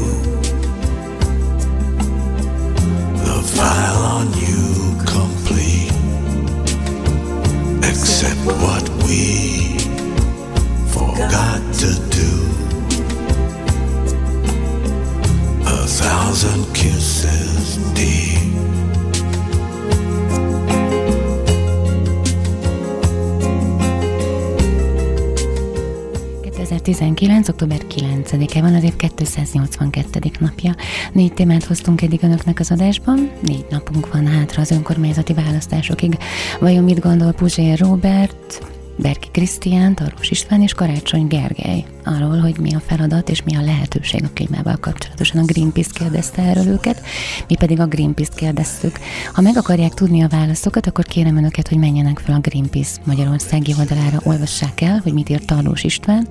2019. 27.18 27.48
október 27.48 27.78
9-e 27.88 28.60
van, 28.60 28.74
az 28.74 28.82
év 28.82 28.96
282. 28.96 30.30
napja. 30.38 30.74
Négy 31.12 31.32
témát 31.32 31.64
hoztunk 31.64 32.02
eddig 32.02 32.22
önöknek 32.22 32.60
az 32.60 32.70
adásban, 32.70 33.30
négy 33.42 33.66
napunk 33.70 34.12
van 34.12 34.26
hátra 34.26 34.62
az 34.62 34.70
önkormányzati 34.70 35.32
választásokig. 35.32 36.18
Vajon 36.60 36.84
mit 36.84 37.00
gondol 37.00 37.32
Puzsér 37.32 37.78
Robert, 37.78 38.62
Berki 38.98 39.28
Krisztián, 39.32 39.94
Tarvos 39.94 40.30
István 40.30 40.62
és 40.62 40.74
Karácsony 40.74 41.26
Gergely 41.26 41.84
arról, 42.04 42.38
hogy 42.38 42.58
mi 42.58 42.74
a 42.74 42.80
feladat 42.86 43.28
és 43.28 43.42
mi 43.42 43.56
a 43.56 43.60
lehetőség 43.60 44.24
a 44.24 44.30
klímával 44.34 44.76
kapcsolatosan. 44.76 45.42
A 45.42 45.44
Greenpeace 45.44 45.90
kérdezte 45.92 46.42
erről 46.42 46.66
őket, 46.66 47.02
mi 47.48 47.56
pedig 47.56 47.80
a 47.80 47.86
Greenpeace-t 47.86 48.34
kérdeztük. 48.34 48.98
Ha 49.32 49.40
meg 49.40 49.56
akarják 49.56 49.94
tudni 49.94 50.22
a 50.22 50.28
válaszokat, 50.28 50.86
akkor 50.86 51.04
kérem 51.04 51.36
önöket, 51.36 51.68
hogy 51.68 51.78
menjenek 51.78 52.18
fel 52.18 52.34
a 52.34 52.40
Greenpeace 52.40 53.00
Magyarországi 53.04 53.74
oldalára, 53.78 54.18
olvassák 54.22 54.80
el, 54.80 55.00
hogy 55.02 55.12
mit 55.12 55.28
írt 55.28 55.46
Tarlós 55.46 55.84
István, 55.84 56.28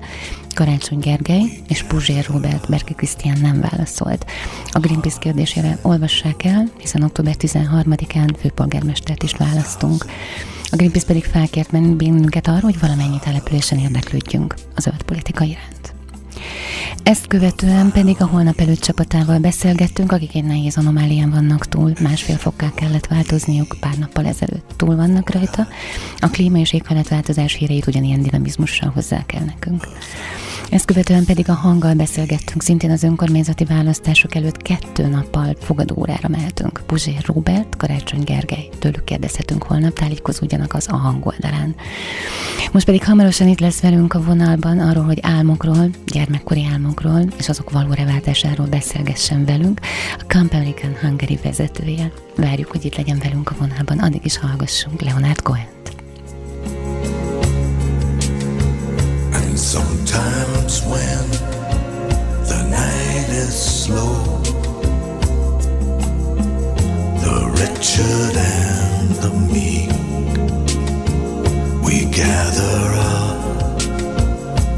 Karácsony 0.54 0.98
Gergely 0.98 1.44
és 1.68 1.82
Puzsér 1.82 2.26
Robert 2.30 2.68
Berki 2.68 2.94
Krisztián 2.94 3.38
nem 3.40 3.60
válaszolt. 3.60 4.26
A 4.70 4.78
Greenpeace 4.78 5.18
kérdésére 5.18 5.78
olvassák 5.82 6.44
el, 6.44 6.64
hiszen 6.78 7.02
október 7.02 7.34
13-án 7.38 8.34
főpolgármestert 8.40 9.22
is 9.22 9.32
választunk. 9.32 10.04
A 10.70 10.76
Greenpeace 10.76 11.06
pedig 11.06 11.24
felkért 11.24 11.70
bennünket 11.70 12.48
arra, 12.48 12.60
hogy 12.60 12.80
valamennyi 12.80 13.18
településen 13.18 13.78
érdeklődjünk 13.78 14.54
a 14.74 14.80
zöld 14.80 15.02
politika 15.02 15.44
iránt. 15.44 15.94
Ezt 17.02 17.26
követően 17.26 17.90
pedig 17.90 18.16
a 18.18 18.26
holnap 18.26 18.60
előtt 18.60 18.80
csapatával 18.80 19.38
beszélgettünk, 19.38 20.12
akik 20.12 20.34
egy 20.34 20.44
nehéz 20.44 20.76
anomálián 20.76 21.30
vannak 21.30 21.66
túl, 21.68 21.92
másfél 22.02 22.36
fokkal 22.36 22.72
kellett 22.74 23.06
változniuk, 23.06 23.76
pár 23.80 23.98
nappal 23.98 24.26
ezelőtt 24.26 24.72
túl 24.76 24.96
vannak 24.96 25.30
rajta. 25.30 25.66
A 26.18 26.28
klíma 26.28 26.58
és 26.58 26.72
éghajlatváltozás 26.72 27.54
híreit 27.54 27.86
ugyanilyen 27.86 28.22
dinamizmussal 28.22 28.90
hozzá 28.90 29.26
kell 29.26 29.44
nekünk. 29.44 29.88
Ezt 30.70 30.84
követően 30.84 31.24
pedig 31.24 31.48
a 31.48 31.52
hanggal 31.52 31.94
beszélgettünk, 31.94 32.62
szintén 32.62 32.90
az 32.90 33.02
önkormányzati 33.02 33.64
választások 33.64 34.34
előtt 34.34 34.62
kettő 34.62 35.06
nappal 35.06 35.54
fogadóórára 35.60 36.28
mehetünk. 36.28 36.80
Puzsér 36.86 37.22
Robert, 37.26 37.76
Karácsony 37.76 38.22
Gergely, 38.24 38.68
tőlük 38.78 39.04
kérdezhetünk 39.04 39.62
holnap, 39.62 39.92
tájékozódjanak 39.92 40.74
az 40.74 40.88
a 40.88 40.96
hangoldalán. 40.96 41.74
Most 42.72 42.84
pedig 42.84 43.04
hamarosan 43.04 43.48
itt 43.48 43.60
lesz 43.60 43.80
velünk 43.80 44.14
a 44.14 44.22
vonalban 44.22 44.78
arról, 44.78 45.04
hogy 45.04 45.18
álmokról, 45.22 45.90
gyermekkori 46.06 46.66
álmokról 46.72 47.24
és 47.38 47.48
azok 47.48 47.70
valóra 47.70 48.04
váltásáról 48.04 48.66
beszélgessen 48.66 49.44
velünk 49.44 49.80
a 50.18 50.24
Camp 50.26 50.52
American 50.52 50.96
Hungary 51.00 51.38
vezetője. 51.42 52.12
Várjuk, 52.36 52.70
hogy 52.70 52.84
itt 52.84 52.96
legyen 52.96 53.18
velünk 53.22 53.50
a 53.50 53.56
vonalban, 53.58 53.98
addig 53.98 54.24
is 54.24 54.38
hallgassunk 54.38 55.00
Leonard 55.00 55.42
Cohen. 55.42 55.77
Sometimes 59.68 60.80
when 60.82 61.24
the 62.50 62.62
night 62.70 63.28
is 63.28 63.52
slow, 63.52 64.40
the 67.20 67.36
wretched 67.54 68.34
and 68.34 69.10
the 69.24 69.30
meek, 69.52 69.90
we 71.84 72.06
gather 72.10 72.80
up 73.12 73.40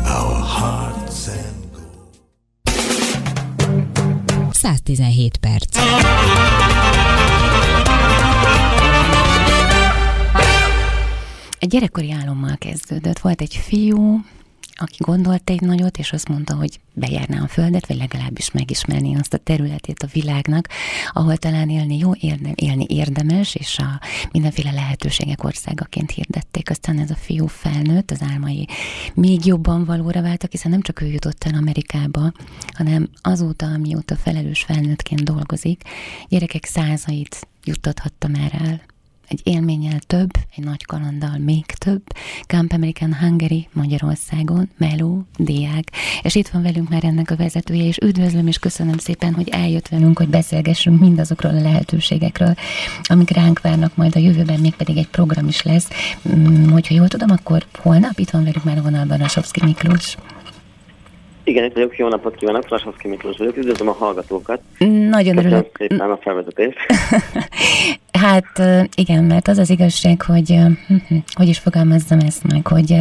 our 0.06 0.40
hearts 0.58 1.28
and 1.28 1.70
117 4.52 5.30
perc. 5.40 5.76
Egy 11.58 11.68
gyerekkori 11.68 12.12
álommal 12.12 12.56
kezdődött. 12.58 13.18
Volt 13.18 13.40
egy 13.40 13.56
fiú, 13.56 14.20
aki 14.80 14.96
gondolt 14.98 15.50
egy 15.50 15.60
nagyot, 15.60 15.98
és 15.98 16.12
azt 16.12 16.28
mondta, 16.28 16.54
hogy 16.54 16.80
bejárná 16.94 17.42
a 17.42 17.48
földet, 17.48 17.86
vagy 17.86 17.96
legalábbis 17.96 18.50
megismerni 18.50 19.16
azt 19.16 19.34
a 19.34 19.38
területét 19.38 20.02
a 20.02 20.08
világnak, 20.12 20.68
ahol 21.12 21.36
talán 21.36 21.68
élni 21.68 21.98
jó, 21.98 22.12
érde, 22.14 22.50
élni 22.54 22.86
érdemes, 22.88 23.54
és 23.54 23.78
a 23.78 24.00
mindenféle 24.32 24.72
lehetőségek 24.72 25.44
országaként 25.44 26.10
hirdették. 26.10 26.70
Aztán 26.70 26.98
ez 26.98 27.10
a 27.10 27.14
fiú 27.14 27.46
felnőtt, 27.46 28.10
az 28.10 28.22
álmai 28.22 28.68
még 29.14 29.46
jobban 29.46 29.84
valóra 29.84 30.22
váltak, 30.22 30.50
hiszen 30.50 30.70
nem 30.70 30.82
csak 30.82 31.00
ő 31.00 31.06
jutott 31.06 31.44
el 31.44 31.54
Amerikába, 31.54 32.32
hanem 32.72 33.10
azóta, 33.20 33.66
amióta 33.66 34.16
felelős 34.16 34.62
felnőttként 34.62 35.24
dolgozik, 35.24 35.82
gyerekek 36.28 36.64
százait 36.64 37.48
juttathatta 37.64 38.28
már 38.28 38.54
el 38.64 38.80
egy 39.30 39.40
élménnyel 39.42 39.98
több, 40.06 40.30
egy 40.56 40.64
nagy 40.64 40.84
kalanddal 40.84 41.38
még 41.38 41.64
több, 41.66 42.02
Camp 42.46 42.72
American 42.72 43.16
Hungary 43.20 43.68
Magyarországon, 43.72 44.70
Meló, 44.78 45.24
Diák, 45.36 45.84
és 46.22 46.34
itt 46.34 46.48
van 46.48 46.62
velünk 46.62 46.88
már 46.88 47.04
ennek 47.04 47.30
a 47.30 47.36
vezetője, 47.36 47.84
és 47.84 47.96
üdvözlöm 47.96 48.46
és 48.46 48.58
köszönöm 48.58 48.98
szépen, 48.98 49.34
hogy 49.34 49.48
eljött 49.48 49.88
velünk, 49.88 50.18
hogy 50.18 50.28
beszélgessünk 50.28 51.00
mindazokról 51.00 51.56
a 51.56 51.60
lehetőségekről, 51.60 52.54
amik 53.02 53.30
ránk 53.30 53.60
várnak 53.60 53.96
majd 53.96 54.16
a 54.16 54.18
jövőben, 54.18 54.60
még 54.60 54.74
pedig 54.74 54.96
egy 54.96 55.08
program 55.08 55.48
is 55.48 55.62
lesz. 55.62 55.88
Mm, 56.28 56.70
Hogyha 56.70 56.94
jól 56.94 57.08
tudom, 57.08 57.30
akkor 57.30 57.66
holnap 57.78 58.18
itt 58.18 58.30
van 58.30 58.44
velünk 58.44 58.64
már 58.64 58.78
a 58.78 58.82
vonalban 58.82 59.18
Rasovszki 59.18 59.60
Miklós. 59.64 60.16
Igen, 61.50 61.64
itt 61.64 61.72
vagyok, 61.72 61.98
jó 61.98 62.08
napot 62.08 62.36
kívánok, 62.36 62.68
Lasovszki 62.68 63.08
Miklós 63.08 63.36
vagyok, 63.36 63.56
üdvözlöm 63.56 63.88
a 63.88 63.92
hallgatókat. 63.92 64.60
Nagyon 64.78 65.34
Köszönöm 65.34 65.36
örülök. 65.36 65.76
szépen 65.78 66.10
a 66.10 66.16
felvezetést. 66.16 66.76
Hát 68.12 68.62
igen, 68.94 69.24
mert 69.24 69.48
az 69.48 69.58
az 69.58 69.70
igazság, 69.70 70.22
hogy 70.22 70.52
ö, 70.52 70.66
hm, 70.86 71.16
hogy 71.32 71.48
is 71.48 71.58
fogalmazzam 71.58 72.18
ezt 72.18 72.52
meg, 72.52 72.66
hogy 72.66 72.96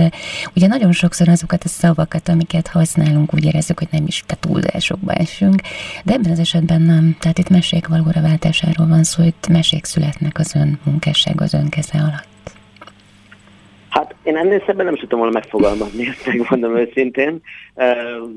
ugye 0.56 0.68
nagyon 0.68 0.92
sokszor 0.92 1.30
azokat 1.30 1.64
a 1.64 1.68
szavakat, 1.68 2.30
amiket 2.30 2.68
használunk, 2.68 3.34
úgy 3.34 3.46
érezzük, 3.46 3.80
hogy 3.80 3.88
nem 3.92 4.04
is 4.08 4.24
te 4.26 4.36
túlzásokba 4.40 5.12
esünk, 5.14 5.62
de 6.04 6.14
ebben 6.14 6.32
az 6.32 6.40
esetben 6.40 6.82
nem. 6.82 7.18
Tehát 7.20 7.38
itt 7.38 7.50
mesék 7.50 7.88
valóra 7.88 8.22
váltásáról 8.22 8.88
van 8.88 9.04
szó, 9.04 9.24
itt 9.24 9.48
mesék 9.48 9.86
születnek 9.86 10.40
az 10.40 10.56
ön 10.56 10.80
munkásság 10.84 11.42
az 11.42 11.54
ön 11.54 11.70
keze 11.70 11.98
alatt. 11.98 12.29
Hát 13.90 14.16
én 14.24 14.38
ennél 14.38 14.64
szebben 14.66 14.86
nem 14.86 14.96
tudtam 14.96 15.20
volna 15.20 15.34
megfogalmazni, 15.34 16.08
ezt 16.08 16.26
megmondom 16.26 16.78
őszintén. 16.78 17.42
Uh, 17.76 18.30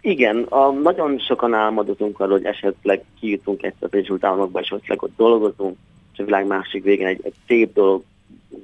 igen, 0.00 0.42
a, 0.42 0.70
nagyon 0.70 1.18
sokan 1.18 1.54
álmodozunk 1.54 2.20
arról, 2.20 2.32
hogy 2.32 2.44
esetleg 2.44 3.04
kijutunk 3.20 3.62
egyszer 3.62 3.88
az 3.90 3.92
Egyesült 3.92 4.24
Államokba, 4.24 4.60
és 4.60 4.68
esetleg 4.68 5.02
ott 5.02 5.16
dolgozunk, 5.16 5.76
és 6.12 6.18
a 6.18 6.24
világ 6.24 6.46
másik 6.46 6.82
végén 6.82 7.06
egy, 7.06 7.20
egy 7.22 7.34
szép 7.46 7.72
dolog 7.74 8.02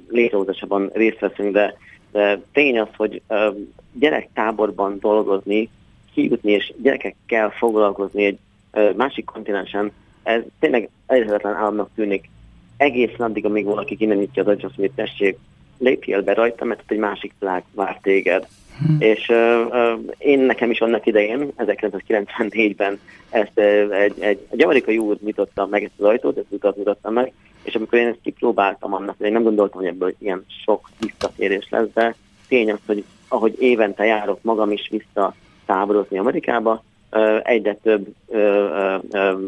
létrehozásában 0.09 0.89
részt 0.93 1.19
veszünk, 1.19 1.53
de, 1.53 1.77
de 2.11 2.41
tény 2.51 2.79
az, 2.79 2.89
hogy 2.97 3.21
uh, 3.27 3.55
gyerektáborban 3.93 4.97
dolgozni, 4.99 5.69
kijutni 6.13 6.51
és 6.51 6.73
gyerekekkel 6.81 7.49
foglalkozni 7.49 8.25
egy 8.25 8.37
uh, 8.73 8.95
másik 8.95 9.25
kontinensen, 9.25 9.91
ez 10.23 10.41
tényleg 10.59 10.89
elérhetetlen 11.07 11.55
államnak 11.55 11.89
tűnik. 11.95 12.29
Egészen 12.77 13.21
addig, 13.21 13.45
amíg 13.45 13.65
valaki 13.65 13.95
innen 13.99 14.17
nyitja 14.17 14.43
az 14.43 14.47
agyat, 14.47 14.91
tessék, 14.95 15.37
lépjél 15.77 16.21
be 16.21 16.33
rajta, 16.33 16.65
mert 16.65 16.79
ott 16.79 16.91
egy 16.91 16.97
másik 16.97 17.33
világ 17.39 17.63
vár 17.73 17.99
téged. 18.01 18.47
Hm. 18.79 19.01
És 19.01 19.29
uh, 19.29 19.65
uh, 19.69 19.99
én 20.17 20.39
nekem 20.39 20.71
is 20.71 20.81
annak 20.81 21.05
idején, 21.05 21.51
1994-ben 21.57 22.99
ezt 23.29 23.51
uh, 23.55 23.99
egy, 24.01 24.19
egy, 24.19 24.47
egy 24.49 24.63
amerikai 24.63 24.97
úr 24.97 25.17
nyitotta 25.23 25.65
meg 25.65 25.83
ezt 25.83 25.93
az 25.97 26.05
ajtót, 26.05 26.37
ezt 26.37 26.45
az 26.49 26.55
utat 26.55 26.75
nyitotta 26.75 27.09
meg, 27.09 27.33
és 27.63 27.75
amikor 27.75 27.99
én 27.99 28.07
ezt 28.07 28.19
kipróbáltam 28.23 28.93
annak, 28.93 29.15
én 29.19 29.31
nem 29.31 29.43
gondoltam, 29.43 29.79
hogy 29.79 29.89
ebből 29.89 30.15
ilyen 30.19 30.45
sok 30.65 30.89
visszatérés 30.99 31.67
lesz, 31.69 31.87
de 31.93 32.15
tény 32.47 32.71
az, 32.71 32.79
hogy 32.85 33.03
ahogy 33.27 33.55
évente 33.59 34.05
járok 34.05 34.39
magam 34.41 34.71
is 34.71 34.89
vissza 34.91 35.33
táborozni 35.65 36.17
Amerikába, 36.17 36.83
uh, 37.11 37.39
egyre 37.43 37.75
több 37.83 38.07
uh, 38.25 38.39
uh, 38.39 39.03
uh, 39.11 39.39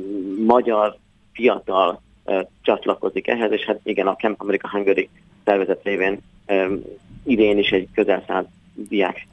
magyar 0.45 0.97
fiatal 1.33 2.01
uh, 2.25 2.41
csatlakozik 2.61 3.27
ehhez, 3.27 3.51
és 3.51 3.65
hát 3.65 3.79
igen, 3.83 4.07
a 4.07 4.15
Camp 4.15 4.41
America 4.41 4.69
Hungary 4.69 5.09
szervezet 5.47 5.83
révén 5.83 6.19
idén 7.23 7.57
is 7.57 7.69
egy 7.69 7.87
közel 7.93 8.23
száz 8.27 8.45
diák 8.73 9.27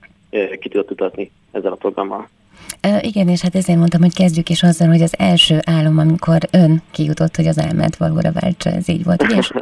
ki 0.61 0.69
tudott 0.69 0.91
utazni 0.91 1.31
ezzel 1.53 1.73
a 1.73 1.77
programmal. 1.77 2.29
Igen, 3.01 3.29
és 3.29 3.41
hát 3.41 3.55
ezért 3.55 3.79
mondtam, 3.79 4.01
hogy 4.01 4.15
kezdjük 4.15 4.49
is 4.49 4.63
azzal, 4.63 4.89
hogy 4.89 5.03
az 5.03 5.15
első 5.19 5.59
álom, 5.65 5.99
amikor 5.99 6.39
ön 6.53 6.83
kijutott, 6.91 7.37
hogy 7.37 7.47
az 7.47 7.59
álmát 7.59 7.97
valóra 7.97 8.33
váltsa, 8.41 8.71
ez 8.71 8.89
így 8.89 9.05
volt, 9.05 9.23
ugye? 9.23 9.41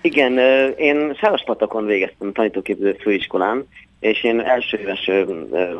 Igen, 0.00 0.38
én 0.76 1.14
Sárospatakon 1.14 1.86
végeztem 1.86 2.32
tanítóképző 2.32 2.96
főiskolán, 3.00 3.66
és 4.00 4.24
én 4.24 4.40
első 4.40 4.78
éves 4.78 5.10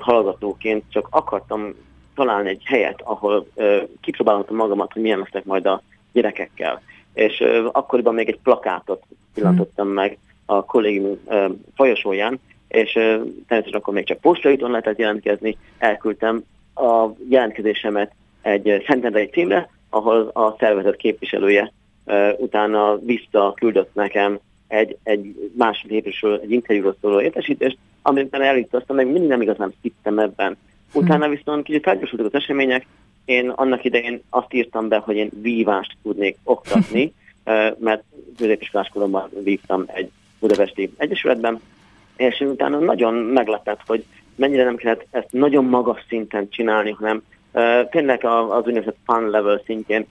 hallgatóként 0.00 0.84
csak 0.88 1.06
akartam 1.10 1.74
találni 2.14 2.48
egy 2.48 2.62
helyet, 2.64 3.00
ahol 3.04 3.46
kipróbálhatom 4.00 4.56
magamat, 4.56 4.92
hogy 4.92 5.02
milyen 5.02 5.18
leszek 5.18 5.44
majd 5.44 5.66
a 5.66 5.82
gyerekekkel. 6.12 6.82
És 7.14 7.40
ö, 7.40 7.68
akkoriban 7.72 8.14
még 8.14 8.28
egy 8.28 8.38
plakátot 8.42 9.02
pillantottam 9.34 9.88
meg 9.88 10.18
a 10.46 10.64
kollégium 10.64 11.18
ö, 11.28 11.46
folyosóján, 11.74 12.40
és 12.68 12.96
ö, 12.96 13.00
természetesen 13.48 13.80
akkor 13.80 13.94
még 13.94 14.06
csak 14.06 14.20
postajuton 14.20 14.70
lehetett 14.70 14.98
jelentkezni, 14.98 15.56
elküldtem 15.78 16.44
a 16.74 17.06
jelentkezésemet 17.28 18.12
egy 18.42 18.84
Szentendrei 18.86 19.26
címre, 19.26 19.70
ahol 19.90 20.30
a 20.32 20.56
szervezet 20.58 20.96
képviselője 20.96 21.72
ö, 22.04 22.30
utána 22.38 22.98
visszaküldött 22.98 23.94
nekem 23.94 24.38
egy, 24.68 24.96
egy 25.02 25.50
másik 25.56 25.90
lépésről, 25.90 26.40
egy 26.42 26.50
interjúról 26.50 26.96
szóló 27.00 27.20
értesítést, 27.20 27.78
amiben 28.02 28.42
elítottam, 28.42 28.96
meg 28.96 29.06
mindig 29.06 29.28
nem 29.28 29.42
igazán 29.42 29.74
hittem 29.80 30.18
ebben. 30.18 30.56
Utána 30.94 31.28
viszont 31.28 31.64
kicsit 31.64 31.82
felgyorsultak 31.82 32.26
az 32.26 32.34
események, 32.34 32.86
én 33.24 33.48
annak 33.48 33.84
idején 33.84 34.22
azt 34.30 34.52
írtam 34.54 34.88
be, 34.88 34.96
hogy 34.96 35.16
én 35.16 35.30
vívást 35.42 35.96
tudnék 36.02 36.36
oktatni, 36.44 37.12
mert 37.78 38.02
középiskolás 38.36 38.88
koromban 38.88 39.28
vívtam 39.42 39.84
egy 39.86 40.10
budapesti 40.38 40.92
egyesületben, 40.96 41.60
és 42.16 42.40
utána 42.40 42.78
nagyon 42.78 43.14
meglepett, 43.14 43.80
hogy 43.86 44.04
mennyire 44.34 44.64
nem 44.64 44.76
kellett 44.76 45.06
ezt 45.10 45.32
nagyon 45.32 45.64
magas 45.64 46.04
szinten 46.08 46.48
csinálni, 46.48 46.90
hanem 46.90 47.22
uh, 47.52 47.88
tényleg 47.90 48.24
az 48.24 48.66
úgynevezett 48.66 48.96
fun 49.04 49.30
level 49.30 49.62
szintjén 49.64 50.06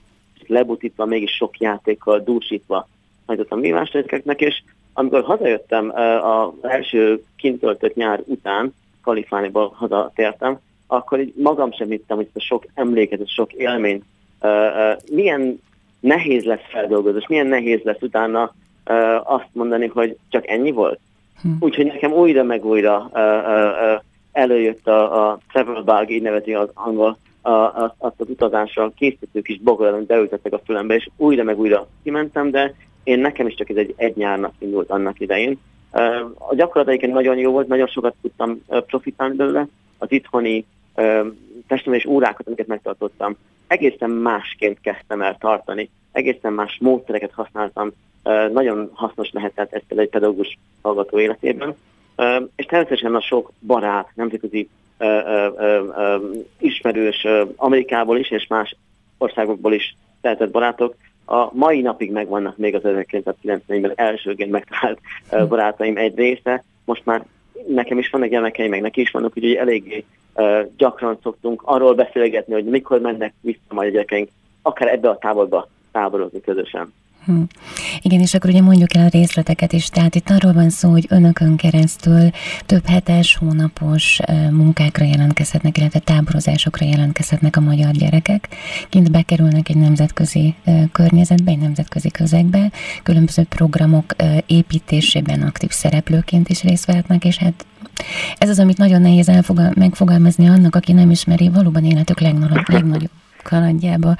lebutítva, 0.46 1.04
mégis 1.04 1.30
sok 1.30 1.58
játékkal 1.58 2.20
dúsítva 2.20 2.88
hagyottam 3.26 3.60
vívástőkeknek, 3.60 4.40
és 4.40 4.62
amikor 4.92 5.22
hazajöttem 5.22 5.88
uh, 5.88 6.28
az 6.28 6.50
első 6.60 7.24
kint 7.36 7.60
töltött 7.60 7.94
nyár 7.94 8.20
után, 8.24 8.74
Kaliforniából 9.02 9.72
hazatértem, 9.76 10.58
akkor 10.92 11.20
így 11.20 11.32
magam 11.36 11.72
sem 11.72 11.88
hittem, 11.88 12.16
hogy 12.16 12.28
ez 12.32 12.42
a 12.42 12.44
sok 12.44 12.64
emléket, 12.74 13.20
a 13.20 13.26
sok 13.26 13.52
élményt, 13.52 14.04
uh, 14.40 14.50
uh, 14.50 15.14
milyen 15.14 15.60
nehéz 16.00 16.44
lesz 16.44 16.68
feldolgozni, 16.68 17.18
és 17.20 17.26
milyen 17.28 17.46
nehéz 17.46 17.80
lesz 17.82 18.02
utána 18.02 18.54
uh, 18.86 19.32
azt 19.32 19.48
mondani, 19.52 19.86
hogy 19.86 20.16
csak 20.28 20.48
ennyi 20.48 20.70
volt. 20.70 20.98
Úgyhogy 21.60 21.86
nekem 21.86 22.12
újra 22.12 22.42
meg 22.42 22.64
újra 22.64 23.10
uh, 23.12 23.20
uh, 23.20 23.94
uh, 23.94 24.02
előjött 24.32 24.86
a, 24.86 25.28
a 25.28 25.38
travel 25.52 25.82
bug, 25.82 26.10
így 26.10 26.22
nevezi 26.22 26.54
az 26.54 26.68
angol, 26.74 27.18
a, 27.40 27.50
a, 27.50 27.94
azt 27.98 28.20
az 28.20 28.28
utazásra 28.28 28.92
készítő 28.96 29.40
kis 29.40 29.58
bogarat, 29.58 29.94
amit 29.94 30.06
beültettek 30.06 30.52
a 30.52 30.60
fülembe, 30.64 30.94
és 30.94 31.08
újra 31.16 31.42
meg 31.42 31.58
újra 31.58 31.88
kimentem, 32.02 32.50
de 32.50 32.74
én 33.04 33.18
nekem 33.18 33.46
is 33.46 33.54
csak 33.54 33.70
ez 33.70 33.76
egy, 33.76 33.94
egy 33.96 34.16
nyárnak 34.16 34.52
indult 34.58 34.90
annak 34.90 35.20
idején. 35.20 35.58
A 36.38 36.54
gyakorlataik 36.54 37.06
nagyon 37.06 37.36
jó 37.36 37.52
volt, 37.52 37.68
nagyon 37.68 37.86
sokat 37.86 38.14
tudtam 38.22 38.62
profitálni 38.86 39.36
belőle, 39.36 39.66
az 39.98 40.12
itthoni 40.12 40.64
testnevelés 41.66 42.06
órákat, 42.06 42.46
amiket 42.46 42.66
megtartottam, 42.66 43.36
egészen 43.66 44.10
másként 44.10 44.80
kezdtem 44.80 45.22
el 45.22 45.36
tartani, 45.38 45.90
egészen 46.12 46.52
más 46.52 46.78
módszereket 46.80 47.32
használtam, 47.32 47.92
nagyon 48.52 48.90
hasznos 48.92 49.30
lehetett 49.30 49.72
ez 49.72 49.82
egy 49.96 50.08
pedagógus 50.08 50.58
hallgató 50.82 51.18
életében. 51.18 51.74
És 52.56 52.64
természetesen 52.64 53.14
a 53.14 53.20
sok 53.20 53.52
barát, 53.60 54.08
nemzetközi 54.14 54.68
ismerős 56.58 57.26
Amerikából 57.56 58.18
is, 58.18 58.30
és 58.30 58.46
más 58.46 58.76
országokból 59.18 59.72
is 59.72 59.96
szeretett 60.22 60.50
barátok, 60.50 60.94
a 61.24 61.54
mai 61.54 61.80
napig 61.80 62.10
megvannak 62.10 62.56
még 62.56 62.74
az 62.74 62.80
1990-ben 62.84 63.92
elsőként 63.94 64.50
megtalált 64.50 65.00
barátaim 65.48 65.96
egy 65.96 66.16
része. 66.16 66.64
Most 66.84 67.04
már 67.04 67.24
nekem 67.68 67.98
is 67.98 68.10
vannak 68.10 68.28
gyermekeim, 68.28 68.70
meg 68.70 68.80
neki 68.80 69.00
is 69.00 69.10
vannak, 69.10 69.32
úgyhogy 69.36 69.54
eléggé 69.54 70.04
uh, 70.34 70.60
gyakran 70.76 71.18
szoktunk 71.22 71.62
arról 71.64 71.94
beszélgetni, 71.94 72.52
hogy 72.52 72.64
mikor 72.64 73.00
mennek 73.00 73.34
vissza 73.40 73.60
majd 73.68 73.88
a 73.88 73.92
gyerekeink, 73.92 74.28
akár 74.62 74.88
ebbe 74.88 75.08
a 75.08 75.18
táborba 75.18 75.68
táborozni 75.92 76.40
közösen. 76.40 76.92
Hm. 77.24 77.42
Igen, 78.00 78.20
és 78.20 78.34
akkor 78.34 78.50
ugye 78.50 78.62
mondjuk 78.62 78.94
el 78.94 79.04
a 79.04 79.08
részleteket 79.08 79.72
is, 79.72 79.88
tehát 79.88 80.14
itt 80.14 80.30
arról 80.30 80.52
van 80.52 80.70
szó, 80.70 80.90
hogy 80.90 81.06
önökön 81.08 81.56
keresztül 81.56 82.30
több 82.66 82.86
hetes, 82.86 83.36
hónapos 83.36 84.20
munkákra 84.50 85.04
jelentkezhetnek, 85.04 85.78
illetve 85.78 85.98
táborozásokra 85.98 86.86
jelentkezhetnek 86.86 87.56
a 87.56 87.60
magyar 87.60 87.90
gyerekek. 87.90 88.48
Kint 88.88 89.10
bekerülnek 89.10 89.68
egy 89.68 89.76
nemzetközi 89.76 90.54
környezetbe, 90.92 91.50
egy 91.50 91.58
nemzetközi 91.58 92.10
közegbe, 92.10 92.70
különböző 93.02 93.42
programok 93.42 94.14
építésében 94.46 95.42
aktív 95.42 95.70
szereplőként 95.70 96.48
is 96.48 96.62
részt 96.62 96.84
vehetnek, 96.84 97.24
és 97.24 97.36
hát 97.36 97.66
ez 98.38 98.48
az, 98.48 98.58
amit 98.58 98.78
nagyon 98.78 99.00
nehéz 99.00 99.28
elfogal- 99.28 99.74
megfogalmazni 99.74 100.48
annak, 100.48 100.74
aki 100.74 100.92
nem 100.92 101.10
ismeri 101.10 101.48
valóban 101.48 101.84
életük 101.84 102.20
legnagyobb, 102.20 102.68
legnagyobb 102.68 103.10
kalandjába 103.42 104.16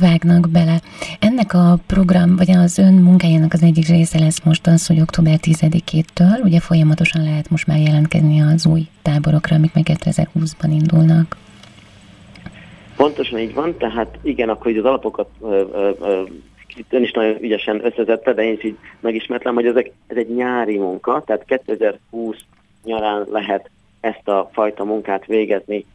vágnak 0.00 0.48
bele. 0.50 0.80
Ennek 1.20 1.54
a 1.54 1.78
program, 1.86 2.36
vagy 2.36 2.50
az 2.50 2.78
ön 2.78 2.94
munkájának 2.94 3.52
az 3.52 3.62
egyik 3.62 3.88
része 3.88 4.18
lesz 4.18 4.44
most 4.44 4.66
az, 4.66 4.86
hogy 4.86 5.00
október 5.00 5.38
10-től, 5.42 6.44
ugye 6.44 6.60
folyamatosan 6.60 7.22
lehet 7.22 7.50
most 7.50 7.66
már 7.66 7.78
jelentkezni 7.78 8.40
az 8.40 8.66
új 8.66 8.86
táborokra, 9.02 9.56
amik 9.56 9.74
meg 9.74 9.84
2020-ban 9.88 10.68
indulnak. 10.70 11.36
Pontosan 12.96 13.38
így 13.38 13.54
van, 13.54 13.76
tehát 13.76 14.18
igen, 14.22 14.48
akkor 14.48 14.70
így 14.70 14.78
az 14.78 14.84
alapokat 14.84 15.28
ö, 15.40 15.64
ö, 15.72 15.90
ö, 16.00 16.22
ön 16.90 17.02
is 17.02 17.12
nagyon 17.12 17.42
ügyesen 17.42 17.84
összezette, 17.84 18.32
de 18.32 18.42
én 18.42 18.52
is 18.52 18.64
így 18.64 18.76
megismertem, 19.00 19.54
hogy 19.54 19.66
ezek, 19.66 19.90
ez 20.06 20.16
egy 20.16 20.34
nyári 20.34 20.78
munka, 20.78 21.22
tehát 21.26 21.44
2020 21.44 22.36
nyarán 22.84 23.26
lehet 23.30 23.70
ezt 24.00 24.28
a 24.28 24.50
fajta 24.52 24.84
munkát 24.84 25.26
végezni 25.26 25.86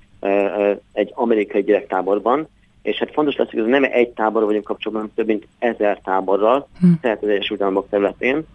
egy 0.94 1.12
amerikai 1.16 1.64
gyerektáborban, 1.64 2.48
és 2.82 2.98
hát 2.98 3.12
fontos 3.14 3.36
lesz, 3.36 3.50
hogy 3.50 3.60
ez 3.60 3.66
nem 3.66 3.84
egy 3.84 4.10
táborral 4.10 4.48
vagyunk 4.48 4.66
kapcsolatban, 4.66 5.02
hanem 5.02 5.16
több 5.16 5.36
mint 5.36 5.48
ezer 5.60 6.00
táborral, 6.04 6.68
Hm. 6.80 6.92
tehát 7.02 7.24
az 7.24 7.30
Egyesült 7.30 7.62
Államok 7.62 7.90
területén. 7.90 8.46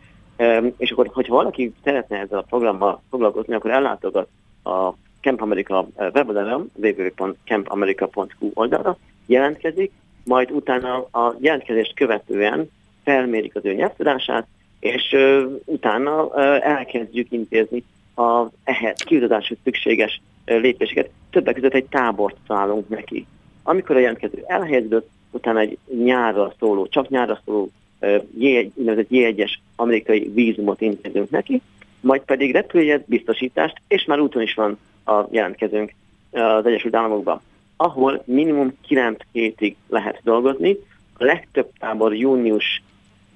És 0.76 0.90
akkor, 0.90 1.10
hogyha 1.12 1.34
valaki 1.34 1.72
szeretne 1.84 2.18
ezzel 2.18 2.38
a 2.38 2.44
programmal 2.48 3.02
foglalkozni, 3.10 3.54
akkor 3.54 3.70
ellátogat 3.70 4.28
a 4.64 4.90
Camp 5.20 5.42
America 5.42 5.86
ö, 5.96 6.08
weboldalon, 6.14 6.70
www.campamerica.hu 6.74 8.50
oldalra, 8.54 8.96
jelentkezik, 9.26 9.92
majd 10.24 10.50
utána 10.50 10.96
a 10.96 11.34
jelentkezést 11.38 11.94
követően 11.94 12.70
felmérik 13.04 13.56
az 13.56 13.64
ő 13.64 13.72
nyelvtudását, 13.74 14.46
és 14.80 15.12
ö, 15.12 15.46
utána 15.64 16.28
ö, 16.34 16.40
elkezdjük 16.60 17.32
intézni 17.32 17.84
a 18.16 18.46
ehhez 18.64 18.96
kiutazáshoz 18.96 19.58
szükséges 19.64 20.20
ö, 20.44 20.58
lépéseket. 20.58 21.10
Többek 21.30 21.54
között 21.54 21.74
egy 21.74 21.86
tábort 21.90 22.36
szállunk 22.46 22.88
neki. 22.88 23.26
Amikor 23.62 23.96
a 23.96 23.98
jelentkező 23.98 24.44
elhelyeződött, 24.46 25.08
utána 25.30 25.58
egy 25.58 25.78
nyárra 26.04 26.54
szóló, 26.58 26.86
csak 26.86 27.08
nyárra 27.08 27.40
szóló 27.44 27.70
úgynevezett 28.74 29.08
J1-es 29.10 29.52
amerikai 29.76 30.30
vízumot 30.34 30.80
intézünk 30.80 31.30
neki, 31.30 31.60
majd 32.00 32.20
pedig 32.20 32.52
repülőjegyet, 32.52 33.08
biztosítást, 33.08 33.80
és 33.88 34.04
már 34.04 34.20
úton 34.20 34.42
is 34.42 34.54
van 34.54 34.78
a 35.04 35.26
jelentkezőnk 35.30 35.94
az 36.30 36.66
Egyesült 36.66 36.94
Államokban, 36.94 37.40
ahol 37.76 38.22
minimum 38.24 38.76
9 38.86 39.18
hétig 39.32 39.76
lehet 39.88 40.20
dolgozni. 40.24 40.76
A 41.18 41.24
legtöbb 41.24 41.70
tábor 41.78 42.14
június 42.14 42.82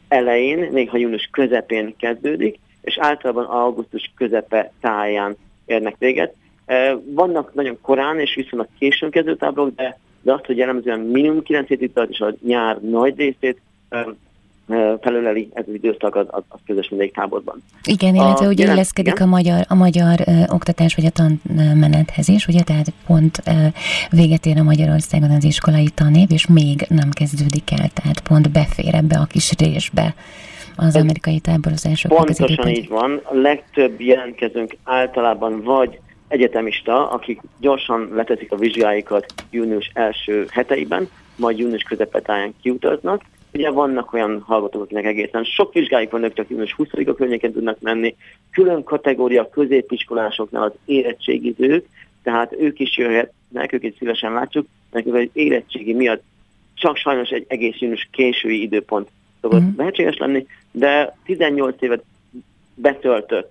elején, 0.09 0.59
még 0.73 0.91
ha 0.91 0.97
június 0.97 1.29
közepén 1.33 1.95
kezdődik, 1.97 2.59
és 2.81 2.99
általában 2.99 3.45
augusztus 3.45 4.11
közepe 4.17 4.73
táján 4.81 5.37
érnek 5.65 5.95
véget. 5.99 6.35
Vannak 7.05 7.55
nagyon 7.55 7.79
korán 7.81 8.21
és 8.21 8.35
viszonylag 8.35 8.69
későn 8.79 9.11
kezdő 9.11 9.37
táborok, 9.37 9.75
de, 9.75 9.99
de 10.27 10.33
azt, 10.33 10.45
hogy 10.45 10.57
jellemzően 10.57 11.01
minimum 11.01 11.43
9 11.43 11.69
hétig 11.69 11.93
tart, 11.93 12.11
és 12.11 12.21
a 12.21 12.35
nyár 12.47 12.81
nagy 12.81 13.17
részét 13.17 13.61
felöleli 15.01 15.49
ez 15.55 15.65
az 15.69 15.75
időszak, 15.75 16.15
az, 16.15 16.27
az, 16.31 16.43
az 16.49 16.59
közös 16.67 16.89
mindegyik 16.89 17.15
táborban. 17.15 17.63
Igen, 17.89 18.15
illetve 18.15 18.47
A 18.47 18.53
jelen- 18.57 18.75
illeszkedik 18.75 19.13
igen? 19.13 19.27
a 19.27 19.31
magyar, 19.31 19.65
a 19.69 19.75
magyar 19.75 20.21
ö, 20.27 20.33
oktatás 20.49 20.95
vagy 20.95 21.05
a 21.05 21.11
tanmenethez 21.11 22.29
is, 22.29 22.47
ugye, 22.47 22.63
tehát 22.63 22.93
pont 23.07 23.43
ö, 23.47 23.51
véget 24.11 24.47
ér 24.47 24.59
a 24.59 24.63
Magyarországon 24.63 25.31
az 25.31 25.45
iskolai 25.45 25.89
tanév, 25.95 26.33
és 26.33 26.47
még 26.47 26.87
nem 26.89 27.11
kezdődik 27.11 27.71
el, 27.71 27.89
tehát 27.89 28.21
pont 28.21 28.51
befér 28.51 28.95
ebbe 28.95 29.19
a 29.19 29.25
kis 29.25 29.53
résbe 29.59 30.15
az 30.77 30.97
amerikai 30.97 31.39
táborozásoknak 31.39 32.29
az 32.29 32.37
Pontosan 32.37 32.69
így 32.69 32.89
van. 32.89 33.21
A 33.25 33.35
legtöbb 33.35 34.01
jelentkezőnk 34.01 34.77
általában 34.85 35.63
vagy 35.63 36.01
egyetemista, 36.29 37.11
akik 37.11 37.41
gyorsan 37.61 38.11
leteszik 38.15 38.53
a 38.53 38.57
vizsgáikat 38.57 39.35
június 39.51 39.91
első 39.95 40.47
heteiben, 40.51 41.09
majd 41.37 41.59
június 41.59 41.83
közepetáján 41.83 42.55
kiutaznak. 42.63 43.23
Ugye 43.53 43.71
vannak 43.71 44.13
olyan 44.13 44.43
hallgatók, 44.47 44.83
akinek 44.83 45.05
egészen 45.05 45.45
sok 45.45 45.73
vizsgáik 45.73 46.11
vannak, 46.11 46.35
csak 46.35 46.49
június 46.49 46.75
20-a 46.79 47.15
környéken 47.15 47.53
tudnak 47.53 47.81
menni. 47.81 48.17
Külön 48.51 48.85
kategória 48.85 49.49
középiskolásoknál 49.49 50.63
az 50.63 50.73
érettségizők, 50.85 51.87
tehát 52.23 52.53
ők 52.59 52.81
is 52.81 52.97
jöhetnek, 52.97 53.73
ők 53.73 53.85
is 53.85 53.95
szívesen 53.99 54.33
látjuk, 54.33 54.67
nekünk 54.93 55.15
az 55.15 55.29
érettségi 55.33 55.93
miatt 55.93 56.23
csak 56.75 56.97
sajnos 56.97 57.29
egy 57.29 57.45
egész 57.49 57.79
június 57.79 58.09
késői 58.13 58.63
időpont 58.63 59.09
szokott 59.41 59.61
Mhm. 59.61 59.77
lehetséges 59.77 60.17
lenni, 60.17 60.47
de 60.71 61.17
18 61.25 61.83
évet 61.83 62.05
betöltött 62.75 63.51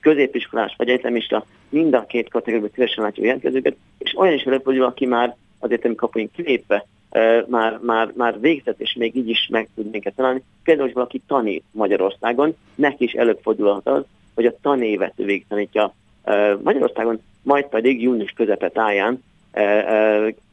középiskolás 0.00 0.74
vagy 0.76 0.88
egyetemista 0.88 1.44
mind 1.68 1.94
a 1.94 2.06
két 2.06 2.28
kategóriában 2.28 2.70
szívesen 2.74 3.04
látjuk 3.04 3.26
jelentkezőket, 3.26 3.76
és 3.98 4.14
olyan 4.16 4.34
is 4.34 4.42
előfordul, 4.42 4.84
aki 4.84 5.06
már 5.06 5.36
az 5.58 5.70
egyetemi 5.70 5.94
kapuin 5.94 6.30
kilépve 6.30 6.86
már, 7.46 7.78
már, 7.82 8.12
már 8.14 8.40
végzett, 8.40 8.80
és 8.80 8.94
még 8.98 9.16
így 9.16 9.28
is 9.28 9.48
meg 9.50 9.68
tud 9.74 9.90
minket 9.90 10.14
találni. 10.14 10.42
Például, 10.64 10.86
hogy 10.86 10.96
valaki 10.96 11.22
tanít 11.26 11.64
Magyarországon, 11.70 12.56
neki 12.74 13.04
is 13.04 13.12
előfordulhat 13.12 13.86
az, 13.86 14.02
hogy 14.34 14.46
a 14.46 14.56
tanévet 14.62 15.12
ő 15.16 15.24
végigtanítja 15.24 15.94
ö, 16.24 16.54
Magyarországon, 16.62 17.20
majd 17.42 17.66
pedig 17.66 18.02
június 18.02 18.30
közepe 18.30 18.68
táján 18.68 19.22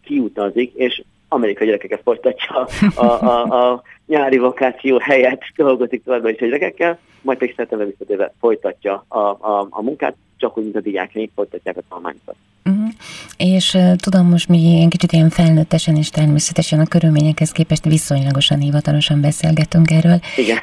kiutazik, 0.04 0.74
és 0.74 1.04
amerikai 1.28 1.66
gyerekeket 1.66 2.02
folytatja 2.04 2.68
a, 2.96 3.06
a, 3.06 3.72
a 3.72 3.84
nyári 4.06 4.38
vakáció 4.38 4.98
helyett 4.98 5.42
dolgozik 5.56 6.04
továbbra 6.04 6.30
is 6.30 6.40
a 6.40 6.46
gyerekekkel, 6.46 7.00
majd 7.22 7.38
pedig 7.38 7.54
szeptember 7.56 7.88
visszatérve 7.88 8.34
folytatja 8.40 9.06
a, 9.08 9.18
a, 9.18 9.68
a 9.70 9.82
munkát, 9.82 10.16
csak 10.38 10.58
úgy, 10.58 10.64
mint 10.64 10.76
a 10.76 10.82
diákjaink 10.82 11.32
folytatják 11.36 11.78
a 11.78 11.82
tanulmányokat. 11.90 12.36
Uh-huh. 12.66 12.90
És 13.38 13.78
tudom, 13.96 14.28
most 14.28 14.48
mi 14.48 14.58
ilyen 14.58 14.90
kicsit 14.90 15.12
ilyen 15.12 15.30
felnőttesen 15.30 15.96
és 15.96 16.10
természetesen 16.10 16.80
a 16.80 16.86
körülményekhez 16.86 17.52
képest 17.52 17.86
viszonylagosan 17.86 18.60
hivatalosan 18.60 19.22
beszélgetünk 19.22 19.92
erről. 19.92 20.20
Igen. 20.38 20.58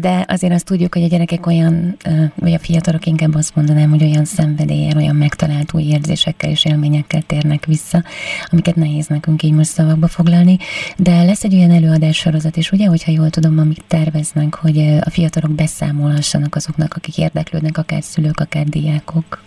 De 0.00 0.24
azért 0.28 0.52
azt 0.52 0.64
tudjuk, 0.64 0.94
hogy 0.94 1.02
a 1.02 1.06
gyerekek 1.06 1.46
olyan, 1.46 1.96
vagy 2.34 2.52
a 2.52 2.58
fiatalok 2.58 3.06
inkább 3.06 3.34
azt 3.34 3.54
mondanám, 3.54 3.90
hogy 3.90 4.02
olyan 4.02 4.24
szenvedélyen, 4.24 4.96
olyan 4.96 5.16
megtalált 5.16 5.74
új 5.74 5.82
érzésekkel 5.82 6.50
és 6.50 6.64
élményekkel 6.64 7.22
térnek 7.22 7.64
vissza, 7.64 8.04
amiket 8.50 8.76
nehéz 8.76 9.06
nekünk 9.06 9.42
így 9.42 9.52
most 9.52 9.70
szavakba 9.70 10.08
foglalni. 10.08 10.58
De 10.96 11.22
lesz 11.22 11.44
egy 11.44 11.54
olyan 11.54 11.70
előadás 11.70 12.16
sorozat 12.16 12.56
is, 12.56 12.72
ugye, 12.72 12.86
hogyha 12.86 13.12
jól 13.12 13.30
tudom, 13.30 13.58
amit 13.58 13.84
terveznek, 13.86 14.54
hogy 14.54 14.78
a 15.00 15.10
fiatalok 15.10 15.50
beszámolhassanak 15.50 16.54
azoknak, 16.54 16.94
akik 16.94 17.18
érdeklődnek, 17.18 17.78
akár 17.78 18.02
szülők, 18.02 18.40
akár 18.40 18.64
diákok. 18.64 19.42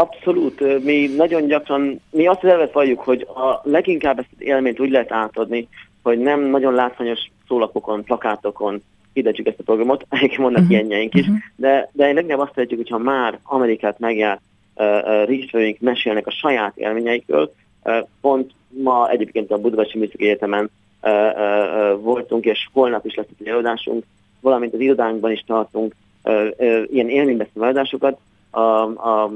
Abszolút, 0.00 0.84
mi 0.84 1.10
nagyon 1.16 1.46
gyakran, 1.46 2.00
mi 2.10 2.26
azt 2.26 2.42
az 2.44 2.50
elvet 2.50 2.72
valljuk, 2.72 3.00
hogy 3.00 3.26
a 3.34 3.60
leginkább 3.62 4.18
ezt 4.18 4.28
az 4.32 4.42
élményt 4.42 4.80
úgy 4.80 4.90
lehet 4.90 5.12
átadni, 5.12 5.68
hogy 6.02 6.18
nem 6.18 6.40
nagyon 6.40 6.74
látványos 6.74 7.30
szólapokon, 7.48 8.04
plakátokon 8.04 8.82
hirdetjük 9.12 9.46
ezt 9.46 9.58
a 9.58 9.62
programot, 9.62 10.06
egyébként 10.08 10.40
vannak 10.40 10.56
uh-huh. 10.56 10.70
ilyenjeink 10.70 11.14
is, 11.14 11.26
de, 11.56 11.90
de 11.92 12.08
én 12.08 12.14
leginkább 12.14 12.38
azt 12.38 12.54
szeretjük, 12.54 12.78
hogyha 12.78 12.98
már 12.98 13.38
Amerikát 13.42 13.98
megjárt 13.98 14.40
uh, 14.74 14.86
uh, 14.86 15.26
résztvevőink 15.26 15.80
mesélnek 15.80 16.26
a 16.26 16.30
saját 16.30 16.76
élményeikről. 16.76 17.52
Uh, 17.84 18.08
pont 18.20 18.52
ma 18.68 19.10
egyébként 19.10 19.50
a 19.50 19.58
Budapesti 19.58 19.98
Műszaki 19.98 20.24
Egyetemen 20.24 20.70
uh, 21.02 21.10
uh, 21.10 21.92
uh, 21.92 22.02
voltunk, 22.02 22.44
és 22.44 22.68
holnap 22.72 23.06
is 23.06 23.14
lesz 23.14 23.26
egy 23.38 23.48
előadásunk, 23.48 24.04
valamint 24.40 24.74
az 24.74 24.80
irodánkban 24.80 25.32
is 25.32 25.44
tartunk 25.46 25.94
uh, 26.24 26.46
uh, 26.58 26.82
ilyen 26.90 27.08
élménybeszélő 27.08 27.64
előadásokat. 27.64 28.18
A, 28.50 28.60
a 28.60 29.30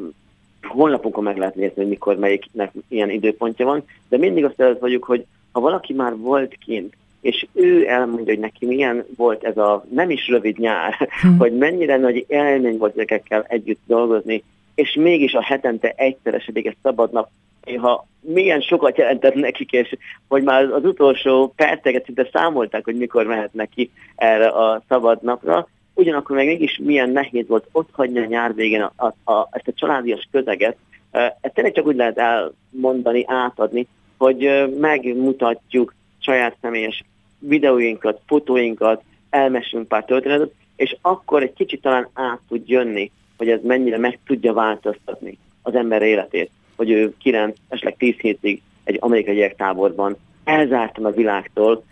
honlapunkon 0.66 1.24
meg 1.24 1.36
lehet 1.36 1.54
nézni, 1.54 1.74
hogy 1.74 1.88
mikor 1.88 2.16
melyiknek 2.16 2.72
ilyen 2.88 3.10
időpontja 3.10 3.66
van, 3.66 3.84
de 4.08 4.16
mindig 4.16 4.44
azt 4.44 4.60
el 4.60 4.76
vagyok, 4.80 5.04
hogy 5.04 5.24
ha 5.52 5.60
valaki 5.60 5.92
már 5.92 6.16
volt 6.16 6.58
kint, 6.64 6.94
és 7.20 7.46
ő 7.52 7.88
elmondja, 7.88 8.32
hogy 8.32 8.42
neki 8.42 8.66
milyen 8.66 9.04
volt 9.16 9.44
ez 9.44 9.56
a 9.56 9.84
nem 9.90 10.10
is 10.10 10.28
rövid 10.28 10.58
nyár, 10.58 11.08
hmm. 11.20 11.38
hogy 11.38 11.56
mennyire 11.56 11.96
nagy 11.96 12.24
élmény 12.28 12.78
volt 12.78 12.98
ezekkel 12.98 13.44
együtt 13.48 13.80
dolgozni, 13.86 14.42
és 14.74 14.94
mégis 14.94 15.32
a 15.32 15.42
hetente 15.42 15.92
egyszer 15.96 16.34
esetik 16.34 16.66
egy 16.66 16.76
szabad 16.82 17.12
nap, 17.12 17.28
ha 17.76 18.06
milyen 18.20 18.60
sokat 18.60 18.96
jelentett 18.98 19.34
nekik, 19.34 19.72
és 19.72 19.96
hogy 20.28 20.42
már 20.42 20.62
az 20.62 20.84
utolsó 20.84 21.52
perceket 21.56 22.04
szinte 22.04 22.28
számolták, 22.32 22.84
hogy 22.84 22.96
mikor 22.96 23.26
mehetnek 23.26 23.68
ki 23.74 23.90
erre 24.16 24.46
a 24.46 24.82
szabad 24.88 25.22
napra, 25.22 25.68
ugyanakkor 25.94 26.36
meg 26.36 26.46
mégis 26.46 26.80
milyen 26.82 27.10
nehéz 27.10 27.46
volt 27.46 27.68
ott 27.72 27.88
hagyni 27.92 28.18
a 28.18 28.24
nyár 28.24 28.54
végén 28.54 28.82
a, 28.82 28.92
a, 28.96 29.32
a, 29.32 29.48
ezt 29.50 29.68
a 29.68 29.72
családias 29.72 30.28
közeget. 30.30 30.76
Ezt 31.10 31.54
tényleg 31.54 31.72
csak 31.72 31.86
úgy 31.86 31.96
lehet 31.96 32.18
elmondani, 32.18 33.24
átadni, 33.26 33.86
hogy 34.16 34.70
megmutatjuk 34.80 35.94
saját 36.18 36.56
személyes 36.60 37.04
videóinkat, 37.38 38.20
fotóinkat, 38.26 39.02
elmesünk 39.30 39.88
pár 39.88 40.04
történetet, 40.04 40.52
és 40.76 40.96
akkor 41.00 41.42
egy 41.42 41.52
kicsit 41.52 41.80
talán 41.80 42.08
át 42.12 42.40
tud 42.48 42.68
jönni, 42.68 43.10
hogy 43.36 43.48
ez 43.48 43.60
mennyire 43.62 43.98
meg 43.98 44.18
tudja 44.26 44.52
változtatni 44.52 45.38
az 45.62 45.74
ember 45.74 46.02
életét, 46.02 46.50
hogy 46.76 46.90
ő 46.90 47.14
9, 47.18 47.56
esetleg 47.68 47.96
10 47.96 48.14
hétig 48.16 48.62
egy 48.84 48.96
amerikai 49.00 49.34
gyerektáborban 49.34 50.16
elzártan 50.44 51.04
a 51.04 51.10
világtól, 51.10 51.84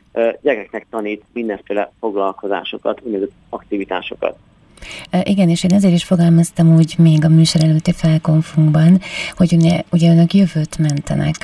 gyerekeknek 0.42 0.86
tanít 0.90 1.22
mindenféle 1.32 1.92
foglalkozásokat, 2.00 3.00
úgynevezett 3.02 3.34
aktivitásokat. 3.48 4.36
Igen, 5.22 5.48
és 5.48 5.64
én 5.64 5.72
ezért 5.72 5.94
is 5.94 6.04
fogalmaztam 6.04 6.74
úgy 6.74 6.94
még 6.98 7.24
a 7.24 7.28
műsor 7.28 7.62
előtti 7.64 7.92
felkonfunkban, 7.92 9.00
hogy 9.36 9.52
ugye, 9.52 9.82
ugye 9.92 10.10
önök 10.10 10.34
jövőt 10.34 10.78
mentenek. 10.78 11.36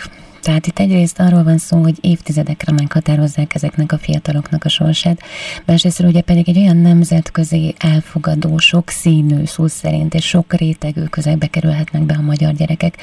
Tehát 0.43 0.67
itt 0.67 0.79
egyrészt 0.79 1.21
arról 1.21 1.43
van 1.43 1.59
szó, 1.59 1.77
hogy 1.83 1.95
évtizedekre 2.01 2.73
meghatározzák 2.73 3.55
ezeknek 3.55 3.93
a 3.93 3.99
fiataloknak 3.99 4.65
a 4.65 4.69
sorsát, 4.69 5.21
másrészt 5.67 6.01
ugye 6.01 6.21
pedig 6.21 6.49
egy 6.49 6.59
olyan 6.59 6.77
nemzetközi 6.77 7.75
elfogadó, 7.79 8.59
sok 8.59 8.89
színű 8.89 9.45
szó 9.45 9.67
szerint 9.67 10.15
és 10.15 10.27
sok 10.27 10.53
rétegű 10.53 11.03
közegbe 11.05 11.47
kerülhetnek 11.47 12.03
be 12.03 12.15
a 12.19 12.23
magyar 12.23 12.53
gyerekek, 12.53 12.95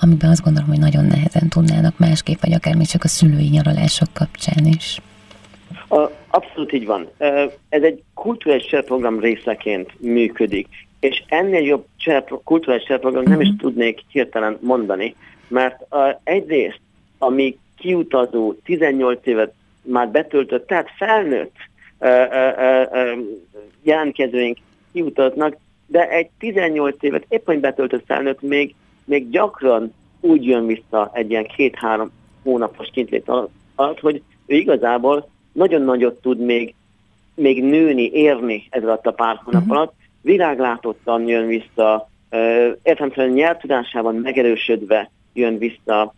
amiben 0.00 0.30
azt 0.30 0.42
gondolom, 0.42 0.68
hogy 0.68 0.78
nagyon 0.78 1.04
nehezen 1.04 1.48
tudnának 1.48 1.98
másképp, 1.98 2.40
vagy 2.40 2.52
akár 2.52 2.74
még 2.76 2.86
csak 2.86 3.04
a 3.04 3.08
szülői 3.08 3.48
nyaralások 3.48 4.08
kapcsán 4.12 4.66
is. 4.66 5.00
A, 5.88 6.10
abszolút 6.30 6.72
így 6.72 6.86
van. 6.86 7.08
Ez 7.68 7.82
egy 7.82 8.02
kulturális 8.14 8.66
csereprogram 8.66 9.20
részeként 9.20 10.00
működik, 10.00 10.68
és 11.00 11.22
ennél 11.26 11.62
jobb 11.62 11.84
cser, 11.96 12.24
kulturális 12.44 12.84
csereprogram 12.84 13.24
nem 13.24 13.40
is 13.40 13.48
tudnék 13.58 14.00
hirtelen 14.08 14.58
mondani, 14.60 15.14
mert 15.52 15.86
uh, 15.90 16.08
egyrészt, 16.24 16.80
ami 17.18 17.58
kiutazó 17.76 18.54
18 18.64 19.26
évet 19.26 19.52
már 19.82 20.08
betöltött, 20.08 20.66
tehát 20.66 20.88
felnőtt 20.96 21.56
uh, 21.98 22.08
uh, 22.08 22.92
uh, 22.92 23.24
jelentkezőink 23.82 24.58
kiutaznak, 24.92 25.56
de 25.86 26.08
egy 26.08 26.28
18 26.38 26.96
évet 27.00 27.24
éppen 27.28 27.60
betöltött 27.60 28.04
felnőtt 28.06 28.40
még, 28.40 28.74
még 29.04 29.30
gyakran 29.30 29.94
úgy 30.20 30.46
jön 30.46 30.66
vissza 30.66 31.10
egy 31.12 31.30
ilyen 31.30 31.46
két-három 31.56 32.10
hónapos 32.42 32.88
kintlét 32.92 33.28
alatt, 33.74 34.00
hogy 34.00 34.22
ő 34.46 34.54
igazából 34.54 35.28
nagyon 35.52 35.82
nagyot 35.82 36.20
tud 36.20 36.38
még, 36.38 36.74
még 37.34 37.64
nőni, 37.64 38.10
érni 38.12 38.66
ez 38.70 38.82
alatt 38.82 39.06
a 39.06 39.12
pár 39.12 39.40
hónap 39.44 39.62
uh-huh. 39.62 39.76
alatt, 39.76 39.94
világlátottan 40.20 41.28
jön 41.28 41.46
vissza, 41.46 42.08
értelemszerűen 42.82 43.34
nyelvtudásában 43.34 44.14
megerősödve 44.14 45.10
jön 45.32 45.58
vissza, 45.58 46.14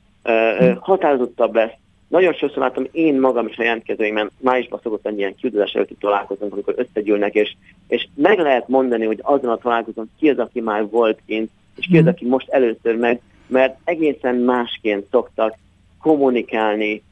határozottabb 0.81 1.55
lesz. 1.55 1.73
Nagyon 2.09 2.32
sokszor 2.32 2.59
látom 2.59 2.86
én 2.93 3.20
magam 3.20 3.47
is 3.47 3.59
a 3.59 3.62
jelentkezőimben, 3.62 4.31
májusban 4.41 4.81
szokott 4.82 5.07
egy 5.07 5.19
ilyen 5.19 5.35
kiutazás 5.35 5.73
előtti 5.73 5.95
találkozunk, 5.95 6.53
amikor 6.53 6.74
összegyűlnek, 6.77 7.35
és, 7.35 7.55
és 7.89 8.09
meg 8.15 8.39
lehet 8.39 8.69
mondani, 8.69 9.05
hogy 9.05 9.19
azon 9.23 9.51
a 9.51 9.57
találkozón 9.57 10.11
ki 10.19 10.28
az, 10.28 10.39
aki 10.39 10.61
már 10.61 10.89
volt 10.89 11.19
kint, 11.27 11.51
és 11.77 11.86
ki 11.91 11.99
az, 11.99 12.07
aki 12.07 12.27
most 12.27 12.49
először 12.49 12.97
meg, 12.97 13.20
mert 13.47 13.77
egészen 13.85 14.35
másként 14.35 15.07
szoktak 15.11 15.57
kommunikálni, 16.03 17.03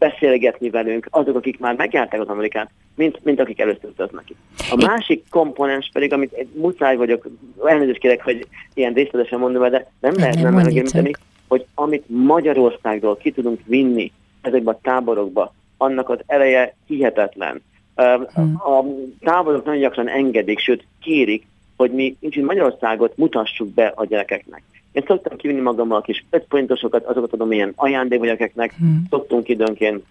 beszélgetni 0.00 0.70
velünk 0.70 1.06
azok, 1.10 1.36
akik 1.36 1.58
már 1.58 1.76
megjárták 1.76 2.20
az 2.20 2.28
Amerikát, 2.28 2.70
mint, 2.94 3.24
mint 3.24 3.40
akik 3.40 3.60
először 3.60 3.90
utaznak 3.90 4.24
ki. 4.24 4.34
A 4.70 4.84
másik 4.86 5.24
komponens 5.30 5.90
pedig, 5.92 6.12
amit 6.12 6.46
muszáj 6.54 6.96
vagyok, 6.96 7.28
elnézést 7.64 7.98
kérek, 7.98 8.22
hogy 8.24 8.46
ilyen 8.74 8.92
részletesen 8.92 9.38
mondom, 9.38 9.70
de 9.70 9.90
nem 10.00 10.14
lehet 10.16 10.42
nem 10.42 10.54
megemlíteni, 10.54 11.10
hogy 11.48 11.66
amit 11.74 12.04
Magyarországról 12.06 13.16
ki 13.16 13.30
tudunk 13.30 13.60
vinni 13.64 14.12
ezekbe 14.40 14.70
a 14.70 14.78
táborokba, 14.82 15.54
annak 15.76 16.08
az 16.08 16.18
eleje 16.26 16.74
hihetetlen. 16.86 17.62
Hmm. 17.94 18.56
A 18.56 18.84
táborok 19.20 19.64
nagyon 19.64 19.80
gyakran 19.80 20.08
engedik, 20.08 20.58
sőt 20.58 20.84
kérik, 21.02 21.46
hogy 21.76 21.90
mi 21.90 22.16
Magyarországot 22.40 23.16
mutassuk 23.16 23.68
be 23.68 23.92
a 23.94 24.04
gyerekeknek. 24.04 24.62
Én 24.92 25.04
szoktam 25.06 25.36
kivinni 25.36 25.60
magammal 25.60 25.98
a 25.98 26.00
kis 26.00 26.24
5 26.30 26.44
pontosokat, 26.48 27.04
azokat 27.04 27.32
adom 27.32 27.52
ilyen 27.52 27.72
ajándékmegyeknek, 27.76 28.74
hmm. 28.78 29.06
szoktunk 29.10 29.48
időnként 29.48 30.04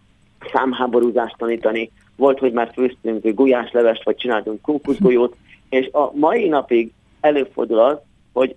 számháborúzást 0.54 1.38
tanítani, 1.38 1.92
volt, 2.16 2.40
hogy 2.40 2.52
már 2.52 2.72
főztünk 2.74 3.28
gulyáslevest, 3.28 4.04
vagy 4.04 4.16
csináltunk 4.16 4.62
kókuszgolyót, 4.62 5.36
és 5.70 5.90
a 5.92 6.12
mai 6.14 6.48
napig 6.48 6.92
előfordul 7.20 7.80
az, 7.80 7.98
hogy 8.34 8.56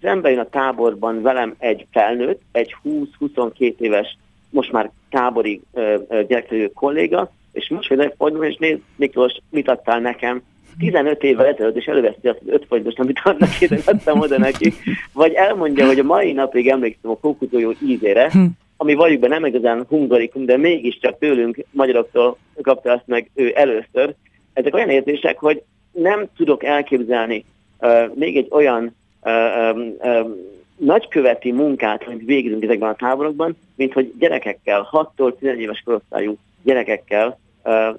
az 0.00 0.08
ember 0.08 0.38
a 0.38 0.48
táborban 0.48 1.22
velem 1.22 1.54
egy 1.58 1.86
felnőtt, 1.90 2.40
egy 2.52 2.76
20-22 2.84 3.78
éves, 3.78 4.16
most 4.50 4.72
már 4.72 4.90
tábori 5.10 5.60
gyerekszerű 6.08 6.66
kolléga, 6.66 7.30
és 7.52 7.68
most 7.68 7.88
hogy 8.18 8.36
és 8.40 8.56
nézd, 8.56 8.80
Miklós, 8.96 9.38
mit 9.50 9.68
adtál 9.68 10.00
nekem? 10.00 10.42
15 10.80 11.22
évvel 11.22 11.46
ezelőtt, 11.46 11.76
és 11.76 11.84
előveszi 11.84 12.28
azt 12.28 12.40
az 12.40 12.52
5 12.52 12.64
forintos, 12.68 12.94
amit 12.96 13.20
annak 13.24 13.60
ide 13.60 13.78
adtam 13.86 14.20
oda 14.20 14.38
neki, 14.38 14.72
vagy 15.12 15.32
elmondja, 15.32 15.86
hogy 15.86 15.98
a 15.98 16.04
mai 16.04 16.32
napig 16.32 16.68
emlékszem 16.68 17.10
a 17.10 17.16
kókuszgolyó 17.16 17.72
ízére, 17.86 18.30
hm. 18.30 18.44
ami 18.76 18.94
valójában 18.94 19.28
nem 19.28 19.44
igazán 19.44 19.84
hungarikum, 19.88 20.44
de 20.44 20.56
mégiscsak 20.56 21.18
tőlünk, 21.18 21.64
magyaroktól 21.70 22.36
kapta 22.62 22.92
azt 22.92 23.06
meg 23.06 23.30
ő 23.34 23.52
először. 23.54 24.14
Ezek 24.52 24.74
olyan 24.74 24.90
érzések, 24.90 25.38
hogy 25.38 25.62
nem 25.92 26.26
tudok 26.36 26.64
elképzelni 26.64 27.44
uh, 27.78 28.14
még 28.14 28.36
egy 28.36 28.46
olyan 28.50 28.94
uh, 29.22 29.32
um, 29.74 29.94
um, 30.02 30.36
nagyköveti 30.76 31.52
munkát, 31.52 32.02
amit 32.06 32.26
végzünk 32.26 32.62
ezekben 32.62 32.88
a 32.88 32.94
táborokban, 32.94 33.56
mint 33.74 33.92
hogy 33.92 34.12
gyerekekkel, 34.18 34.88
6-tól 34.92 35.38
11 35.38 35.60
éves 35.60 35.82
korosztályú 35.84 36.36
gyerekekkel 36.62 37.38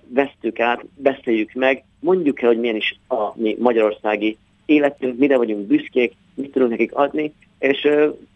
vesztük 0.08 0.60
át, 0.60 0.86
beszéljük 0.96 1.54
meg, 1.54 1.84
mondjuk 2.00 2.42
el, 2.42 2.48
hogy 2.48 2.60
milyen 2.60 2.76
is 2.76 3.00
a 3.08 3.32
mi 3.36 3.56
magyarországi 3.60 4.38
életünk, 4.66 5.18
mire 5.18 5.38
vagyunk 5.38 5.68
büszkék, 5.68 6.14
mit 6.34 6.52
tudunk 6.52 6.72
nekik 6.72 6.94
adni, 6.94 7.34
és 7.60 7.88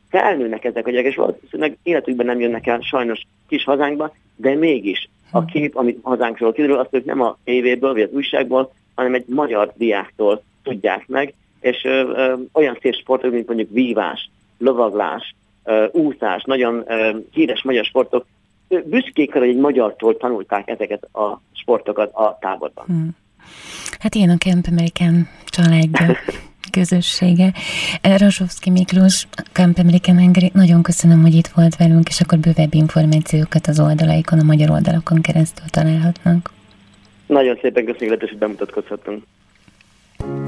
felnőnek 0.10 0.64
ezek 0.64 0.88
a 0.88 0.90
gyerekek, 0.90 1.12
és 1.12 1.18
valószínűleg 1.18 1.78
életükben 1.84 2.26
nem 2.26 2.40
jönnek 2.40 2.68
el 2.68 2.80
sajnos 2.80 3.22
kis 3.48 3.64
hazánkba, 3.64 4.16
de 4.36 4.56
mégis 4.56 5.10
a 5.32 5.46
kép, 5.46 5.76
amit 5.76 6.00
hazánkról 6.02 6.54
kiderül, 6.54 6.78
azt 6.78 6.94
ők 6.94 7.06
nem 7.06 7.22
a 7.22 7.38
tévéből, 7.44 7.94
vagy 7.94 8.02
az 8.02 8.12
újságból, 8.12 8.74
hanem 8.96 9.14
egy 9.14 9.26
magyar 9.28 9.74
diáktól 9.76 10.44
tudják 10.64 11.08
meg, 11.08 11.34
és 11.60 11.84
ö, 11.84 11.90
ö, 11.90 12.34
olyan 12.54 12.78
szép 12.82 12.94
sportok, 12.94 13.32
mint 13.32 13.48
mondjuk 13.48 13.70
vívás, 13.72 14.30
lovaglás, 14.58 15.36
ö, 15.64 15.86
úszás, 15.92 16.44
nagyon 16.44 16.84
ö, 16.88 17.18
híres 17.32 17.64
magyar 17.64 17.86
sportok, 17.86 18.26
büszkék, 18.84 19.34
hogy 19.34 19.48
egy 19.48 19.58
magyartól 19.58 20.18
tanulták 20.18 20.70
ezeket 20.70 21.04
a 21.04 21.42
sportokat 21.52 22.14
a 22.14 22.38
táborban. 22.42 22.86
Hmm. 22.86 23.10
Hát 24.00 24.16
ilyen 24.16 24.30
a 24.30 24.38
Camp 24.38 24.66
American 24.72 25.28
családja, 25.46 26.18
közössége. 26.78 27.54
Razsovszki 28.02 28.70
Miklós, 28.70 29.28
Camp 29.52 29.78
American 29.78 30.20
Hungary, 30.20 30.52
nagyon 30.54 30.82
köszönöm, 30.82 31.22
hogy 31.22 31.34
itt 31.34 31.48
volt 31.48 31.76
velünk, 31.76 32.08
és 32.08 32.22
akkor 32.22 32.38
bővebb 32.38 32.74
információkat 32.74 33.68
az 33.68 33.80
oldalaikon, 33.80 34.40
a 34.40 34.44
magyar 34.44 34.70
oldalakon 34.70 35.22
keresztül 35.22 35.66
találhatnak. 35.70 36.52
Nagyon 37.28 37.58
szépen 37.62 37.86
köszönjük, 37.86 38.20
hogy 38.20 38.38
bemutatkozhatunk. 38.38 39.24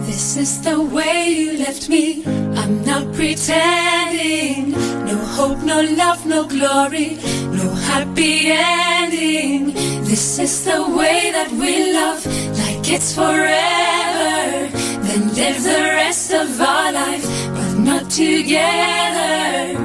This 0.07 0.37
is 0.37 0.61
the 0.61 0.81
way 0.81 1.29
you 1.29 1.57
left 1.57 1.89
me. 1.89 2.23
I'm 2.55 2.83
not 2.83 3.13
pretending. 3.13 4.71
No 5.05 5.17
hope, 5.37 5.59
no 5.63 5.81
love, 5.81 6.25
no 6.25 6.45
glory, 6.45 7.17
no 7.59 7.67
happy 7.89 8.51
ending. 8.51 9.73
This 10.03 10.39
is 10.39 10.63
the 10.65 10.81
way 10.97 11.31
that 11.31 11.51
we 11.51 11.93
love, 11.93 12.25
like 12.61 12.89
it's 12.89 13.13
forever. 13.13 14.69
Then 15.05 15.33
live 15.35 15.61
the 15.63 15.83
rest 16.01 16.33
of 16.33 16.59
our 16.61 16.91
life, 16.91 17.25
but 17.55 17.73
not 17.89 18.09
together. 18.09 19.77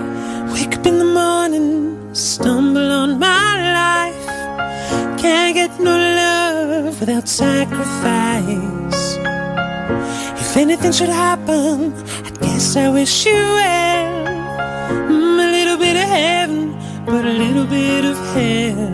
Wake 0.52 0.77
up 0.78 0.86
in 0.86 0.98
the 0.98 1.10
morning, 1.20 2.14
stumble 2.14 2.90
on 3.02 3.19
my 3.19 3.52
life. 3.82 4.27
Can't 5.20 5.55
get 5.55 5.78
no 5.78 5.97
love 5.97 7.01
without 7.01 7.28
sacrifice. 7.28 9.02
If 10.53 10.59
anything 10.59 10.93
should 10.93 11.09
happen, 11.09 11.95
I 12.27 12.31
guess 12.39 12.77
I 12.77 12.91
wish 12.91 13.24
you 13.24 13.33
well. 13.33 14.27
Mm, 15.09 15.39
a 15.47 15.51
little 15.51 15.79
bit 15.79 15.97
of 15.97 16.07
heaven, 16.07 16.77
but 17.07 17.24
a 17.24 17.33
little 17.33 17.65
bit 17.65 18.05
of 18.05 18.19
hell. 18.35 18.93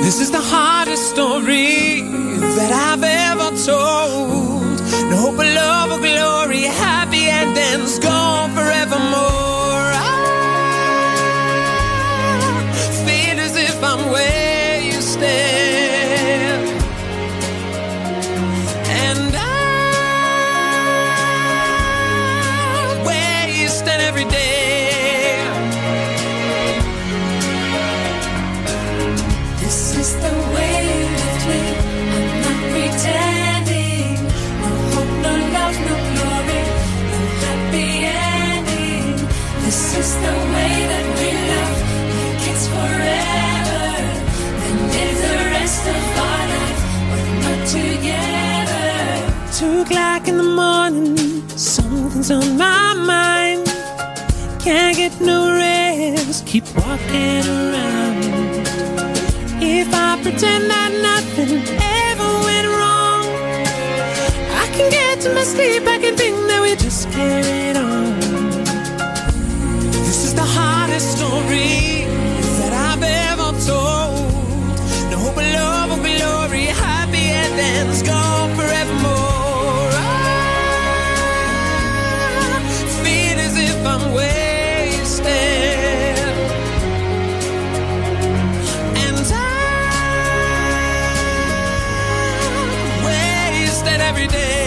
This 0.00 0.18
is 0.18 0.30
the 0.30 0.40
hardest 0.40 1.10
story 1.10 2.00
that 2.56 2.72
I've 2.72 3.04
ever 3.04 3.50
told. 3.68 4.80
No 5.10 5.16
hope 5.24 5.38
of 5.44 5.50
love 5.60 5.90
or 5.92 6.00
glory, 6.00 6.62
happy 6.62 7.28
endings 7.28 7.98
gone 7.98 8.48
forevermore. 8.52 8.71
Something's 52.12 52.30
on 52.30 52.58
my 52.58 52.94
mind. 52.94 53.66
Can't 54.60 54.96
get 54.96 55.18
no 55.20 55.54
rest, 55.54 56.46
keep 56.46 56.64
walking 56.76 57.44
around. 57.48 58.22
If 59.62 59.88
I 59.94 60.20
pretend 60.22 60.70
that 60.70 60.92
nothing 61.08 61.62
ever 61.80 62.30
went 62.46 62.68
wrong, 62.68 63.24
I 64.62 64.66
can 64.74 64.90
get 64.90 65.20
to 65.22 65.34
my 65.34 65.42
sleep, 65.42 65.86
I 65.86 65.98
can 65.98 66.16
think 66.16 66.36
that 66.48 66.60
we 66.62 66.76
just 66.76 67.10
carried 67.10 67.76
on. 67.76 68.20
This 70.06 70.24
is 70.24 70.34
the 70.34 70.48
hardest 70.56 71.16
story 71.16 72.04
that 72.58 72.72
I've 72.88 73.02
ever 73.02 73.50
told. 73.66 74.30
No 75.10 75.16
hope 75.24 75.38
of 75.38 75.48
love 75.54 75.90
or 75.92 76.02
glory, 76.02 76.66
happy 76.66 77.24
endings 77.44 78.02
gone 78.02 78.61
every 94.22 94.28
day. 94.28 94.61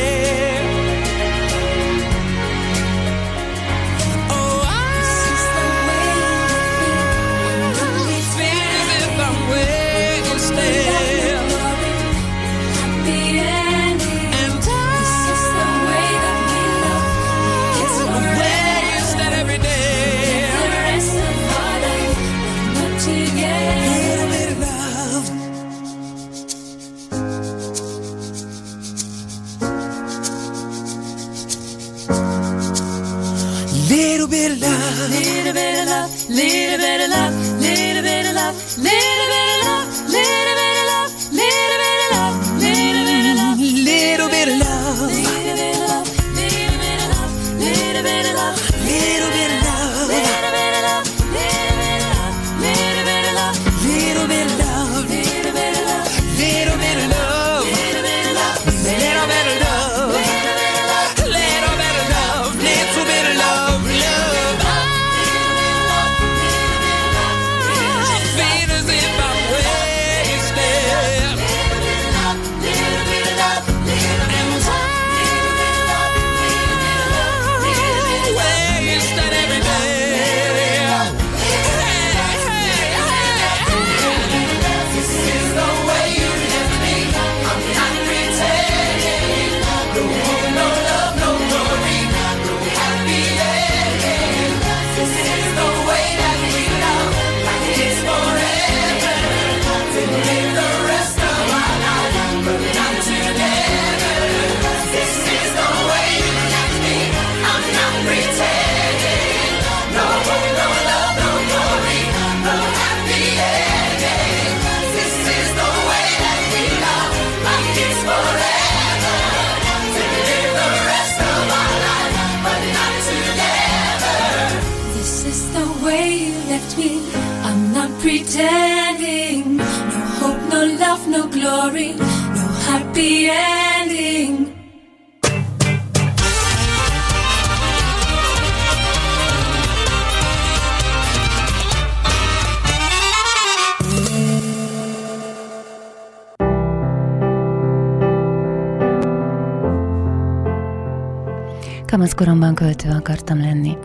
Kamaszkoromban 152.15 152.55
költő 152.55 152.89
akartam 152.89 153.39
lenni. 153.39 153.77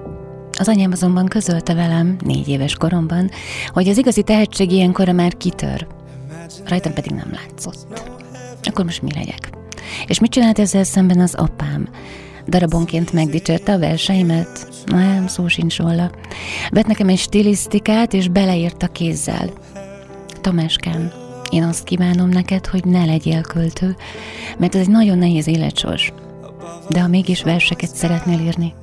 Az 0.58 0.68
anyám 0.68 0.92
azonban 0.92 1.26
közölte 1.26 1.74
velem, 1.74 2.16
négy 2.24 2.48
éves 2.48 2.74
koromban, 2.74 3.30
hogy 3.66 3.88
az 3.88 3.98
igazi 3.98 4.22
tehetség 4.22 4.70
ilyenkor 4.72 5.08
már 5.08 5.36
kitör. 5.36 5.86
Rajtam 6.66 6.92
pedig 6.92 7.10
nem 7.10 7.32
látszott. 7.32 7.86
Akkor 8.62 8.84
most 8.84 9.02
mi 9.02 9.12
legyek? 9.14 9.50
És 10.06 10.20
mit 10.20 10.30
csinált 10.30 10.58
ezzel 10.58 10.84
szemben 10.84 11.20
az 11.20 11.34
apám? 11.34 11.88
Darabonként 12.46 13.12
megdicsérte 13.12 13.72
a 13.72 13.78
verseimet? 13.78 14.68
Nem, 14.86 15.26
szó 15.26 15.48
sincs 15.48 15.78
róla. 15.78 16.10
Vett 16.70 16.86
nekem 16.86 17.08
egy 17.08 17.18
stilisztikát, 17.18 18.12
és 18.12 18.28
beleírta 18.28 18.86
kézzel. 18.86 19.50
Tamáskám, 20.40 21.12
én 21.50 21.62
azt 21.62 21.84
kívánom 21.84 22.28
neked, 22.28 22.66
hogy 22.66 22.84
ne 22.84 23.04
legyél 23.04 23.40
költő, 23.40 23.96
mert 24.58 24.74
ez 24.74 24.80
egy 24.80 24.90
nagyon 24.90 25.18
nehéz 25.18 25.46
életsors. 25.46 26.09
De 26.90 27.00
ha 27.00 27.08
mégis 27.08 27.42
verseket 27.42 27.94
szeretnél 27.94 28.40
írni, 28.40 28.74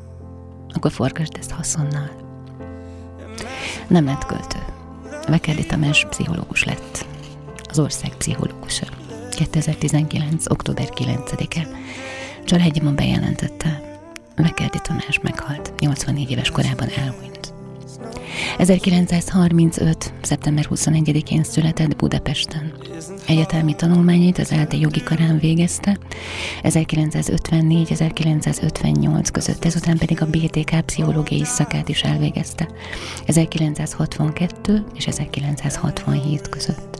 akkor 0.73 0.91
forgasd 0.91 1.35
ezt 1.39 1.51
haszonnal. 1.51 2.09
Nem 3.87 4.05
lett 4.05 4.25
költő. 4.25 4.59
Vekerdi 5.27 5.65
Tamás 5.65 6.05
pszichológus 6.09 6.63
lett. 6.63 7.05
Az 7.69 7.79
ország 7.79 8.09
pszichológusa. 8.17 8.85
2019. 9.29 10.49
október 10.49 10.87
9-e. 10.95 11.67
Családjában 12.45 12.95
bejelentette. 12.95 13.99
Vekerdi 14.35 14.77
Tamás 14.83 15.19
meghalt. 15.21 15.73
84 15.79 16.31
éves 16.31 16.51
korában 16.51 16.87
elhunyt. 16.89 17.53
1935. 18.57 20.13
szeptember 20.21 20.67
21-én 20.69 21.43
született 21.43 21.95
Budapesten. 21.95 22.73
Egyetemi 23.27 23.75
tanulmányait 23.75 24.37
az 24.37 24.51
ELTE 24.51 24.77
jogi 24.77 25.03
karán 25.03 25.39
végezte, 25.39 25.97
1954-1958 26.63 29.27
között, 29.31 29.65
ezután 29.65 29.97
pedig 29.97 30.21
a 30.21 30.25
BTK 30.25 30.81
pszichológiai 30.85 31.45
szakát 31.45 31.89
is 31.89 32.03
elvégezte, 32.03 32.67
1962 33.25 34.85
és 34.95 35.07
1967 35.07 36.49
között. 36.49 36.99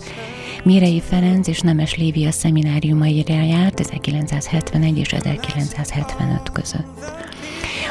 Mirei 0.63 1.01
Ferenc 1.01 1.47
és 1.47 1.59
Nemes 1.59 1.95
Lévia 1.95 2.31
szemináriumaira 2.31 3.43
járt 3.43 3.79
1971 3.79 4.97
és 4.97 5.13
1975 5.13 6.51
között. 6.51 7.11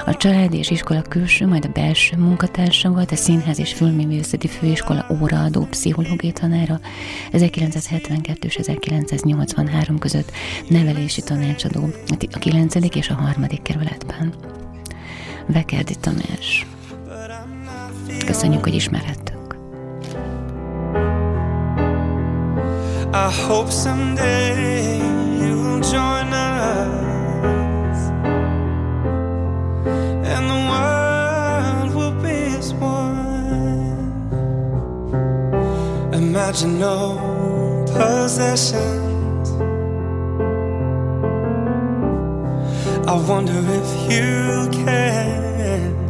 A 0.06 0.16
család 0.16 0.54
és 0.54 0.70
iskola 0.70 1.02
külső, 1.02 1.46
majd 1.46 1.64
a 1.64 1.68
belső 1.68 2.16
munkatársa 2.16 2.90
volt, 2.90 3.10
a 3.10 3.16
Színház 3.16 3.58
és 3.58 3.72
Filmművészeti 3.72 4.48
Főiskola 4.48 5.06
óraadó 5.20 5.66
pszichológiai 5.70 6.32
tanára 6.32 6.80
1972 7.32 8.46
és 8.46 8.56
1983 8.56 9.98
között 9.98 10.32
nevelési 10.68 11.22
tanácsadó 11.22 11.88
a 12.32 12.38
9. 12.38 12.74
és 12.94 13.08
a 13.08 13.14
3. 13.14 13.46
kerületben. 13.62 14.34
Vekerdi 15.46 15.94
Tamás. 16.00 16.66
Köszönjük, 18.26 18.62
hogy 18.62 18.74
ismerhettük. 18.74 19.56
I 23.12 23.46
hope 23.46 23.70
someday 23.70 25.15
No 36.46 37.84
possessions. 37.86 39.50
I 43.08 43.14
wonder 43.28 43.60
if 43.80 44.12
you 44.12 44.68
can. 44.70 46.06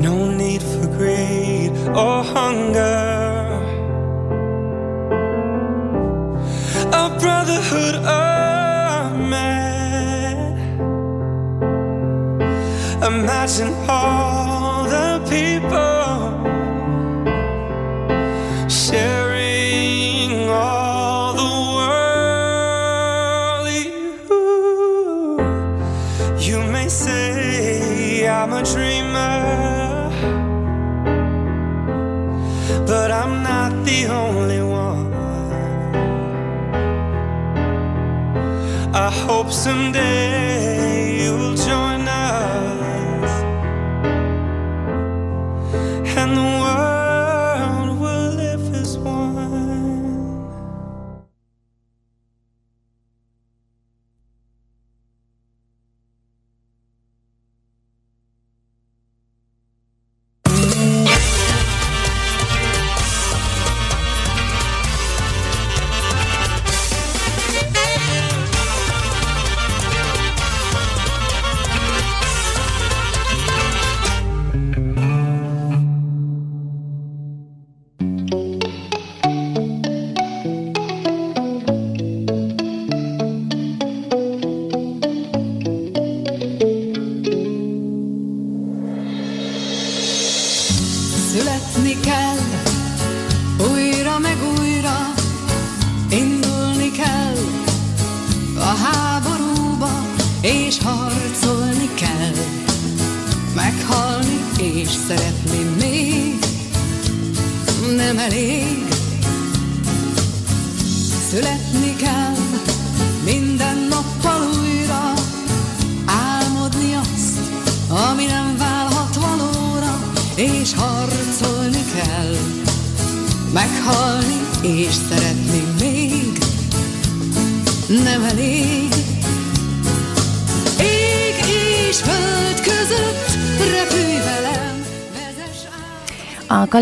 No 0.00 0.32
need 0.32 0.62
for 0.62 0.88
greed 0.98 1.70
or 1.94 2.24
hunger. 2.24 3.06
A 6.92 7.18
brotherhood 7.20 7.94
of 7.94 9.16
man. 9.16 10.58
Imagine 13.00 13.72
all 13.88 14.27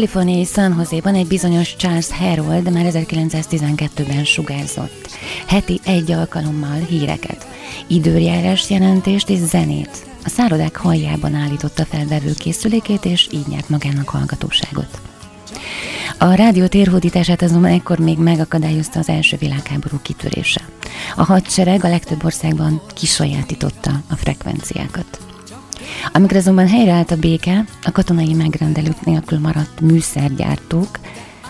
kaliforniai 0.07 0.45
San 0.45 0.75
Jose-ban 0.79 1.15
egy 1.15 1.27
bizonyos 1.27 1.77
Charles 1.77 2.11
Harold 2.11 2.73
már 2.73 2.85
1912-ben 2.89 4.25
sugárzott. 4.25 5.11
Heti 5.47 5.81
egy 5.85 6.13
alkalommal 6.13 6.79
híreket, 6.89 7.47
időjárás 7.87 8.71
jelentést 8.71 9.29
és 9.29 9.39
zenét. 9.39 10.07
a 10.25 10.29
szárodák 10.29 10.77
haljában 10.77 11.35
állította 11.35 11.85
fel 11.85 12.07
vevőkészülékét, 12.07 13.05
és 13.05 13.29
így 13.31 13.47
nyert 13.47 13.69
magának 13.69 14.09
hallgatóságot. 14.09 15.01
A 16.19 16.35
rádió 16.35 16.67
térhódítását 16.67 17.43
azonban 17.43 17.71
ekkor 17.71 17.99
még 17.99 18.19
megakadályozta 18.19 18.99
az 18.99 19.09
első 19.09 19.37
világháború 19.37 19.99
kitörése. 20.03 20.61
A 21.17 21.25
hadsereg 21.25 21.85
a 21.85 21.89
legtöbb 21.89 22.25
országban 22.25 22.81
kisajátította 22.95 23.91
a 24.11 24.17
frekvenciákat. 24.17 25.36
Amikor 26.13 26.37
azonban 26.37 26.69
helyreállt 26.69 27.11
a 27.11 27.17
béke, 27.17 27.65
a 27.83 27.93
katonai 27.93 28.35
megrendelők 28.35 29.05
nélkül 29.05 29.39
maradt 29.39 29.81
műszergyártók 29.81 30.99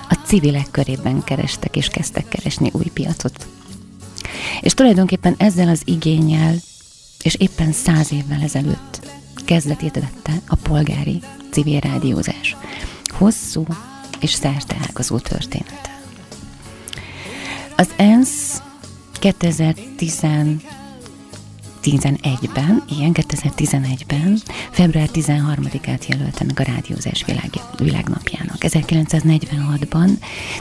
a 0.09 0.15
civilek 0.25 0.71
körében 0.71 1.25
kerestek 1.25 1.77
és 1.77 1.89
kezdtek 1.89 2.29
keresni 2.29 2.71
új 2.73 2.91
piacot. 2.93 3.47
És 4.61 4.75
tulajdonképpen 4.75 5.35
ezzel 5.39 5.69
az 5.69 5.83
igényel, 5.85 6.55
és 7.23 7.35
éppen 7.35 7.73
száz 7.73 8.13
évvel 8.13 8.43
ezelőtt 8.43 9.01
kezdetét 9.45 9.95
vette 9.95 10.41
a 10.47 10.55
polgári 10.55 11.21
civil 11.51 11.81
rádiózás. 11.81 12.57
Hosszú 13.05 13.65
és 14.21 14.33
szerteágazó 14.33 15.19
története. 15.19 16.01
Az 17.77 17.89
ENSZ 17.97 18.63
2010 19.13 20.23
2011-ben, 21.87 22.83
igen, 22.91 23.11
2011-ben, 23.15 24.39
február 24.71 25.09
13-át 25.13 26.07
jelölte 26.07 26.45
meg 26.45 26.61
a 26.61 26.63
rádiózás 26.63 27.25
világ, 27.25 27.51
világnapjának. 27.79 28.57
1946-ban 28.61 30.11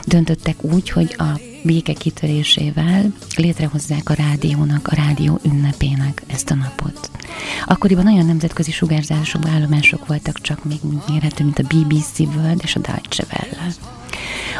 döntöttek 0.06 0.64
úgy, 0.64 0.90
hogy 0.90 1.16
a 1.18 1.40
béke 1.64 1.94
kitörésével 1.94 3.14
létrehozzák 3.36 4.10
a 4.10 4.14
rádiónak, 4.14 4.88
a 4.88 4.96
rádió 4.96 5.40
ünnepének 5.44 6.22
ezt 6.28 6.50
a 6.50 6.56
napot. 6.56 7.10
Akkoriban 7.66 8.08
olyan 8.08 8.26
nemzetközi 8.26 8.72
sugárzású 8.72 9.40
állomások 9.48 10.08
voltak 10.08 10.42
csak 10.42 10.64
még 10.64 10.80
mérhető, 11.08 11.44
mint 11.44 11.60
a 11.60 11.64
BBC 11.64 12.20
World 12.20 12.60
és 12.64 12.76
a 12.76 12.80
Deutsche 12.80 13.26
Welle. 13.32 13.74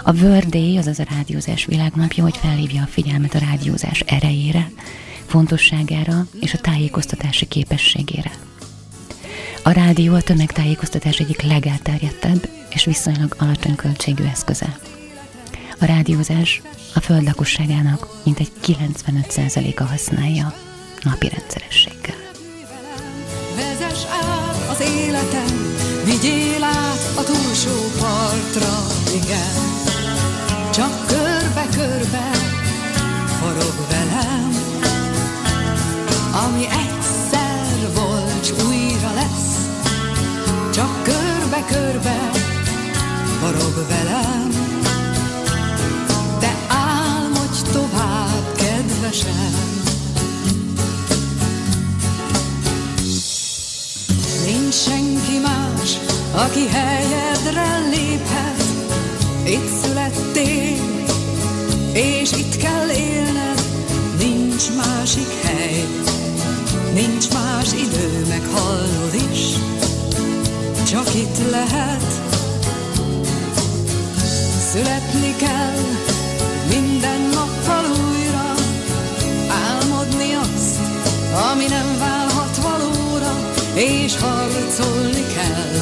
A 0.04 0.14
World 0.14 0.50
Day, 0.50 0.78
azaz 0.78 1.00
a 1.00 1.06
rádiózás 1.10 1.66
világnapja, 1.66 2.24
hogy 2.24 2.38
felhívja 2.38 2.82
a 2.82 2.88
figyelmet 2.88 3.36
a 3.36 3.40
rádiózás 3.40 4.00
erejére, 4.00 4.70
fontosságára 5.28 6.26
és 6.40 6.54
a 6.54 6.58
tájékoztatási 6.58 7.46
képességére. 7.46 8.32
A 9.64 9.70
rádió 9.72 10.14
a 10.14 10.22
tömegtájékoztatás 10.22 11.18
egyik 11.18 11.42
legelterjedtebb 11.42 12.50
és 12.70 12.86
viszonylag 12.86 13.36
alacsony 13.38 13.76
költségű 13.76 14.24
eszköze. 14.24 14.78
A 15.80 15.86
rádiózás 15.86 16.62
a 16.94 17.00
föld 17.00 17.24
lakosságának 17.24 18.08
mintegy 18.24 18.52
95%-a 18.66 19.84
használja 19.84 20.54
napi 21.04 21.30
rendszerességgel. 21.30 22.16
Vezess 23.56 24.04
át 24.04 24.70
az 24.70 24.80
életem, 24.80 25.76
vigyél 26.06 26.64
át 26.64 27.12
a 27.16 27.24
túlsó 27.24 27.76
partra, 28.00 28.88
igen. 29.24 29.84
Csak 30.72 31.08
körbe-körbe 31.08 32.32
forog 33.40 33.88
velem, 33.90 34.35
körbe-körbe 41.68 42.36
forog 43.40 43.88
velem, 43.88 44.50
de 46.40 46.52
álmodj 46.68 47.62
tovább, 47.72 48.56
kedvesem. 48.56 49.84
Nincs 54.46 54.74
senki 54.74 55.38
más, 55.44 56.00
aki 56.34 56.68
helyedre 56.68 57.88
léphet. 57.90 58.64
Itt 59.46 59.82
születtél, 59.84 60.78
és 61.94 62.32
itt 62.32 62.58
kell 62.58 62.90
élned. 62.90 63.62
Nincs 64.20 64.64
másik 64.76 65.34
hely, 65.44 65.86
nincs 66.94 67.30
más 67.34 67.74
idő, 67.74 68.26
meghallod 68.28 69.14
is. 69.32 69.65
Csak 70.90 71.16
itt 71.16 71.52
lehet, 71.52 72.14
születni 74.72 75.36
kell. 75.36 75.80
Minden 76.70 77.22
nappal 77.22 77.86
újra, 77.86 78.54
álmodni 79.68 80.34
azt, 80.34 80.80
ami 81.52 81.66
nem 81.68 81.98
válhat 82.00 82.58
valóra, 82.58 83.54
és 83.74 84.18
harcolni 84.18 85.26
kell, 85.36 85.80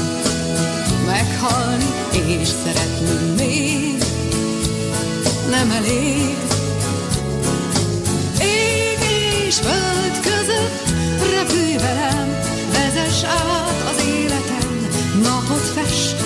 meghalni 1.05 1.85
és 2.11 2.47
szeretni 2.47 3.33
még 3.37 4.03
nem 5.49 5.71
elég. 5.71 6.37
Ég 8.39 8.99
és 9.47 9.55
föld 9.55 10.19
között 10.21 10.93
repülj 11.31 11.77
velem, 11.77 12.39
vezess 12.71 13.23
át 13.23 13.62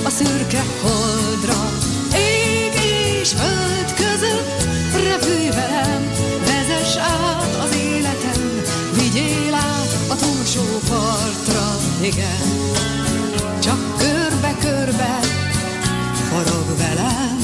a 0.08 0.10
szürke 0.10 0.64
holdra. 0.82 1.70
Ég 2.14 2.74
és 3.22 3.30
föld 3.30 3.94
között 3.94 4.68
repülj 4.94 5.50
velem, 5.50 6.12
vezess 6.40 6.96
át 6.96 7.56
az 7.64 7.76
életem, 7.76 8.62
vigyél 8.94 9.54
át 9.54 9.98
a 10.08 10.16
túlsó 10.16 10.62
partra, 10.90 11.78
igen. 12.02 12.48
Csak 13.60 13.98
körbe-körbe 13.98 15.20
forog 16.30 16.78
velem, 16.78 17.38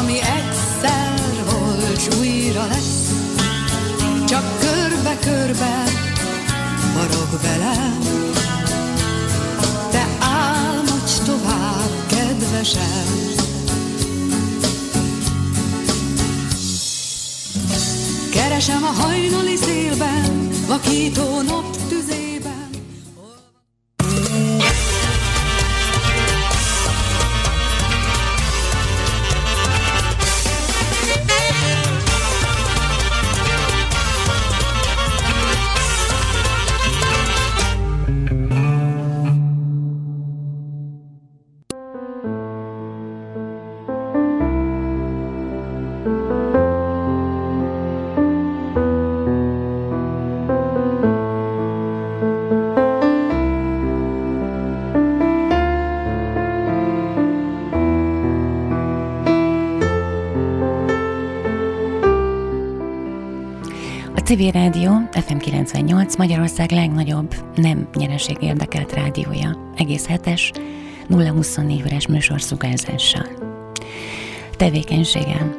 ami 0.00 0.18
egyszer 0.20 1.44
volt, 1.50 2.00
s 2.00 2.16
újra 2.18 2.66
lesz. 2.66 3.10
Csak 4.26 4.44
körbe-körbe 4.60 5.84
forog 6.94 7.40
velem, 7.42 8.21
kedvesem. 12.62 13.40
Keresem 18.30 18.82
a 18.82 19.02
hajnali 19.02 19.56
szélben, 19.56 20.48
vakító 20.66 21.40
nap 21.40 21.76
tüzében. 21.88 22.31
Civil 64.32 64.50
Rádió 64.50 64.92
FM 65.10 65.36
98 65.36 66.16
Magyarország 66.16 66.70
legnagyobb 66.70 67.34
nem 67.54 67.88
nyereség 67.94 68.36
érdekelt 68.40 68.92
rádiója. 68.92 69.72
Egész 69.76 70.06
hetes, 70.06 70.52
0-24 71.10 71.86
órás 71.86 72.06
műsorszugárzással. 72.06 73.26
Tevékenységem. 74.56 75.54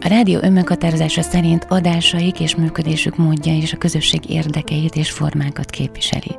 A 0.00 0.08
rádió 0.08 0.38
önmeghatározása 0.42 1.22
szerint 1.22 1.66
adásaik 1.68 2.40
és 2.40 2.56
működésük 2.56 3.16
módja 3.16 3.56
és 3.56 3.72
a 3.72 3.78
közösség 3.78 4.30
érdekeit 4.30 4.96
és 4.96 5.10
formákat 5.10 5.70
képviseli. 5.70 6.36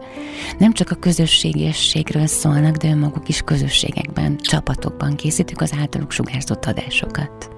Nem 0.57 0.73
csak 0.73 0.91
a 0.91 0.95
közösségességről 0.95 2.27
szólnak, 2.27 2.75
de 2.75 2.87
önmaguk 2.87 3.29
is 3.29 3.41
közösségekben, 3.41 4.37
csapatokban 4.37 5.15
készítik 5.15 5.61
az 5.61 5.73
általuk 5.79 6.11
sugárzott 6.11 6.65
adásokat. 6.65 7.49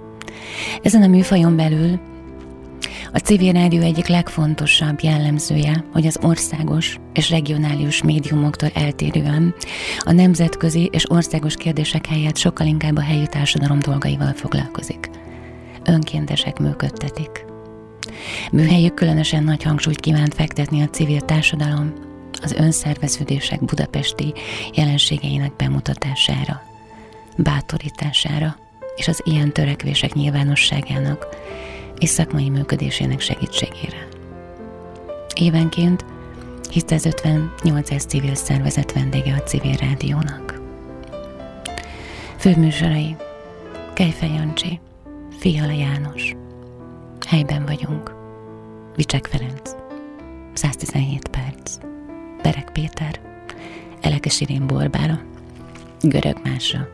Ezen 0.81 1.01
a 1.01 1.07
műfajon 1.07 1.55
belül 1.55 1.99
a 3.15 3.19
civil 3.19 3.51
rádió 3.51 3.81
egyik 3.81 4.07
legfontosabb 4.07 4.99
jellemzője, 5.01 5.83
hogy 5.93 6.05
az 6.05 6.19
országos 6.21 6.99
és 7.13 7.29
regionális 7.29 8.03
médiumoktól 8.03 8.69
eltérően 8.73 9.55
a 9.99 10.11
nemzetközi 10.11 10.89
és 10.91 11.11
országos 11.11 11.55
kérdések 11.55 12.05
helyett 12.05 12.37
sokkal 12.37 12.67
inkább 12.67 12.97
a 12.97 13.01
helyi 13.01 13.27
társadalom 13.27 13.79
dolgaival 13.79 14.33
foglalkozik. 14.33 15.09
Önkéntesek 15.85 16.59
működtetik. 16.59 17.45
Műhelyük 18.51 18.93
különösen 18.93 19.43
nagy 19.43 19.63
hangsúlyt 19.63 19.99
kívánt 19.99 20.33
fektetni 20.33 20.81
a 20.81 20.89
civil 20.89 21.21
társadalom 21.21 21.93
az 22.41 22.53
önszerveződések 22.53 23.65
budapesti 23.65 24.33
jelenségeinek 24.73 25.55
bemutatására, 25.55 26.61
bátorítására 27.37 28.55
és 28.95 29.07
az 29.07 29.21
ilyen 29.23 29.51
törekvések 29.51 30.13
nyilvánosságának 30.13 31.27
és 31.97 32.09
szakmai 32.09 32.49
működésének 32.49 33.19
segítségére. 33.19 34.07
Évenként 35.35 36.05
758 36.71 38.05
civil 38.05 38.35
szervezet 38.35 38.93
vendége 38.93 39.33
a 39.33 39.43
civil 39.43 39.75
rádiónak. 39.75 40.61
Főműsorai 42.37 43.15
Kejfej 43.93 44.33
Jancsi, 44.33 44.79
Fiala 45.37 45.71
János, 45.71 46.35
Helyben 47.27 47.65
vagyunk, 47.65 48.15
Vicsek 48.95 49.25
Ferenc, 49.25 49.75
117 50.53 51.27
perc, 51.27 51.77
Berek 52.41 52.69
Péter, 52.71 53.19
Elekes 54.01 54.41
Irén 54.41 54.67
Borbára, 54.67 55.21
Görög 56.01 56.37
Mása, 56.43 56.87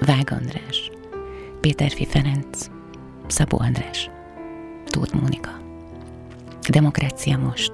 Vág 0.00 0.30
András, 0.30 0.90
Péterfi 1.60 2.06
Ferenc, 2.06 2.66
Szabó 3.26 3.58
András, 3.58 4.10
Tóth 4.86 5.14
Mónika. 5.14 5.50
Demokrácia 6.68 7.38
most, 7.38 7.72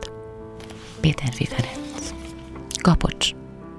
Péterfi 1.01 1.45
Ferenc, 1.45 2.15
Kapocs, 2.81 3.31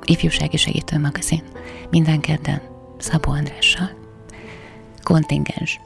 Ifjúsági 0.04 0.58
Segítő 0.58 1.00
Magazin, 1.00 1.44
minden 1.90 2.20
kedden 2.20 2.62
Szabó 2.98 3.32
Andrással. 3.32 3.90
Kontingens, 5.04 5.80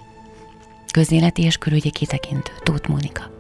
Közéleti 0.92 1.44
és 1.44 1.58
körügyi 1.58 1.90
kitekintő 1.92 2.52
Tóth 2.64 2.90
Mónika. 2.90 3.32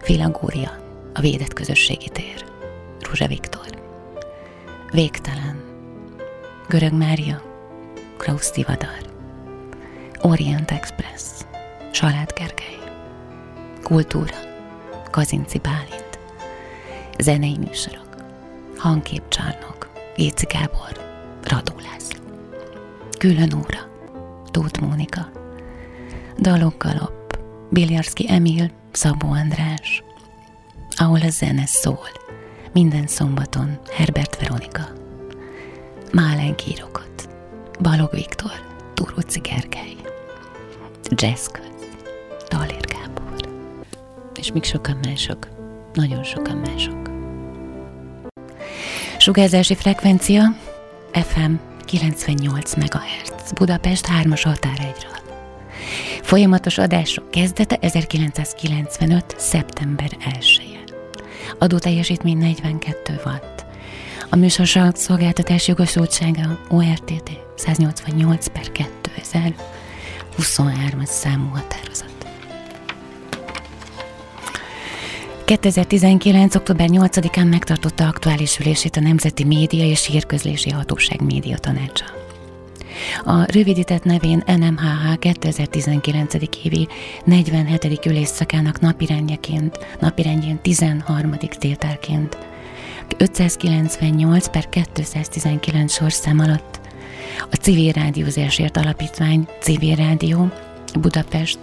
Filagória, 0.00 0.70
a 1.14 1.20
védett 1.20 1.52
közösségi 1.52 2.08
tér. 2.08 2.44
Ruzsa 3.00 3.26
Viktor. 3.26 3.66
Végtelen. 4.92 5.62
Görög 6.68 6.92
Mária, 6.92 7.42
Krausz 8.16 8.50
Tivadar. 8.50 9.06
Orient 10.20 10.70
Express, 10.70 11.22
Salád 11.90 12.32
Gergely. 12.32 12.78
Kultúra, 13.82 14.36
Kazinci 15.10 15.58
Bálint. 15.58 16.18
Zenei 17.18 17.58
műsorok, 17.58 18.16
Hangképcsarnok, 18.76 19.90
Éci 20.16 20.46
Gábor, 20.46 21.04
Radó 21.42 21.74
László. 21.90 22.20
Külön 23.18 23.52
óra, 23.54 23.88
Tóth 24.50 24.80
Mónika. 24.80 25.30
Dalok 26.38 26.82
Galop, 26.82 27.38
Emil, 28.28 28.70
Szabó 28.92 29.28
András. 29.28 30.02
Ahol 30.96 31.20
a 31.20 31.28
zene 31.28 31.66
szól, 31.66 32.08
minden 32.72 33.06
szombaton 33.06 33.78
Herbert 33.92 34.40
Veronika. 34.40 34.82
Málen 36.12 36.54
Kírokot, 36.54 37.28
Balog 37.80 38.10
Viktor, 38.12 38.52
Turuci 38.94 39.40
Gergely. 39.40 39.96
Jazzköz, 41.10 41.67
Talér 42.48 42.80
Gábor. 42.80 43.48
És 44.38 44.52
még 44.52 44.64
sokan 44.64 44.98
mások, 45.06 45.48
nagyon 45.92 46.24
sokan 46.24 46.56
mások. 46.56 47.10
Sugárzási 49.18 49.74
frekvencia 49.74 50.42
FM 51.12 51.52
98 51.84 52.74
MHz, 52.74 53.52
Budapest 53.54 54.06
3-as 54.22 54.40
határegyről. 54.44 55.16
Folyamatos 56.22 56.78
adások 56.78 57.30
kezdete 57.30 57.76
1995. 57.80 59.34
szeptember 59.38 60.10
1-e. 60.38 60.92
Adóteljesítmény 61.58 62.38
42 62.38 63.20
watt. 63.24 63.64
A 64.30 64.36
műsor 64.36 64.66
szolgáltatás 64.94 65.68
jogosultsága 65.68 66.58
ORTT 66.68 67.30
188 67.54 68.46
per 68.46 68.72
2000 68.72 69.54
23 70.38 71.04
számú 71.04 71.48
határozat. 71.48 72.17
2019. 75.48 76.54
október 76.54 76.88
8-án 76.92 77.48
megtartotta 77.48 78.06
aktuális 78.06 78.58
ülését 78.58 78.96
a 78.96 79.00
Nemzeti 79.00 79.44
Média 79.44 79.84
és 79.84 80.06
Hírközlési 80.06 80.70
Hatóság 80.70 81.22
Média 81.22 81.58
Tanácsa. 81.58 82.04
A 83.24 83.52
rövidített 83.52 84.04
nevén 84.04 84.42
NMHH 84.46 85.18
2019. 85.18 86.34
évi 86.64 86.88
47. 87.24 88.06
ülésszakának 88.06 88.80
napirendjeként, 88.80 89.78
napirendjén 90.00 90.58
13. 90.62 91.36
tételként 91.58 92.38
598 93.16 94.48
per 94.48 94.68
219 94.68 95.92
sorszám 95.92 96.38
alatt 96.38 96.80
a 97.50 97.54
Civil 97.54 97.92
Rádiózásért 97.92 98.76
Alapítvány 98.76 99.46
Civil 99.60 99.94
Rádió 99.94 100.50
Budapest 101.00 101.58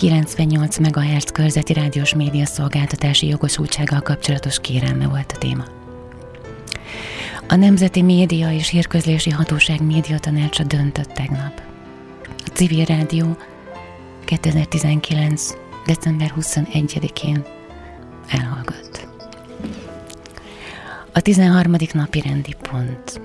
98 0.00 0.78
MHz 0.78 1.24
körzeti 1.32 1.72
rádiós 1.72 2.14
média 2.14 2.46
szolgáltatási 2.46 3.26
jogosultsággal 3.26 4.00
kapcsolatos 4.00 4.60
kérelme 4.60 5.06
volt 5.06 5.32
a 5.34 5.38
téma. 5.38 5.64
A 7.48 7.54
Nemzeti 7.54 8.02
Média 8.02 8.52
és 8.52 8.68
Hírközlési 8.68 9.30
Hatóság 9.30 9.82
média 9.82 10.18
tanácsa 10.18 10.64
döntött 10.64 11.08
tegnap. 11.08 11.62
A 12.24 12.48
Civil 12.52 12.84
Rádió 12.84 13.36
2019. 14.24 15.54
december 15.86 16.32
21-én 16.40 17.44
elhallgat. 18.28 19.08
A 21.12 21.20
13. 21.20 21.74
napi 21.92 22.20
rendi 22.20 22.56
pont. 22.70 23.20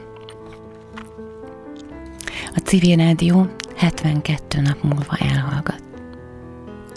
A 2.56 2.60
Civil 2.64 2.96
Rádió 2.96 3.50
72 3.76 4.62
nap 4.62 4.84
múlva 4.84 5.18
elhallgat. 5.20 5.85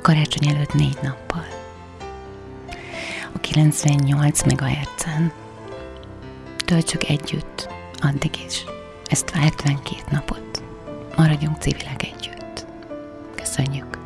Karácsony 0.09 0.49
előtt 0.49 0.73
négy 0.73 0.99
nappal. 1.03 1.47
A 3.33 3.39
98 3.41 4.43
MHz-en 4.43 5.33
töltsük 6.65 7.09
együtt, 7.09 7.69
addig 8.01 8.31
is. 8.47 8.65
Ezt 9.05 9.31
72 9.31 9.97
napot. 10.11 10.63
Maradjunk 11.17 11.57
civilek 11.57 12.03
együtt. 12.03 12.67
Köszönjük. 13.35 13.98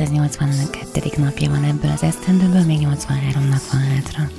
282. 0.00 1.10
napja 1.16 1.50
van 1.50 1.64
ebből 1.64 1.90
az 1.90 2.02
esztendőből, 2.02 2.64
még 2.64 2.78
83 2.78 3.48
nap 3.48 3.70
van 3.72 3.80
hátra. 3.80 4.30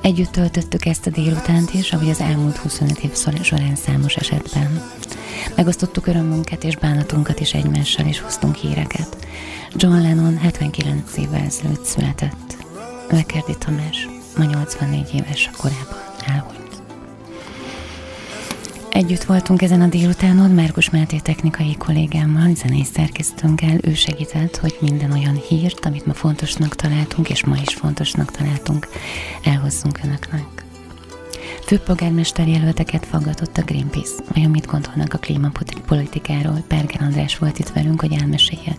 Együtt 0.00 0.30
töltöttük 0.30 0.84
ezt 0.84 1.06
a 1.06 1.10
délutánt 1.10 1.74
is, 1.74 1.92
ahogy 1.92 2.10
az 2.10 2.20
elmúlt 2.20 2.56
25 2.56 2.98
év 2.98 3.16
során 3.42 3.74
számos 3.74 4.16
esetben. 4.16 4.82
Megosztottuk 5.56 6.06
örömünket 6.06 6.64
és 6.64 6.76
bánatunkat 6.76 7.40
is 7.40 7.54
egymással, 7.54 8.06
és 8.06 8.20
hoztunk 8.20 8.54
híreket. 8.54 9.16
John 9.74 10.00
Lennon 10.00 10.38
79 10.38 11.16
évvel 11.16 11.44
ezelőtt 11.44 11.84
született. 11.84 12.56
Lekerdi 13.10 13.56
Tamás, 13.58 14.08
ma 14.36 14.44
84 14.44 15.14
éves 15.14 15.50
a 15.52 15.56
korában. 15.56 15.99
Együtt 19.00 19.24
voltunk 19.24 19.62
ezen 19.62 19.80
a 19.80 19.86
délutánon 19.86 20.50
Márkus 20.50 20.90
Máté 20.90 21.18
technikai 21.18 21.76
kollégámmal, 21.76 22.54
zenei 22.54 22.84
szerkesztőnkkel. 22.84 23.78
Ő 23.82 23.94
segített, 23.94 24.56
hogy 24.56 24.76
minden 24.80 25.12
olyan 25.12 25.34
hírt, 25.48 25.86
amit 25.86 26.06
ma 26.06 26.12
fontosnak 26.12 26.74
találtunk, 26.74 27.30
és 27.30 27.44
ma 27.44 27.56
is 27.62 27.74
fontosnak 27.74 28.30
találtunk, 28.30 28.88
elhozzunk 29.44 30.00
önöknek. 30.04 30.64
Főpolgármester 31.66 32.48
jelölteket 32.48 33.06
faggatott 33.06 33.56
a 33.56 33.62
Greenpeace. 33.62 34.22
Vajon 34.34 34.50
mit 34.50 34.66
gondolnak 34.66 35.14
a 35.14 35.18
klímapolitikáról? 35.18 35.69
Berger 36.68 37.00
András 37.00 37.38
volt 37.38 37.58
itt 37.58 37.68
velünk, 37.68 38.00
hogy 38.00 38.12
elmesélje. 38.12 38.76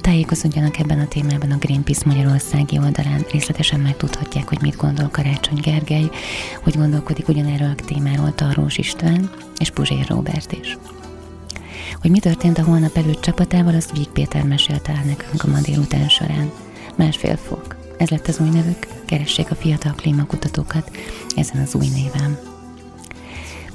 Tájékozódjanak 0.00 0.78
ebben 0.78 1.00
a 1.00 1.08
témában 1.08 1.50
a 1.50 1.56
Greenpeace 1.56 2.02
Magyarországi 2.04 2.78
oldalán. 2.78 3.24
Részletesen 3.32 3.80
megtudhatják, 3.80 4.48
hogy 4.48 4.58
mit 4.60 4.76
gondol 4.76 5.08
Karácsony 5.08 5.60
Gergely, 5.60 6.10
hogy 6.62 6.76
gondolkodik 6.76 7.28
ugyanerről 7.28 7.74
a 7.78 7.84
témáról 7.84 8.34
Tarós 8.34 8.78
István 8.78 9.30
és 9.58 9.70
Puzsér 9.70 10.06
Robert 10.08 10.52
is. 10.52 10.78
Hogy 12.00 12.10
mi 12.10 12.18
történt 12.18 12.58
a 12.58 12.64
holnap 12.64 12.96
előtt 12.96 13.20
csapatával, 13.20 13.74
azt 13.74 13.96
Víg 13.96 14.08
Péter 14.08 14.44
mesélte 14.44 14.92
el 14.92 15.04
nekünk 15.04 15.42
a 15.42 15.48
ma 15.48 15.60
délután 15.60 16.08
során. 16.08 16.50
Másfél 16.96 17.36
fok. 17.36 17.76
Ez 17.98 18.08
lett 18.08 18.28
az 18.28 18.40
új 18.40 18.48
nevük, 18.48 18.86
keressék 19.04 19.50
a 19.50 19.54
fiatal 19.54 19.92
klímakutatókat 19.92 20.90
ezen 21.36 21.62
az 21.62 21.74
új 21.74 21.86
néven. 21.88 22.47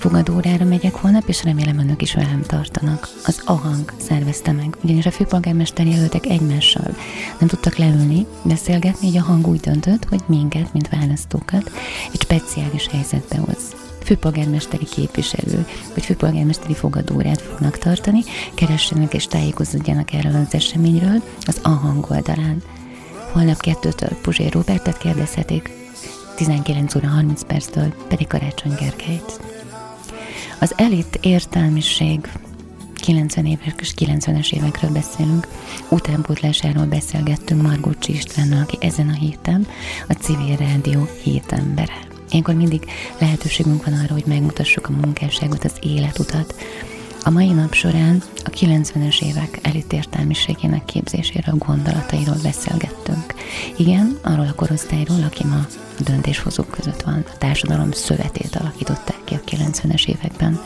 Fogadórára 0.04 0.66
megyek 0.66 0.96
holnap, 0.96 1.28
és 1.28 1.44
remélem 1.44 1.80
önök 1.80 2.02
is 2.02 2.14
velem 2.14 2.42
tartanak. 2.42 3.08
Az 3.26 3.42
AHANG 3.46 3.94
szervezte 3.98 4.52
meg, 4.52 4.78
ugyanis 4.84 5.06
a 5.06 5.12
főpolgármester 5.12 5.86
jelöltek 5.86 6.26
egymással 6.26 6.96
nem 7.40 7.48
tudtak 7.48 7.76
leülni, 7.76 8.26
beszélgetni, 8.42 9.08
így 9.08 9.18
a 9.18 9.22
hang 9.22 9.48
úgy 9.48 9.60
döntött, 9.60 10.06
hogy 10.06 10.22
minket, 10.26 10.74
mint 10.74 10.90
választókat, 10.90 11.72
egy 12.14 12.22
speciális 12.22 12.88
helyzetbe 12.88 13.38
hoz 13.38 13.76
főpolgármesteri 14.04 14.86
képviselő, 14.86 15.66
vagy 15.94 16.06
főpolgármesteri 16.06 16.74
fogadórát 16.74 17.42
fognak 17.42 17.78
tartani, 17.78 18.24
keressenek 18.54 19.14
és 19.14 19.28
tájékozódjanak 19.28 20.14
erről 20.14 20.46
az 20.48 20.54
eseményről 20.54 21.24
az 21.46 21.60
AHANG 21.62 22.06
oldalán. 22.10 22.64
Holnap 23.32 23.60
kettőtől 23.60 24.18
Puzsér 24.22 24.54
Robertet 24.54 24.98
kérdezhetik, 24.98 25.70
19 26.36 26.96
óra 26.96 27.08
30 27.08 27.44
perctől 27.44 27.94
pedig 28.08 28.28
Karácsony 28.28 28.74
Gergelyt. 28.80 29.53
Az 30.64 30.74
elit 30.78 31.20
értelmiség. 31.22 32.32
90 32.96 33.46
éves 33.46 33.74
és 33.80 33.94
90-es 33.98 34.54
évekről 34.54 34.92
beszélünk, 34.92 35.48
utánpótlásáról 35.90 36.86
beszélgettünk 36.86 37.62
Margócsi 37.62 38.14
Istvánnal, 38.14 38.62
aki 38.62 38.78
ezen 38.80 39.10
a 39.10 39.14
héten 39.14 39.68
a 40.08 40.14
civil 40.14 40.56
rádió 40.56 41.08
hét 41.24 41.52
embere. 41.52 42.00
Ilyenkor 42.30 42.54
mindig 42.54 42.86
lehetőségünk 43.20 43.86
van 43.86 43.94
arra, 43.94 44.14
hogy 44.14 44.26
megmutassuk 44.26 44.90
a 44.90 44.92
munkásságot, 44.92 45.64
az 45.64 45.76
életutat, 45.82 46.56
a 47.24 47.30
mai 47.30 47.52
nap 47.52 47.74
során 47.74 48.24
a 48.44 48.50
90-es 48.50 49.22
évek 49.22 49.60
elit 49.62 49.94
értelmiségének 49.94 50.86
képzéséről, 50.86 51.56
gondolatairól 51.58 52.38
beszélgettünk. 52.44 53.34
Igen, 53.78 54.20
arról 54.22 54.48
a 54.48 54.54
korosztályról, 54.56 55.24
aki 55.24 55.44
ma 55.44 55.56
a 56.00 56.02
döntéshozók 56.04 56.70
között 56.70 57.02
van, 57.02 57.26
a 57.34 57.38
társadalom 57.38 57.92
szövetét 57.92 58.56
alakították 58.56 59.24
ki 59.24 59.34
a 59.34 59.50
90-es 59.50 60.08
években. 60.08 60.62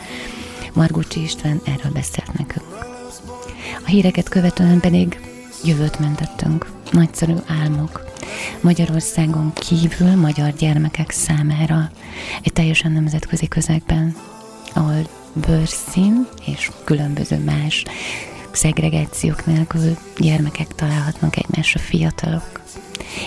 Margucsi 0.72 1.22
István 1.22 1.60
erről 1.64 1.92
beszélt 1.92 2.38
nekünk. 2.38 2.86
A 3.84 3.88
híreket 3.88 4.28
követően 4.28 4.80
pedig 4.80 5.20
jövőt 5.64 5.98
mentettünk. 5.98 6.70
Nagyszerű 6.92 7.34
álmok. 7.46 8.04
Magyarországon 8.60 9.52
kívül 9.54 10.16
magyar 10.16 10.52
gyermekek 10.52 11.10
számára 11.10 11.90
egy 12.42 12.52
teljesen 12.52 12.92
nemzetközi 12.92 13.48
közegben, 13.48 14.16
ahol 14.74 15.08
bőrszín 15.46 16.28
és 16.46 16.70
különböző 16.84 17.38
más 17.38 17.84
szegregációk 18.50 19.46
nélkül 19.46 19.96
gyermekek 20.16 20.74
találhatnak 20.74 21.36
egymásra, 21.36 21.80
fiatalok. 21.80 22.60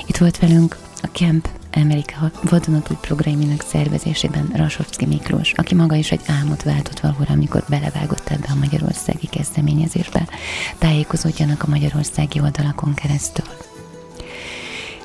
Itt 0.07 0.17
volt 0.17 0.39
velünk 0.39 0.77
a 1.01 1.07
Camp 1.07 1.49
Amerika 1.73 2.31
vadonatúj 2.41 2.97
programjának 3.01 3.61
szervezésében 3.61 4.51
Rasovszki 4.55 5.05
Miklós, 5.05 5.51
aki 5.51 5.75
maga 5.75 5.95
is 5.95 6.11
egy 6.11 6.21
álmot 6.27 6.63
váltott 6.63 6.99
valóra, 6.99 7.33
amikor 7.33 7.63
belevágott 7.69 8.29
ebbe 8.29 8.47
a 8.49 8.55
magyarországi 8.55 9.27
kezdeményezésbe. 9.27 10.27
Tájékozódjanak 10.77 11.63
a 11.63 11.69
magyarországi 11.69 12.39
oldalakon 12.39 12.93
keresztül. 12.93 13.45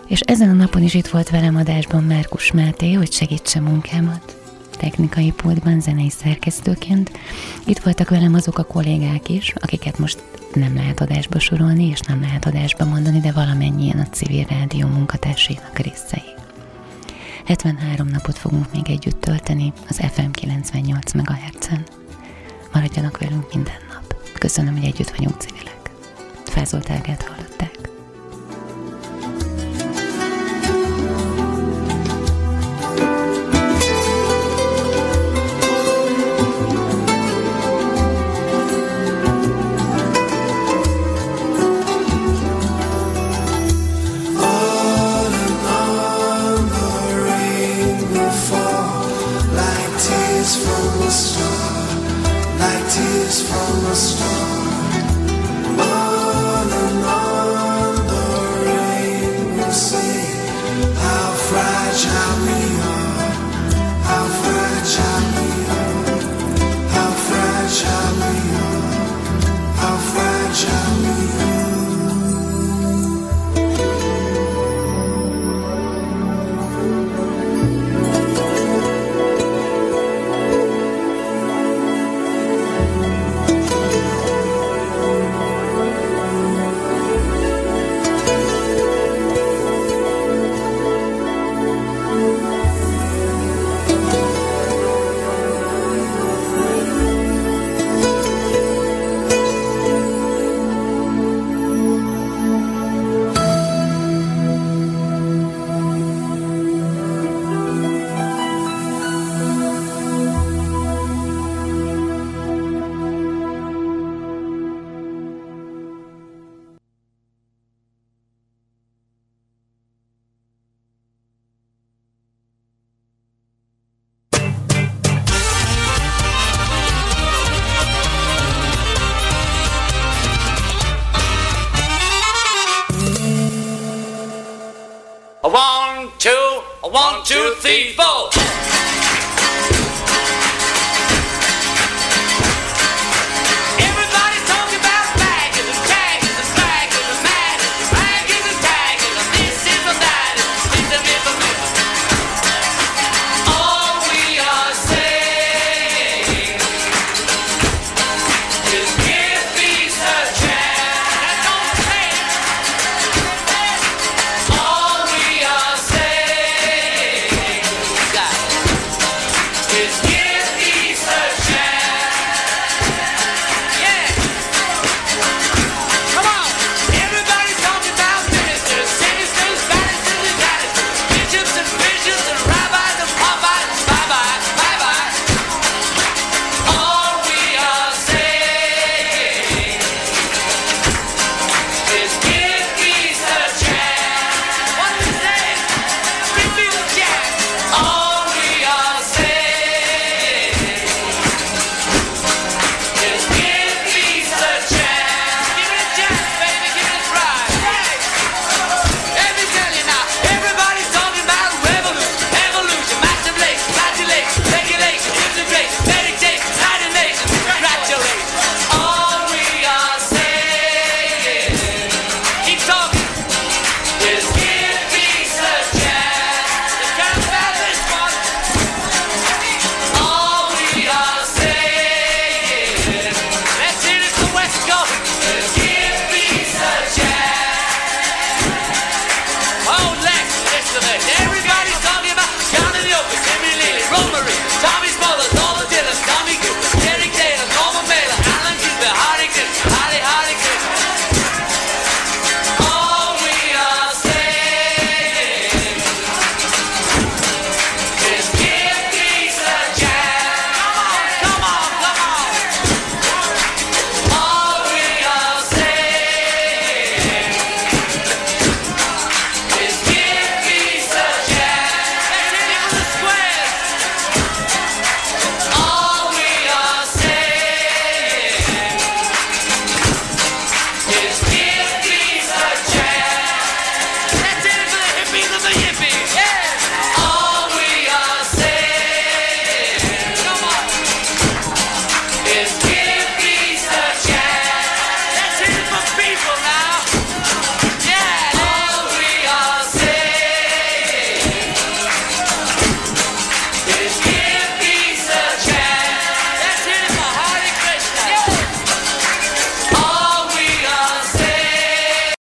És 0.06 0.20
ezen 0.20 0.48
a 0.48 0.52
napon 0.52 0.82
is 0.82 0.94
itt 0.94 1.06
volt 1.06 1.30
velem 1.30 1.56
adásban 1.56 2.02
Márkus 2.02 2.52
Máté, 2.52 2.92
hogy 2.92 3.12
segítse 3.12 3.60
munkámat 3.60 4.45
technikai 4.77 5.31
pultban 5.31 5.81
zenei 5.81 6.11
szerkesztőként. 6.11 7.11
Itt 7.66 7.78
voltak 7.78 8.09
velem 8.09 8.35
azok 8.35 8.59
a 8.59 8.65
kollégák 8.65 9.28
is, 9.28 9.53
akiket 9.57 9.98
most 9.98 10.23
nem 10.55 10.74
lehet 10.74 11.01
adásba 11.01 11.39
sorolni, 11.39 11.85
és 11.85 12.01
nem 12.01 12.20
lehet 12.20 12.47
adásba 12.47 12.85
mondani, 12.85 13.20
de 13.20 13.32
valamennyien 13.32 13.98
a 13.98 14.09
civil 14.09 14.44
rádió 14.48 14.86
munkatársainak 14.86 15.78
részei. 15.78 16.35
73 17.44 18.07
napot 18.09 18.39
fogunk 18.39 18.73
még 18.73 18.90
együtt 18.90 19.20
tölteni 19.20 19.73
az 19.89 20.01
FM 20.12 20.31
98 20.31 21.12
MHz-en. 21.12 21.85
Maradjanak 22.73 23.19
velünk 23.19 23.53
minden 23.55 23.78
nap. 23.93 24.15
Köszönöm, 24.39 24.74
hogy 24.77 24.85
együtt 24.85 25.11
vagyunk 25.11 25.40
civilek. 25.40 25.90
Fázolt 26.44 26.90
Ágát 26.90 27.23
hallották. 27.23 27.95